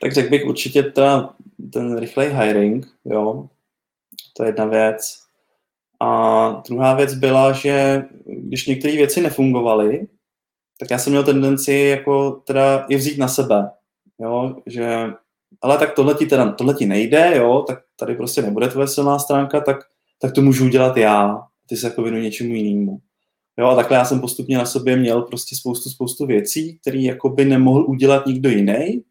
tak 0.00 0.12
řekl 0.12 0.30
bych 0.30 0.46
určitě 0.46 0.82
ta, 0.82 1.34
ten 1.72 1.98
rychlej 1.98 2.28
hiring, 2.28 2.86
jo, 3.04 3.48
to 4.36 4.42
je 4.42 4.48
jedna 4.48 4.64
věc. 4.64 5.20
A 6.00 6.50
druhá 6.68 6.94
věc 6.94 7.14
byla, 7.14 7.52
že 7.52 8.04
když 8.26 8.66
některé 8.66 8.96
věci 8.96 9.20
nefungovaly, 9.20 10.06
tak 10.78 10.90
já 10.90 10.98
jsem 10.98 11.12
měl 11.12 11.24
tendenci 11.24 11.72
jako 11.72 12.30
teda 12.30 12.86
je 12.88 12.98
vzít 12.98 13.18
na 13.18 13.28
sebe, 13.28 13.70
jo, 14.18 14.56
že 14.66 15.12
ale 15.62 15.78
tak 15.78 15.94
tohle 15.94 16.14
ti 16.14 16.26
teda, 16.26 16.52
tohle 16.52 16.74
ti 16.74 16.86
nejde, 16.86 17.32
jo, 17.36 17.64
tak 17.66 17.78
tady 17.96 18.14
prostě 18.14 18.42
nebude 18.42 18.68
tvoje 18.68 18.88
silná 18.88 19.18
stránka, 19.18 19.60
tak, 19.60 19.76
tak 20.20 20.32
to 20.32 20.42
můžu 20.42 20.64
udělat 20.64 20.96
já, 20.96 21.42
ty 21.68 21.76
se 21.76 21.86
jako 21.86 22.02
věnuj 22.02 22.22
něčemu 22.22 22.54
jinému. 22.54 22.98
Jo, 23.58 23.66
a 23.66 23.74
takhle 23.74 23.96
já 23.96 24.04
jsem 24.04 24.20
postupně 24.20 24.58
na 24.58 24.66
sobě 24.66 24.96
měl 24.96 25.22
prostě 25.22 25.56
spoustu, 25.56 25.90
spoustu 25.90 26.26
věcí, 26.26 26.78
které 26.78 26.98
jako 26.98 27.28
by 27.28 27.44
nemohl 27.44 27.84
udělat 27.88 28.26
nikdo 28.26 28.48
jiný. 28.48 29.02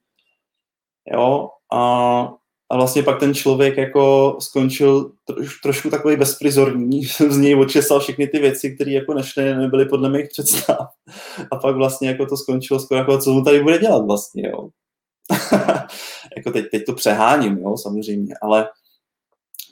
Jo, 1.14 1.50
a 1.74 2.40
a 2.72 2.78
vlastně 2.78 3.04
pak 3.04 3.20
ten 3.20 3.34
člověk 3.34 3.78
jako 3.78 4.36
skončil 4.40 5.12
troš, 5.26 5.60
trošku 5.62 5.90
takový 5.90 6.16
bezprizorní, 6.16 7.04
z 7.30 7.38
něj 7.38 7.56
očesal 7.56 8.00
všechny 8.00 8.28
ty 8.28 8.40
věci, 8.40 8.76
které 8.76 8.92
jako 8.92 9.14
nešly, 9.14 9.56
nebyly 9.56 9.86
podle 9.86 10.10
mých 10.10 10.28
představ. 10.28 10.88
A 11.52 11.56
pak 11.56 11.76
vlastně 11.76 12.10
jako 12.10 12.26
to 12.26 12.38
skončilo 12.38 12.80
skoro 12.80 13.00
jako, 13.00 13.18
co 13.18 13.34
mu 13.34 13.44
tady 13.44 13.64
bude 13.64 13.78
dělat 13.78 14.06
vlastně, 14.06 14.48
jo. 14.48 14.70
jako 16.38 16.52
teď, 16.52 16.66
teď 16.72 16.86
to 16.86 16.94
přeháním, 16.94 17.58
jo, 17.58 17.78
samozřejmě, 17.78 18.36
ale 18.42 18.70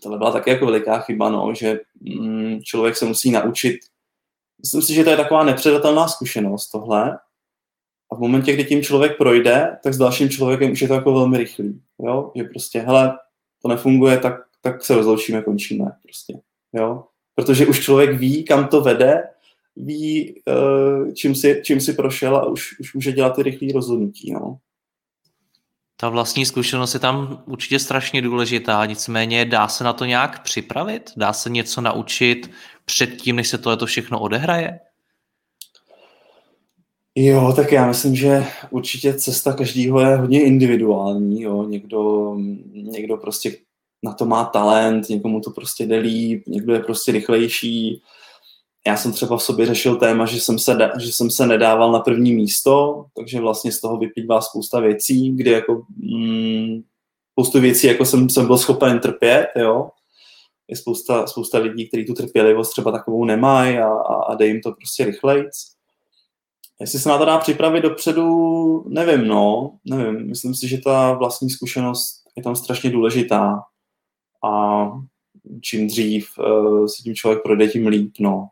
tohle 0.04 0.18
byla 0.18 0.32
taky 0.32 0.50
jako 0.50 0.66
veliká 0.66 1.00
chyba, 1.00 1.30
no, 1.30 1.54
že 1.54 1.80
mm, 2.02 2.60
člověk 2.64 2.96
se 2.96 3.06
musí 3.06 3.32
naučit. 3.32 3.78
Myslím 4.62 4.82
si, 4.82 4.94
že 4.94 5.04
to 5.04 5.10
je 5.10 5.18
taková 5.18 5.44
nepředatelná 5.44 6.08
zkušenost 6.08 6.70
tohle, 6.70 7.20
a 8.12 8.16
v 8.16 8.20
momentě, 8.20 8.54
kdy 8.54 8.66
tím 8.66 8.84
člověk 8.84 9.18
projde, 9.18 9.78
tak 9.84 9.94
s 9.94 9.98
dalším 9.98 10.30
člověkem 10.30 10.72
už 10.72 10.82
je 10.82 10.88
to 10.88 10.94
jako 10.94 11.14
velmi 11.14 11.38
rychlý. 11.38 11.82
Jo? 12.00 12.32
Že 12.36 12.44
prostě, 12.44 12.80
hele, 12.80 13.18
to 13.62 13.68
nefunguje, 13.68 14.18
tak, 14.18 14.34
tak 14.62 14.84
se 14.84 14.96
rozloučíme, 14.96 15.42
končíme. 15.42 15.86
Prostě. 16.04 16.40
Jo? 16.74 17.04
Protože 17.36 17.68
už 17.68 17.84
člověk 17.84 18.20
ví, 18.20 18.44
kam 18.44 18.68
to 18.68 18.82
vede, 18.82 19.24
ví, 19.76 20.42
uh, 20.48 21.14
čím, 21.14 21.36
si, 21.36 21.62
čím 21.66 21.82
si 21.82 21.94
prošel 21.94 22.38
a 22.38 22.46
už, 22.46 22.80
už 22.80 22.94
může 22.94 23.12
dělat 23.12 23.36
ty 23.36 23.44
rychlé 23.44 23.68
rozhodnutí. 23.74 24.32
No. 24.32 24.58
Ta 26.00 26.10
vlastní 26.10 26.46
zkušenost 26.46 26.94
je 26.94 27.00
tam 27.00 27.44
určitě 27.46 27.80
strašně 27.80 28.22
důležitá, 28.22 28.86
nicméně 28.86 29.46
dá 29.46 29.68
se 29.68 29.84
na 29.84 29.94
to 29.94 30.06
nějak 30.06 30.44
připravit? 30.44 31.12
Dá 31.18 31.34
se 31.34 31.50
něco 31.50 31.82
naučit 31.82 32.52
předtím, 32.86 33.36
než 33.36 33.48
se 33.48 33.58
tohle 33.58 33.88
všechno 33.88 34.20
odehraje? 34.20 34.80
Jo, 37.16 37.54
tak 37.56 37.72
já 37.72 37.88
myslím, 37.88 38.16
že 38.16 38.46
určitě 38.70 39.14
cesta 39.14 39.54
každého 39.54 40.00
je 40.00 40.16
hodně 40.16 40.44
individuální. 40.44 41.42
Jo. 41.42 41.64
Někdo, 41.64 42.34
někdo 42.74 43.18
prostě 43.18 43.58
na 44.04 44.14
to 44.14 44.26
má 44.26 44.46
talent, 44.46 45.10
někomu 45.10 45.42
to 45.42 45.52
prostě 45.52 45.86
jde 45.86 45.98
líp, 45.98 46.44
někdo 46.48 46.74
je 46.74 46.80
prostě 46.80 47.12
rychlejší. 47.12 48.02
Já 48.88 48.98
jsem 48.98 49.12
třeba 49.12 49.38
v 49.38 49.44
sobě 49.44 49.66
řešil 49.66 49.96
téma, 49.96 50.26
že 50.26 50.40
jsem 50.40 50.60
se, 50.60 50.78
že 51.00 51.12
jsem 51.12 51.32
se 51.32 51.48
nedával 51.48 51.92
na 51.92 52.00
první 52.00 52.34
místo, 52.34 53.06
takže 53.16 53.40
vlastně 53.40 53.72
z 53.72 53.82
toho 53.82 53.98
vyplývá 53.98 54.42
spousta 54.42 54.80
věcí, 54.80 55.32
kdy 55.32 55.52
jako 55.52 55.84
mm, 55.98 56.82
spoustu 57.32 57.60
věcí 57.60 57.88
jako 57.88 58.06
jsem, 58.06 58.30
jsem 58.30 58.48
byl 58.48 58.58
schopen 58.58 59.00
trpět, 59.00 59.48
jo. 59.56 59.90
Je 60.68 60.76
spousta, 60.76 61.28
spousta 61.28 61.58
lidí, 61.58 61.88
kteří 61.88 62.06
tu 62.06 62.14
trpělivost 62.14 62.72
třeba 62.72 62.92
takovou 62.92 63.26
nemají 63.26 63.78
a, 63.78 63.88
a, 63.88 64.14
a 64.24 64.36
dej 64.36 64.48
jim 64.50 64.62
to 64.62 64.72
prostě 64.72 65.06
rychlejc. 65.06 65.68
Jestli 66.80 67.00
se 67.00 67.10
na 67.10 67.18
to 67.18 67.26
dá 67.26 67.38
připravit 67.38 67.82
dopředu, 67.82 68.26
nevím, 68.88 69.28
no, 69.28 69.72
nevím. 69.86 70.28
Myslím 70.28 70.56
si, 70.56 70.68
že 70.68 70.78
ta 70.78 71.14
vlastní 71.14 71.50
zkušenost 71.50 72.24
je 72.36 72.44
tam 72.44 72.56
strašně 72.56 72.90
důležitá 72.90 73.64
a 74.44 74.84
čím 75.62 75.88
dřív 75.88 76.30
uh, 76.40 76.86
se 76.86 77.04
tím 77.04 77.16
člověk 77.16 77.44
projde, 77.44 77.68
tím 77.68 77.88
líp, 77.88 78.14
no. 78.20 78.48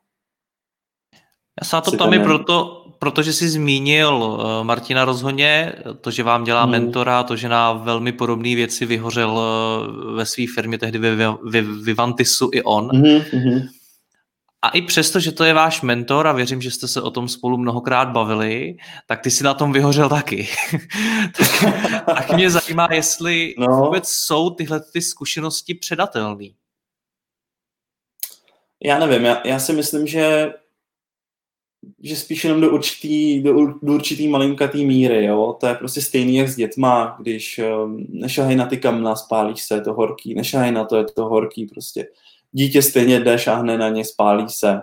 Já 1.61 1.67
se 1.67 1.75
na 1.75 1.81
to 1.81 1.91
ptám 1.91 2.13
i 2.13 2.19
proto, 2.19 2.85
protože 2.99 3.33
jsi 3.33 3.49
zmínil 3.49 4.15
uh, 4.15 4.63
Martina 4.63 5.05
rozhodně, 5.05 5.73
to, 6.01 6.11
že 6.11 6.23
vám 6.23 6.43
dělá 6.43 6.61
hmm. 6.63 6.71
mentora, 6.71 7.23
to, 7.23 7.35
že 7.35 7.49
na 7.49 7.73
velmi 7.73 8.11
podobné 8.11 8.55
věci 8.55 8.85
vyhořel 8.85 9.31
uh, 9.31 10.15
ve 10.15 10.25
své 10.25 10.45
firmě 10.55 10.77
tehdy 10.77 10.99
ve 10.99 11.61
Vivantisu 11.61 12.49
i 12.53 12.63
on. 12.63 12.89
Hmm, 12.89 13.21
hmm. 13.31 13.61
A 14.61 14.69
i 14.69 14.81
přesto, 14.81 15.19
že 15.19 15.31
to 15.31 15.43
je 15.43 15.53
váš 15.53 15.81
mentor 15.81 16.27
a 16.27 16.31
věřím, 16.31 16.61
že 16.61 16.71
jste 16.71 16.87
se 16.87 17.01
o 17.01 17.11
tom 17.11 17.27
spolu 17.27 17.57
mnohokrát 17.57 18.09
bavili, 18.09 18.75
tak 19.07 19.21
ty 19.21 19.31
si 19.31 19.43
na 19.43 19.53
tom 19.53 19.73
vyhořel 19.73 20.09
taky. 20.09 20.49
tak, 21.37 21.75
tak 22.05 22.31
mě 22.33 22.49
zajímá, 22.49 22.87
jestli 22.91 23.55
no. 23.57 23.67
vůbec 23.67 24.09
jsou 24.09 24.49
tyhle 24.49 24.81
ty 24.93 25.01
zkušenosti 25.01 25.73
předatelné. 25.73 26.45
Já 28.83 28.99
nevím, 28.99 29.25
já, 29.25 29.41
já 29.47 29.59
si 29.59 29.73
myslím, 29.73 30.07
že 30.07 30.53
že 32.03 32.15
spíš 32.15 32.43
jenom 32.43 32.61
do 32.61 32.71
určitý, 32.71 33.41
do, 33.41 33.65
do 33.65 33.93
určitý 33.93 34.27
malinkatý 34.27 34.85
míry, 34.85 35.25
jo. 35.25 35.57
To 35.59 35.67
je 35.67 35.75
prostě 35.75 36.01
stejný 36.01 36.35
jak 36.35 36.49
s 36.49 36.55
dětma, 36.55 37.17
když 37.19 37.59
um, 37.59 38.05
nešahají 38.09 38.55
na 38.55 38.65
ty 38.65 38.77
kamna, 38.77 39.15
spálíš 39.15 39.63
se, 39.63 39.75
je 39.75 39.81
to 39.81 39.93
horký, 39.93 40.35
nešahají 40.35 40.71
na 40.71 40.85
to, 40.85 40.97
je 40.97 41.03
to 41.03 41.25
horký 41.25 41.65
prostě 41.65 42.07
dítě 42.51 42.81
stejně 42.81 43.19
jde, 43.19 43.39
šáhne 43.39 43.77
na 43.77 43.89
ně, 43.89 44.05
spálí 44.05 44.45
se. 44.49 44.81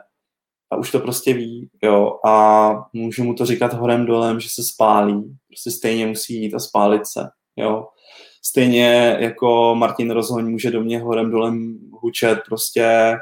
A 0.71 0.77
už 0.77 0.91
to 0.91 1.01
prostě 1.01 1.35
ví, 1.35 1.69
jo. 1.83 2.19
A 2.27 2.75
můžu 2.93 3.25
mu 3.25 3.35
to 3.35 3.47
říkat 3.47 3.73
horem 3.73 4.07
dolem, 4.07 4.41
že 4.41 4.49
se 4.49 4.63
spálí. 4.63 5.37
Prostě 5.49 5.71
stejně 5.71 6.07
musí 6.07 6.43
jít 6.43 6.55
a 6.55 6.59
spálit 6.59 7.07
se, 7.07 7.29
jo. 7.57 7.87
Stejně 8.45 9.17
jako 9.21 9.75
Martin 9.75 10.11
Rozhoň 10.11 10.51
může 10.51 10.71
do 10.71 10.81
mě 10.81 11.01
horem 11.01 11.31
dolem 11.31 11.79
hučet 11.93 12.39
prostě, 12.47 13.15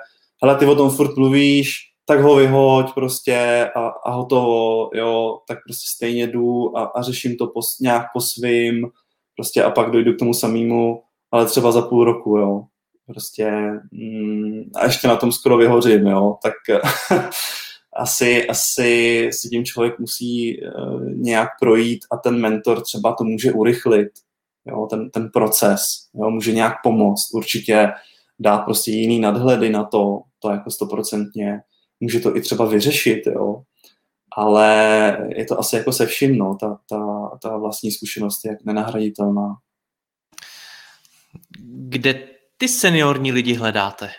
hele, 0.43 0.57
ty 0.57 0.67
o 0.67 0.75
tom 0.75 0.91
furt 0.91 1.17
mluvíš, 1.17 1.90
tak 2.11 2.21
ho 2.21 2.37
vyhoď 2.37 2.95
prostě 2.95 3.71
a, 3.77 3.87
a 3.89 4.11
hotovo, 4.11 4.91
jo, 4.95 5.39
tak 5.49 5.59
prostě 5.67 5.91
stejně 5.95 6.27
jdu 6.27 6.79
a, 6.79 6.85
a 6.85 7.03
řeším 7.03 7.37
to 7.37 7.47
po, 7.47 7.61
nějak 7.81 8.07
po 8.13 8.21
svým, 8.21 8.87
prostě 9.37 9.65
a 9.65 9.71
pak 9.71 9.91
dojdu 9.91 10.13
k 10.15 10.19
tomu 10.19 10.35
samému, 10.35 11.03
ale 11.31 11.47
třeba 11.47 11.73
za 11.73 11.83
půl 11.83 12.05
roku, 12.05 12.37
jo. 12.37 12.63
Prostě 13.07 13.51
mm, 13.93 14.63
a 14.75 14.85
ještě 14.85 15.09
na 15.09 15.17
tom 15.17 15.33
skoro 15.33 15.57
vyhořím, 15.57 16.07
jo, 16.07 16.37
tak 16.43 16.53
asi, 17.97 18.49
asi 18.49 19.31
si 19.33 19.49
tím 19.49 19.65
člověk 19.65 19.99
musí 19.99 20.63
uh, 20.63 21.05
nějak 21.05 21.49
projít 21.61 22.01
a 22.13 22.17
ten 22.17 22.41
mentor 22.41 22.81
třeba 22.81 23.15
to 23.15 23.25
může 23.25 23.53
urychlit, 23.53 24.09
jo, 24.67 24.87
ten, 24.91 25.11
ten 25.11 25.31
proces, 25.33 25.83
jo, 26.15 26.31
může 26.31 26.53
nějak 26.53 26.75
pomoct, 26.83 27.35
určitě 27.35 27.93
dát 28.39 28.59
prostě 28.59 28.91
jiný 28.91 29.21
nadhledy 29.21 29.71
na 29.71 29.85
to, 29.85 30.21
to 30.39 30.51
jako 30.51 30.71
stoprocentně, 30.71 31.61
může 32.01 32.21
to 32.21 32.37
i 32.37 32.41
třeba 32.41 32.65
vyřešit, 32.65 33.27
jo, 33.27 33.63
ale 34.37 35.29
je 35.37 35.45
to 35.45 35.59
asi 35.59 35.77
jako 35.77 35.93
se 35.93 36.07
vším, 36.07 36.39
no, 36.39 36.57
ta, 36.61 36.79
ta, 36.89 37.31
ta 37.43 37.57
vlastní 37.57 37.91
zkušenost 37.91 38.45
je 38.45 38.59
nenahraditelná. 38.65 39.57
Kde 41.89 42.29
ty 42.57 42.69
seniorní 42.69 43.33
lidi 43.33 43.55
hledáte? 43.55 44.11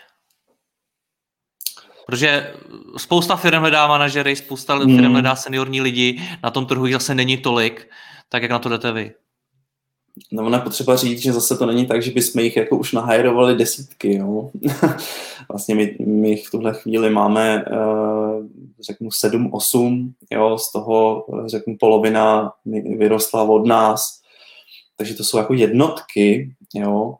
Protože 2.06 2.54
spousta 2.96 3.36
firm 3.36 3.60
hledá 3.60 3.86
manažery, 3.86 4.36
spousta 4.36 4.74
hmm. 4.74 4.96
firm 4.96 5.12
hledá 5.12 5.36
seniorní 5.36 5.80
lidi, 5.80 6.22
na 6.42 6.50
tom 6.50 6.66
trhu 6.66 6.86
jich 6.86 6.94
zase 6.94 7.14
není 7.14 7.36
tolik, 7.38 7.90
tak 8.28 8.42
jak 8.42 8.50
na 8.50 8.58
to 8.58 8.68
jdete 8.68 8.92
vy? 8.92 9.14
No, 10.32 10.50
je 10.50 10.58
potřeba 10.58 10.96
říct, 10.96 11.22
že 11.22 11.32
zase 11.32 11.56
to 11.56 11.66
není 11.66 11.86
tak, 11.86 12.02
že 12.02 12.10
bychom 12.10 12.42
jich 12.42 12.56
jako 12.56 12.78
už 12.78 12.92
nahajrovali 12.92 13.56
desítky. 13.56 14.14
Jo? 14.14 14.50
vlastně 15.48 15.74
my, 15.74 15.96
my 16.06 16.36
v 16.36 16.50
tuhle 16.50 16.74
chvíli 16.74 17.10
máme, 17.10 17.64
uh, 17.64 18.46
řeknu, 18.80 19.08
7-8, 19.08 20.12
jo? 20.30 20.58
z 20.58 20.72
toho, 20.72 21.26
řeknu, 21.46 21.76
polovina 21.80 22.52
vyrostla 22.98 23.42
od 23.42 23.66
nás, 23.66 24.20
takže 24.96 25.14
to 25.14 25.24
jsou 25.24 25.38
jako 25.38 25.54
jednotky, 25.54 26.54
jo? 26.74 27.14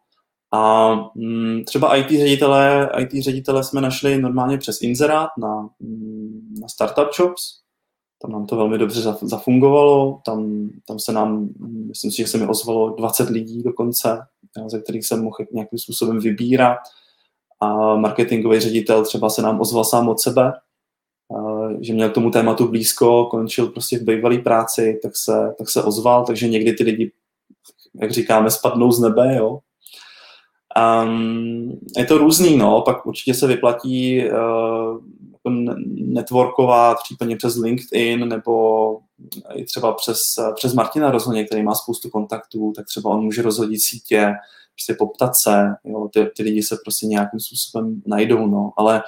A 0.54 0.94
mm, 1.14 1.64
třeba 1.64 1.96
IT 1.96 2.10
ředitele, 2.10 2.90
IT 2.98 3.24
ředitele 3.24 3.64
jsme 3.64 3.80
našli 3.80 4.18
normálně 4.18 4.58
přes 4.58 4.82
inzerát 4.82 5.30
na, 5.38 5.68
mm, 5.80 6.54
na 6.60 6.68
Startup 6.68 7.08
Jobs. 7.18 7.61
Tam 8.22 8.32
nám 8.32 8.46
to 8.46 8.56
velmi 8.56 8.78
dobře 8.78 9.00
zafungovalo. 9.22 10.20
Tam, 10.24 10.70
tam 10.86 10.98
se 10.98 11.12
nám, 11.12 11.48
myslím 11.88 12.10
si, 12.10 12.16
že 12.16 12.28
se 12.28 12.38
mi 12.38 12.46
ozvalo 12.46 12.90
20 12.90 13.30
lidí 13.30 13.62
dokonce, 13.62 14.18
ze 14.66 14.80
kterých 14.80 15.06
jsem 15.06 15.22
mohl 15.22 15.36
nějakým 15.52 15.78
způsobem 15.78 16.18
vybírat. 16.18 16.78
A 17.60 17.96
marketingový 17.96 18.60
ředitel 18.60 19.04
třeba 19.04 19.30
se 19.30 19.42
nám 19.42 19.60
ozval 19.60 19.84
sám 19.84 20.08
od 20.08 20.20
sebe, 20.20 20.52
že 21.80 21.92
měl 21.92 22.10
k 22.10 22.14
tomu 22.14 22.30
tématu 22.30 22.68
blízko, 22.68 23.24
končil 23.24 23.66
prostě 23.66 23.98
v 23.98 24.02
bývalé 24.02 24.38
práci, 24.38 25.00
tak 25.02 25.12
se, 25.16 25.54
tak 25.58 25.70
se 25.70 25.82
ozval, 25.82 26.26
takže 26.26 26.48
někdy 26.48 26.72
ty 26.72 26.84
lidi, 26.84 27.12
jak 28.00 28.10
říkáme, 28.10 28.50
spadnou 28.50 28.92
z 28.92 29.00
nebe, 29.00 29.36
jo, 29.36 29.58
Um, 30.76 31.80
je 31.96 32.04
to 32.04 32.18
různý, 32.18 32.56
no, 32.56 32.80
pak 32.80 33.06
určitě 33.06 33.34
se 33.34 33.46
vyplatí 33.46 34.24
uh, 34.24 34.98
networkovat, 35.94 36.96
případně 37.04 37.36
přes 37.36 37.56
LinkedIn 37.56 38.28
nebo 38.28 38.98
i 39.54 39.64
třeba 39.64 39.92
přes, 39.92 40.18
přes 40.54 40.74
Martina 40.74 41.10
rozhodně, 41.10 41.44
který 41.44 41.62
má 41.62 41.74
spoustu 41.74 42.10
kontaktů, 42.10 42.72
tak 42.76 42.86
třeba 42.86 43.10
on 43.10 43.24
může 43.24 43.42
rozhodit 43.42 43.80
sítě, 43.82 44.32
prostě 44.74 44.94
poptat 44.98 45.32
se, 45.44 45.74
jo, 45.84 46.08
ty, 46.12 46.26
ty 46.36 46.42
lidi 46.42 46.62
se 46.62 46.76
prostě 46.84 47.06
nějakým 47.06 47.40
způsobem 47.40 48.02
najdou, 48.06 48.46
no, 48.46 48.72
ale 48.76 49.02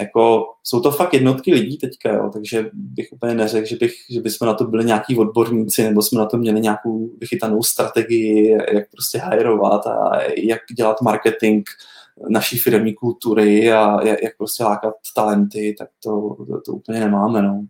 jako 0.00 0.44
jsou 0.64 0.80
to 0.80 0.90
fakt 0.90 1.14
jednotky 1.14 1.54
lidí 1.54 1.78
teďka, 1.78 2.12
jo, 2.12 2.30
takže 2.32 2.70
bych 2.72 3.08
úplně 3.12 3.34
neřekl, 3.34 3.66
že, 3.66 3.76
bych, 3.76 3.94
že 4.10 4.20
bychom 4.20 4.46
na 4.46 4.54
to 4.54 4.64
byli 4.64 4.84
nějaký 4.84 5.16
odborníci, 5.18 5.82
nebo 5.82 6.02
jsme 6.02 6.18
na 6.18 6.26
to 6.26 6.36
měli 6.36 6.60
nějakou 6.60 7.10
vychytanou 7.20 7.62
strategii, 7.62 8.58
jak 8.72 8.90
prostě 8.90 9.18
hajrovat 9.18 9.86
a 9.86 10.22
jak 10.36 10.60
dělat 10.76 11.00
marketing 11.02 11.68
naší 12.28 12.58
firmní 12.58 12.94
kultury 12.94 13.72
a 13.72 14.02
jak, 14.06 14.36
prostě 14.38 14.64
lákat 14.64 14.94
talenty, 15.14 15.74
tak 15.78 15.88
to, 16.02 16.36
to, 16.48 16.60
to 16.60 16.72
úplně 16.72 17.00
nemáme, 17.00 17.42
no. 17.42 17.64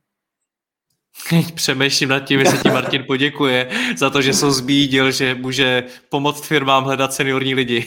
Přemýšlím 1.55 2.09
nad 2.09 2.21
tím, 2.21 2.41
jestli 2.41 2.59
ti 2.59 2.71
Martin 2.71 3.05
poděkuje 3.07 3.69
za 3.97 4.11
to, 4.11 4.23
že 4.23 4.33
jsem 4.33 4.51
zbídil, 4.51 5.11
že 5.11 5.35
může 5.35 5.85
pomoct 6.09 6.47
firmám 6.47 6.85
hledat 6.85 7.13
seniorní 7.13 7.55
lidi. 7.55 7.87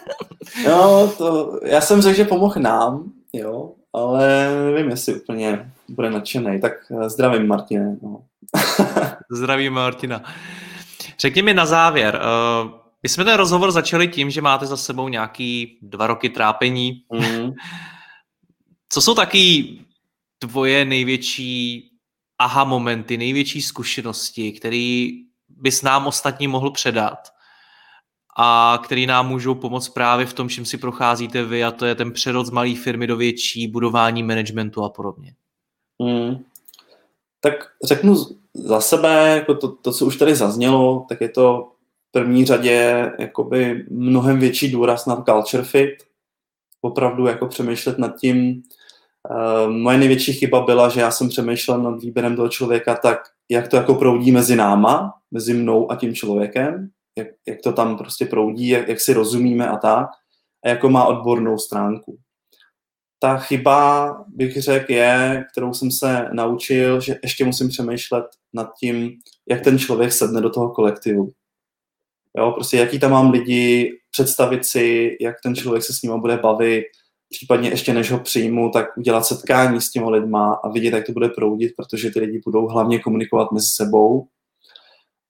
no, 0.66 1.08
to, 1.18 1.60
já 1.64 1.80
jsem 1.80 2.00
řekl, 2.00 2.16
že 2.16 2.24
pomohl 2.24 2.60
nám, 2.60 3.12
jo, 3.32 3.72
ale 3.92 4.48
nevím, 4.72 4.90
jestli 4.90 5.14
úplně 5.14 5.72
bude 5.88 6.10
nadšený. 6.10 6.60
Tak 6.60 6.72
eh, 6.90 7.10
zdravím, 7.10 7.46
Martine. 7.46 7.96
No. 8.02 8.22
zdravím, 9.30 9.72
Martina. 9.72 10.22
Řekni 11.18 11.42
mi 11.42 11.54
na 11.54 11.66
závěr, 11.66 12.20
uh, 12.64 12.70
my 13.02 13.08
jsme 13.08 13.24
ten 13.24 13.34
rozhovor 13.34 13.72
začali 13.72 14.08
tím, 14.08 14.30
že 14.30 14.42
máte 14.42 14.66
za 14.66 14.76
sebou 14.76 15.08
nějaký 15.08 15.78
dva 15.82 16.06
roky 16.06 16.28
trápení. 16.28 17.04
Mm. 17.12 17.50
Co 18.88 19.02
jsou 19.02 19.14
taky 19.14 19.78
tvoje 20.38 20.84
největší 20.84 21.88
aha 22.38 22.64
momenty, 22.64 23.16
největší 23.16 23.62
zkušenosti, 23.62 24.52
které 24.52 25.08
bys 25.48 25.82
nám 25.82 26.06
ostatní 26.06 26.48
mohl 26.48 26.70
předat 26.70 27.18
a 28.36 28.78
který 28.84 29.06
nám 29.06 29.28
můžou 29.28 29.54
pomoct 29.54 29.88
právě 29.88 30.26
v 30.26 30.32
tom, 30.32 30.48
čím 30.48 30.64
si 30.64 30.78
procházíte 30.78 31.44
vy 31.44 31.64
a 31.64 31.70
to 31.70 31.86
je 31.86 31.94
ten 31.94 32.12
přerod 32.12 32.46
z 32.46 32.50
malé 32.50 32.74
firmy 32.74 33.06
do 33.06 33.16
větší, 33.16 33.68
budování 33.68 34.22
managementu 34.22 34.84
a 34.84 34.88
podobně. 34.88 35.34
Hmm. 36.02 36.44
Tak 37.40 37.54
řeknu 37.84 38.16
za 38.54 38.80
sebe, 38.80 39.34
jako 39.36 39.54
to, 39.54 39.68
to, 39.68 39.92
co 39.92 40.06
už 40.06 40.16
tady 40.16 40.34
zaznělo, 40.34 41.06
tak 41.08 41.20
je 41.20 41.28
to 41.28 41.72
první 42.12 42.44
řadě 42.44 43.10
jakoby 43.18 43.86
mnohem 43.90 44.40
větší 44.40 44.70
důraz 44.70 45.06
na 45.06 45.16
culture 45.22 45.62
fit, 45.62 45.90
opravdu 46.80 47.26
jako 47.26 47.46
přemýšlet 47.46 47.98
nad 47.98 48.16
tím, 48.16 48.62
Uh, 49.30 49.72
moje 49.72 49.98
největší 49.98 50.32
chyba 50.32 50.60
byla, 50.60 50.88
že 50.88 51.00
já 51.00 51.10
jsem 51.10 51.28
přemýšlel 51.28 51.82
nad 51.82 52.02
výběrem 52.02 52.36
toho 52.36 52.48
člověka 52.48 52.94
tak, 52.94 53.18
jak 53.50 53.68
to 53.68 53.76
jako 53.76 53.94
proudí 53.94 54.32
mezi 54.32 54.56
náma, 54.56 55.14
mezi 55.30 55.54
mnou 55.54 55.92
a 55.92 55.96
tím 55.96 56.14
člověkem, 56.14 56.90
jak, 57.18 57.28
jak 57.48 57.58
to 57.62 57.72
tam 57.72 57.98
prostě 57.98 58.26
proudí, 58.26 58.68
jak, 58.68 58.88
jak 58.88 59.00
si 59.00 59.12
rozumíme 59.12 59.68
a 59.68 59.76
tak, 59.76 60.06
a 60.64 60.68
jako 60.68 60.88
má 60.88 61.04
odbornou 61.04 61.58
stránku. 61.58 62.18
Ta 63.18 63.38
chyba, 63.38 64.16
bych 64.28 64.62
řekl, 64.62 64.92
je, 64.92 65.44
kterou 65.52 65.74
jsem 65.74 65.90
se 65.90 66.28
naučil, 66.32 67.00
že 67.00 67.18
ještě 67.22 67.44
musím 67.44 67.68
přemýšlet 67.68 68.24
nad 68.52 68.70
tím, 68.80 69.10
jak 69.48 69.60
ten 69.60 69.78
člověk 69.78 70.12
sedne 70.12 70.40
do 70.40 70.50
toho 70.50 70.70
kolektivu. 70.70 71.30
Jo, 72.38 72.52
prostě 72.52 72.76
jaký 72.76 72.98
tam 72.98 73.10
mám 73.10 73.30
lidi, 73.30 73.92
představit 74.10 74.64
si, 74.64 75.16
jak 75.20 75.36
ten 75.42 75.54
člověk 75.54 75.82
se 75.82 75.92
s 75.92 76.02
ním 76.02 76.20
bude 76.20 76.36
bavit, 76.36 76.84
případně 77.30 77.68
ještě 77.68 77.94
než 77.94 78.12
ho 78.12 78.18
přijmu, 78.18 78.70
tak 78.70 78.96
udělat 78.96 79.26
setkání 79.26 79.80
s 79.80 79.90
těma 79.90 80.10
lidma 80.10 80.60
a 80.64 80.68
vidět, 80.68 80.94
jak 80.94 81.06
to 81.06 81.12
bude 81.12 81.28
proudit, 81.28 81.72
protože 81.76 82.10
ty 82.10 82.20
lidi 82.20 82.40
budou 82.44 82.66
hlavně 82.66 82.98
komunikovat 82.98 83.52
mezi 83.52 83.66
sebou. 83.76 84.26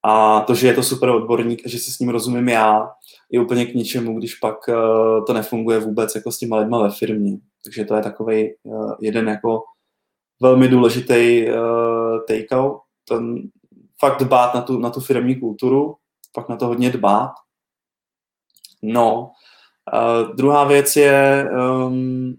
A 0.04 0.40
to, 0.40 0.54
že 0.54 0.66
je 0.66 0.74
to 0.74 0.82
super 0.82 1.08
odborník 1.08 1.62
a 1.66 1.68
že 1.68 1.78
si 1.78 1.90
s 1.90 1.98
ním 1.98 2.08
rozumím 2.08 2.48
já, 2.48 2.90
je 3.30 3.40
úplně 3.40 3.66
k 3.66 3.74
ničemu, 3.74 4.18
když 4.18 4.34
pak 4.34 4.68
uh, 4.68 5.24
to 5.24 5.32
nefunguje 5.32 5.78
vůbec 5.78 6.14
jako 6.14 6.32
s 6.32 6.38
těma 6.38 6.56
lidma 6.56 6.82
ve 6.82 6.90
firmě. 6.90 7.38
Takže 7.64 7.84
to 7.84 7.94
je 7.94 8.02
takový 8.02 8.50
uh, 8.62 8.92
jeden 9.00 9.28
jako 9.28 9.62
velmi 10.40 10.68
důležitý 10.68 11.46
uh, 11.48 12.24
take-out. 12.28 12.80
Ten 13.08 13.42
fakt 14.00 14.18
dbát 14.18 14.54
na 14.54 14.62
tu, 14.62 14.78
na 14.78 14.90
tu 14.90 15.00
firmní 15.00 15.40
kulturu, 15.40 15.94
pak 16.34 16.48
na 16.48 16.56
to 16.56 16.66
hodně 16.66 16.90
dbát. 16.90 17.32
No, 18.82 19.30
Uh, 19.92 20.36
druhá 20.36 20.64
věc 20.64 20.96
je 20.96 21.46
um, 21.86 22.34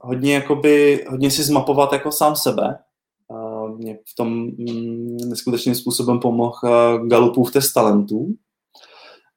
hodně, 0.00 0.34
jakoby, 0.34 1.04
hodně 1.08 1.30
si 1.30 1.42
zmapovat 1.42 1.92
jako 1.92 2.12
sám 2.12 2.36
sebe. 2.36 2.78
Uh, 3.28 3.78
mě 3.78 3.98
v 4.04 4.14
tom 4.16 4.32
um, 4.42 5.16
neskutečným 5.16 5.74
způsobem 5.74 6.18
pomohl 6.18 6.56
uh, 6.64 7.06
Galupův 7.08 7.52
test 7.52 7.72
talentů, 7.72 8.34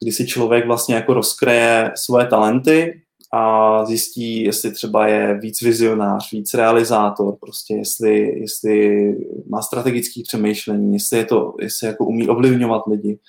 kdy 0.04 0.12
si 0.12 0.28
člověk 0.28 0.68
vlastně 0.68 0.96
jako 0.96 1.14
rozkreje 1.14 1.92
svoje 1.96 2.28
talenty 2.28 3.02
a 3.34 3.86
zjistí, 3.86 4.44
jestli 4.44 4.72
třeba 4.72 5.08
je 5.08 5.40
víc 5.40 5.62
vizionář, 5.62 6.32
víc 6.32 6.54
realizátor, 6.54 7.36
prostě 7.40 7.74
jestli, 7.74 8.40
jestli 8.40 9.16
má 9.50 9.62
strategické 9.62 10.22
přemýšlení, 10.24 10.94
jestli, 10.94 11.18
je 11.18 11.26
to, 11.26 11.54
jestli 11.60 11.88
jako 11.88 12.06
umí 12.06 12.30
ovlivňovat 12.30 12.82
lidi. 12.88 13.20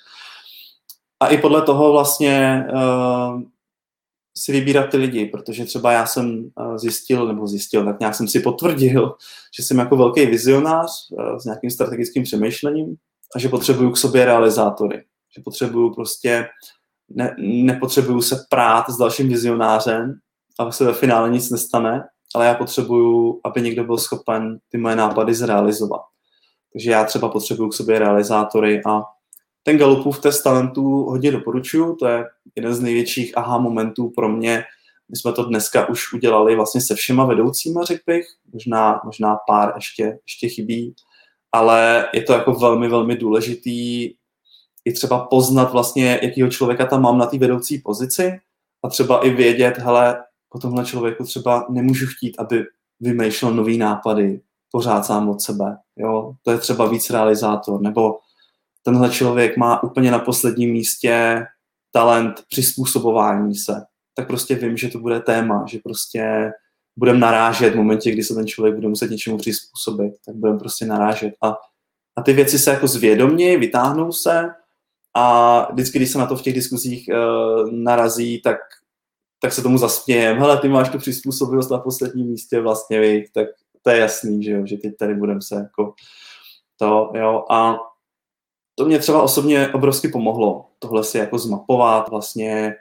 A 1.21 1.27
i 1.27 1.37
podle 1.37 1.61
toho 1.61 1.91
vlastně 1.91 2.65
uh, 2.73 3.41
si 4.37 4.51
vybírat 4.51 4.89
ty 4.89 4.97
lidi, 4.97 5.25
protože 5.25 5.65
třeba 5.65 5.91
já 5.91 6.05
jsem 6.05 6.51
eh, 6.59 6.79
zjistil, 6.79 7.27
nebo 7.27 7.47
zjistil, 7.47 7.85
tak 7.85 7.99
nějak 7.99 8.15
jsem 8.15 8.27
si 8.27 8.39
potvrdil, 8.39 9.15
že 9.57 9.63
jsem 9.63 9.77
jako 9.77 9.97
velký 9.97 10.25
vizionář 10.25 10.91
eh, 11.19 11.39
s 11.39 11.45
nějakým 11.45 11.69
strategickým 11.69 12.23
přemýšlením 12.23 12.95
a 13.35 13.39
že 13.39 13.49
potřebuju 13.49 13.91
k 13.91 13.97
sobě 13.97 14.25
realizátory. 14.25 15.03
Že 15.35 15.41
potřebuju 15.43 15.93
prostě, 15.93 16.47
ne, 17.09 17.35
nepotřebuju 17.39 18.21
se 18.21 18.45
prát 18.49 18.89
s 18.89 18.97
dalším 18.97 19.29
vizionářem 19.29 20.13
a 20.59 20.71
se 20.71 20.85
ve 20.85 20.93
finále 20.93 21.29
nic 21.29 21.49
nestane, 21.49 22.03
ale 22.35 22.45
já 22.45 22.53
potřebuju, 22.53 23.39
aby 23.43 23.61
někdo 23.61 23.83
byl 23.83 23.97
schopen 23.97 24.59
ty 24.69 24.77
moje 24.77 24.95
nápady 24.95 25.33
zrealizovat. 25.33 26.01
Takže 26.73 26.91
já 26.91 27.03
třeba 27.03 27.29
potřebuju 27.29 27.69
k 27.69 27.73
sobě 27.73 27.99
realizátory 27.99 28.81
a 28.85 29.01
ten 29.63 29.77
Galupův 29.77 30.19
test 30.19 30.41
talentů 30.41 31.03
hodně 31.03 31.31
doporučuju, 31.31 31.95
to 31.95 32.07
je 32.07 32.25
jeden 32.55 32.73
z 32.73 32.79
největších 32.79 33.37
aha 33.37 33.57
momentů 33.57 34.11
pro 34.15 34.29
mě. 34.29 34.63
My 35.09 35.17
jsme 35.17 35.33
to 35.33 35.43
dneska 35.43 35.89
už 35.89 36.13
udělali 36.13 36.55
vlastně 36.55 36.81
se 36.81 36.95
všema 36.95 37.25
vedoucíma, 37.25 37.83
řekl 37.83 38.01
bych, 38.07 38.25
možná, 38.53 39.01
možná 39.05 39.37
pár 39.47 39.73
ještě, 39.75 40.03
ještě 40.03 40.49
chybí, 40.49 40.95
ale 41.51 42.09
je 42.13 42.23
to 42.23 42.33
jako 42.33 42.53
velmi, 42.53 42.87
velmi 42.87 43.15
důležitý 43.15 44.13
i 44.85 44.93
třeba 44.93 45.25
poznat 45.25 45.71
vlastně, 45.71 46.19
jakýho 46.23 46.49
člověka 46.49 46.85
tam 46.85 47.01
mám 47.01 47.17
na 47.17 47.25
té 47.25 47.37
vedoucí 47.37 47.79
pozici 47.79 48.39
a 48.83 48.89
třeba 48.89 49.25
i 49.25 49.29
vědět, 49.29 49.77
hele, 49.77 50.23
po 50.49 50.59
tomhle 50.59 50.85
člověku 50.85 51.23
třeba 51.23 51.65
nemůžu 51.69 52.05
chtít, 52.07 52.39
aby 52.39 52.63
vymýšlel 52.99 53.53
nový 53.53 53.77
nápady 53.77 54.41
pořád 54.71 55.05
sám 55.05 55.29
od 55.29 55.41
sebe. 55.41 55.77
Jo? 55.97 56.33
To 56.41 56.51
je 56.51 56.57
třeba 56.57 56.85
víc 56.85 57.09
realizátor, 57.09 57.81
nebo 57.81 58.19
tenhle 58.83 59.09
člověk 59.09 59.57
má 59.57 59.83
úplně 59.83 60.11
na 60.11 60.19
posledním 60.19 60.71
místě 60.71 61.45
talent 61.91 62.43
přizpůsobování 62.49 63.55
se, 63.55 63.73
tak 64.15 64.27
prostě 64.27 64.55
vím, 64.55 64.77
že 64.77 64.89
to 64.89 64.99
bude 64.99 65.19
téma, 65.19 65.65
že 65.67 65.79
prostě 65.83 66.51
budeme 66.97 67.19
narážet 67.19 67.73
v 67.73 67.77
momentě, 67.77 68.11
kdy 68.11 68.23
se 68.23 68.35
ten 68.35 68.47
člověk 68.47 68.75
bude 68.75 68.87
muset 68.87 69.11
něčemu 69.11 69.37
přizpůsobit, 69.37 70.13
tak 70.25 70.35
budeme 70.35 70.59
prostě 70.59 70.85
narážet. 70.85 71.33
A, 71.43 71.55
a 72.15 72.21
ty 72.21 72.33
věci 72.33 72.59
se 72.59 72.71
jako 72.71 72.87
zvědomí, 72.87 73.57
vytáhnou 73.57 74.11
se 74.11 74.49
a 75.15 75.67
vždycky, 75.71 75.99
když 75.99 76.11
se 76.11 76.17
na 76.17 76.25
to 76.25 76.35
v 76.35 76.41
těch 76.41 76.53
diskuzích 76.53 77.09
uh, 77.09 77.71
narazí, 77.71 78.41
tak, 78.41 78.57
tak 79.41 79.53
se 79.53 79.61
tomu 79.61 79.77
zasmějem. 79.77 80.37
Hele, 80.37 80.57
ty 80.57 80.69
máš 80.69 80.89
tu 80.89 80.97
přizpůsobivost 80.97 81.71
na 81.71 81.77
posledním 81.77 82.27
místě 82.27 82.59
vlastně, 82.59 83.01
víc, 83.01 83.31
tak 83.31 83.47
to 83.81 83.89
je 83.89 83.97
jasný, 83.97 84.43
že 84.43 84.51
jo, 84.51 84.65
že 84.65 84.77
teď 84.77 84.97
tady 84.97 85.15
budeme 85.15 85.41
se 85.41 85.55
jako 85.55 85.93
to, 86.77 87.11
jo, 87.15 87.45
a 87.49 87.77
to 88.75 88.85
mě 88.85 88.99
třeba 88.99 89.21
osobně 89.21 89.69
obrovsky 89.69 90.07
pomohlo, 90.07 90.65
tohle 90.79 91.03
si 91.03 91.17
jako 91.17 91.37
zmapovat, 91.37 92.09
vlastně 92.09 92.75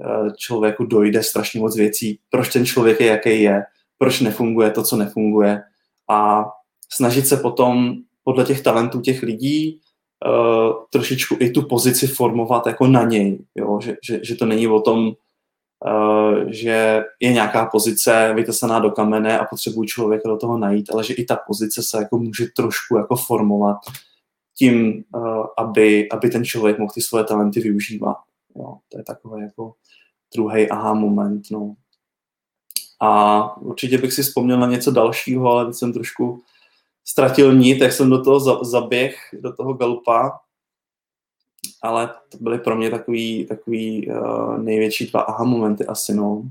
eh, 0.00 0.30
člověku 0.36 0.84
dojde 0.84 1.22
strašně 1.22 1.60
moc 1.60 1.76
věcí, 1.76 2.18
proč 2.30 2.52
ten 2.52 2.66
člověk 2.66 3.00
je, 3.00 3.06
jaký 3.06 3.42
je, 3.42 3.62
proč 3.98 4.20
nefunguje 4.20 4.70
to, 4.70 4.82
co 4.82 4.96
nefunguje 4.96 5.62
a 6.10 6.44
snažit 6.92 7.26
se 7.26 7.36
potom 7.36 7.94
podle 8.24 8.44
těch 8.44 8.62
talentů 8.62 9.00
těch 9.00 9.22
lidí 9.22 9.80
uh, 10.26 10.72
trošičku 10.90 11.36
i 11.40 11.50
tu 11.50 11.62
pozici 11.62 12.06
formovat 12.06 12.66
jako 12.66 12.86
na 12.86 13.04
něj, 13.04 13.38
jo? 13.54 13.80
Že, 13.82 13.96
že, 14.02 14.20
že 14.22 14.34
to 14.34 14.46
není 14.46 14.68
o 14.68 14.80
tom, 14.80 15.06
uh, 15.06 16.38
že 16.46 17.04
je 17.20 17.32
nějaká 17.32 17.66
pozice 17.66 18.32
vytesaná 18.34 18.78
do 18.78 18.90
kamene 18.90 19.38
a 19.38 19.44
potřebuji 19.44 19.84
člověka 19.84 20.28
do 20.28 20.36
toho 20.36 20.58
najít, 20.58 20.90
ale 20.92 21.04
že 21.04 21.14
i 21.14 21.24
ta 21.24 21.36
pozice 21.46 21.82
se 21.82 21.98
jako 21.98 22.18
může 22.18 22.46
trošku 22.56 22.96
jako 22.96 23.16
formovat 23.16 23.76
tím, 24.58 25.04
uh, 25.16 25.46
aby, 25.58 26.08
aby 26.08 26.30
ten 26.30 26.44
člověk 26.44 26.78
mohl 26.78 26.92
ty 26.94 27.00
svoje 27.00 27.24
talenty 27.24 27.60
využívat. 27.60 28.16
Jo, 28.56 28.76
to 28.88 28.98
je 28.98 29.04
takový 29.04 29.42
jako 29.42 29.74
druhý 30.36 30.70
aha 30.70 30.94
moment. 30.94 31.42
No. 31.52 31.74
A 33.00 33.56
určitě 33.56 33.98
bych 33.98 34.12
si 34.12 34.22
vzpomněl 34.22 34.58
na 34.58 34.66
něco 34.66 34.90
dalšího, 34.90 35.50
ale 35.50 35.66
teď 35.66 35.74
jsem 35.74 35.92
trošku 35.92 36.42
ztratil 37.04 37.54
nit, 37.54 37.80
jak 37.80 37.92
jsem 37.92 38.10
do 38.10 38.22
toho 38.24 38.64
zaběh, 38.64 39.16
do 39.32 39.52
toho 39.52 39.72
galupa. 39.72 40.40
ale 41.82 42.14
to 42.28 42.38
byly 42.40 42.58
pro 42.58 42.76
mě 42.76 42.90
takový, 42.90 43.46
takový 43.46 44.08
uh, 44.08 44.58
největší 44.58 45.06
dva 45.06 45.20
aha 45.20 45.44
momenty 45.44 45.86
asi, 45.86 46.14
no. 46.14 46.42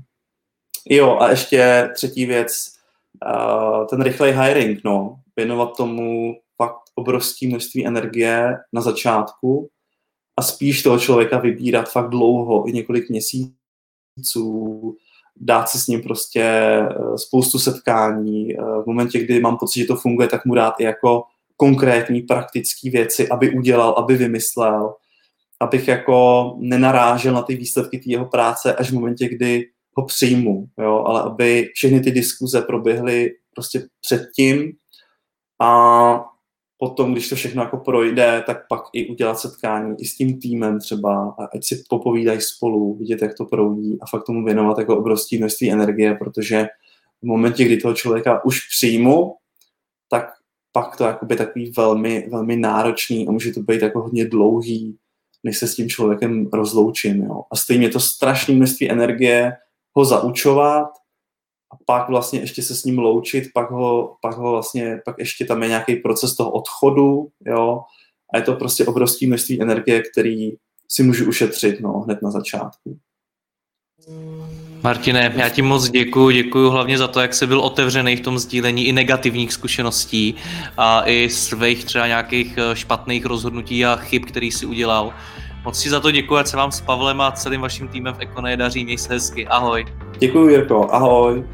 Jo, 0.88 1.18
a 1.20 1.30
ještě 1.30 1.90
třetí 1.94 2.26
věc, 2.26 2.76
uh, 3.26 3.86
ten 3.86 4.02
rychlej 4.02 4.32
hiring, 4.32 4.84
no, 4.84 5.20
věnovat 5.36 5.76
tomu 5.76 6.36
obrovské 6.94 7.48
množství 7.48 7.86
energie 7.86 8.56
na 8.72 8.80
začátku 8.80 9.68
a 10.36 10.42
spíš 10.42 10.82
toho 10.82 10.98
člověka 10.98 11.38
vybírat 11.38 11.90
fakt 11.90 12.10
dlouho, 12.10 12.68
i 12.68 12.72
několik 12.72 13.10
měsíců, 13.10 13.54
dát 15.36 15.68
si 15.68 15.78
s 15.78 15.86
ním 15.86 16.02
prostě 16.02 16.42
eh, 16.42 16.88
spoustu 17.18 17.58
setkání. 17.58 18.48
V 18.54 18.86
momentě, 18.86 19.18
kdy 19.18 19.40
mám 19.40 19.56
pocit, 19.56 19.80
že 19.80 19.86
to 19.86 19.96
funguje, 19.96 20.28
tak 20.28 20.44
mu 20.44 20.54
dát 20.54 20.74
i 20.78 20.84
jako 20.84 21.22
konkrétní 21.56 22.22
praktické 22.22 22.90
věci, 22.90 23.28
aby 23.28 23.50
udělal, 23.50 23.94
aby 23.98 24.16
vymyslel, 24.16 24.94
abych 25.60 25.88
jako 25.88 26.44
nenarážel 26.58 27.34
na 27.34 27.42
ty 27.42 27.56
výsledky 27.56 27.98
té 27.98 28.10
jeho 28.10 28.26
práce 28.26 28.74
až 28.74 28.90
v 28.90 28.94
momentě, 28.94 29.28
kdy 29.28 29.70
ho 29.96 30.04
přijmu, 30.04 30.66
jo, 30.78 31.04
ale 31.06 31.22
aby 31.22 31.70
všechny 31.74 32.00
ty 32.00 32.10
diskuze 32.10 32.62
proběhly 32.62 33.30
prostě 33.54 33.86
předtím 34.00 34.72
a 35.60 36.24
potom, 36.78 37.12
když 37.12 37.28
to 37.28 37.36
všechno 37.36 37.62
jako 37.62 37.76
projde, 37.76 38.42
tak 38.46 38.68
pak 38.68 38.80
i 38.92 39.08
udělat 39.08 39.38
setkání 39.38 39.96
i 39.98 40.04
s 40.04 40.16
tím 40.16 40.40
týmem 40.40 40.80
třeba, 40.80 41.34
a 41.38 41.44
ať 41.44 41.64
si 41.64 41.84
popovídají 41.88 42.40
spolu, 42.40 42.94
vidět, 42.94 43.22
jak 43.22 43.34
to 43.34 43.44
proudí 43.44 43.98
a 44.00 44.06
fakt 44.06 44.24
tomu 44.24 44.44
věnovat 44.44 44.78
jako 44.78 44.98
obrovské 44.98 45.38
množství 45.38 45.72
energie, 45.72 46.14
protože 46.14 46.66
v 47.22 47.26
momentě, 47.26 47.64
kdy 47.64 47.76
toho 47.76 47.94
člověka 47.94 48.44
už 48.44 48.60
přijmu, 48.76 49.34
tak 50.10 50.26
pak 50.72 50.96
to 50.96 51.04
je 51.30 51.36
takový 51.36 51.72
velmi, 51.76 52.28
velmi 52.30 52.56
náročný 52.56 53.28
a 53.28 53.32
může 53.32 53.52
to 53.52 53.60
být 53.60 53.82
jako 53.82 54.02
hodně 54.02 54.24
dlouhý, 54.24 54.98
než 55.44 55.58
se 55.58 55.68
s 55.68 55.74
tím 55.74 55.88
člověkem 55.88 56.48
rozloučím. 56.52 57.22
Jo. 57.22 57.42
A 57.52 57.56
stejně 57.56 57.88
to 57.88 58.00
strašné 58.00 58.54
množství 58.54 58.90
energie 58.90 59.52
ho 59.92 60.04
zaučovat 60.04 60.88
a 61.74 61.76
pak 61.86 62.08
vlastně 62.08 62.40
ještě 62.40 62.62
se 62.62 62.74
s 62.74 62.84
ním 62.84 62.98
loučit, 62.98 63.44
pak 63.54 63.70
ho, 63.70 64.16
pak 64.22 64.36
ho 64.36 64.50
vlastně, 64.50 64.98
pak 65.04 65.18
ještě 65.18 65.44
tam 65.44 65.62
je 65.62 65.68
nějaký 65.68 65.96
proces 65.96 66.36
toho 66.36 66.50
odchodu, 66.50 67.28
jo, 67.46 67.82
a 68.34 68.36
je 68.36 68.42
to 68.42 68.54
prostě 68.54 68.86
obrovské 68.86 69.26
množství 69.26 69.62
energie, 69.62 70.02
který 70.12 70.52
si 70.88 71.02
můžu 71.02 71.28
ušetřit, 71.28 71.80
no, 71.80 71.92
hned 71.92 72.22
na 72.22 72.30
začátku. 72.30 72.98
Martine, 74.82 75.32
já 75.36 75.48
ti 75.48 75.62
moc 75.62 75.90
děkuji, 75.90 76.30
děkuji 76.30 76.70
hlavně 76.70 76.98
za 76.98 77.08
to, 77.08 77.20
jak 77.20 77.34
jsi 77.34 77.46
byl 77.46 77.60
otevřený 77.60 78.16
v 78.16 78.20
tom 78.20 78.38
sdílení 78.38 78.86
i 78.86 78.92
negativních 78.92 79.52
zkušeností 79.52 80.34
a 80.76 81.02
i 81.06 81.30
svých 81.30 81.84
třeba 81.84 82.06
nějakých 82.06 82.58
eh, 82.58 82.76
špatných 82.76 83.26
rozhodnutí 83.26 83.86
a 83.86 83.96
chyb, 83.96 84.24
který 84.24 84.50
jsi 84.50 84.66
udělal. 84.66 85.14
Moc 85.64 85.76
si 85.76 85.90
za 85.90 86.00
to 86.00 86.10
děkuji, 86.10 86.36
ať 86.36 86.46
se 86.46 86.56
vám 86.56 86.72
s 86.72 86.80
Pavlem 86.80 87.20
a 87.20 87.32
celým 87.32 87.60
vaším 87.60 87.88
týmem 87.88 88.14
v 88.14 88.20
Ekoné 88.20 88.56
daří, 88.56 88.84
měj 88.84 88.98
se 88.98 89.12
hezky, 89.12 89.46
ahoj. 89.46 89.84
Děkuji 90.18 90.48
Jirko, 90.48 90.88
ahoj. 90.92 91.44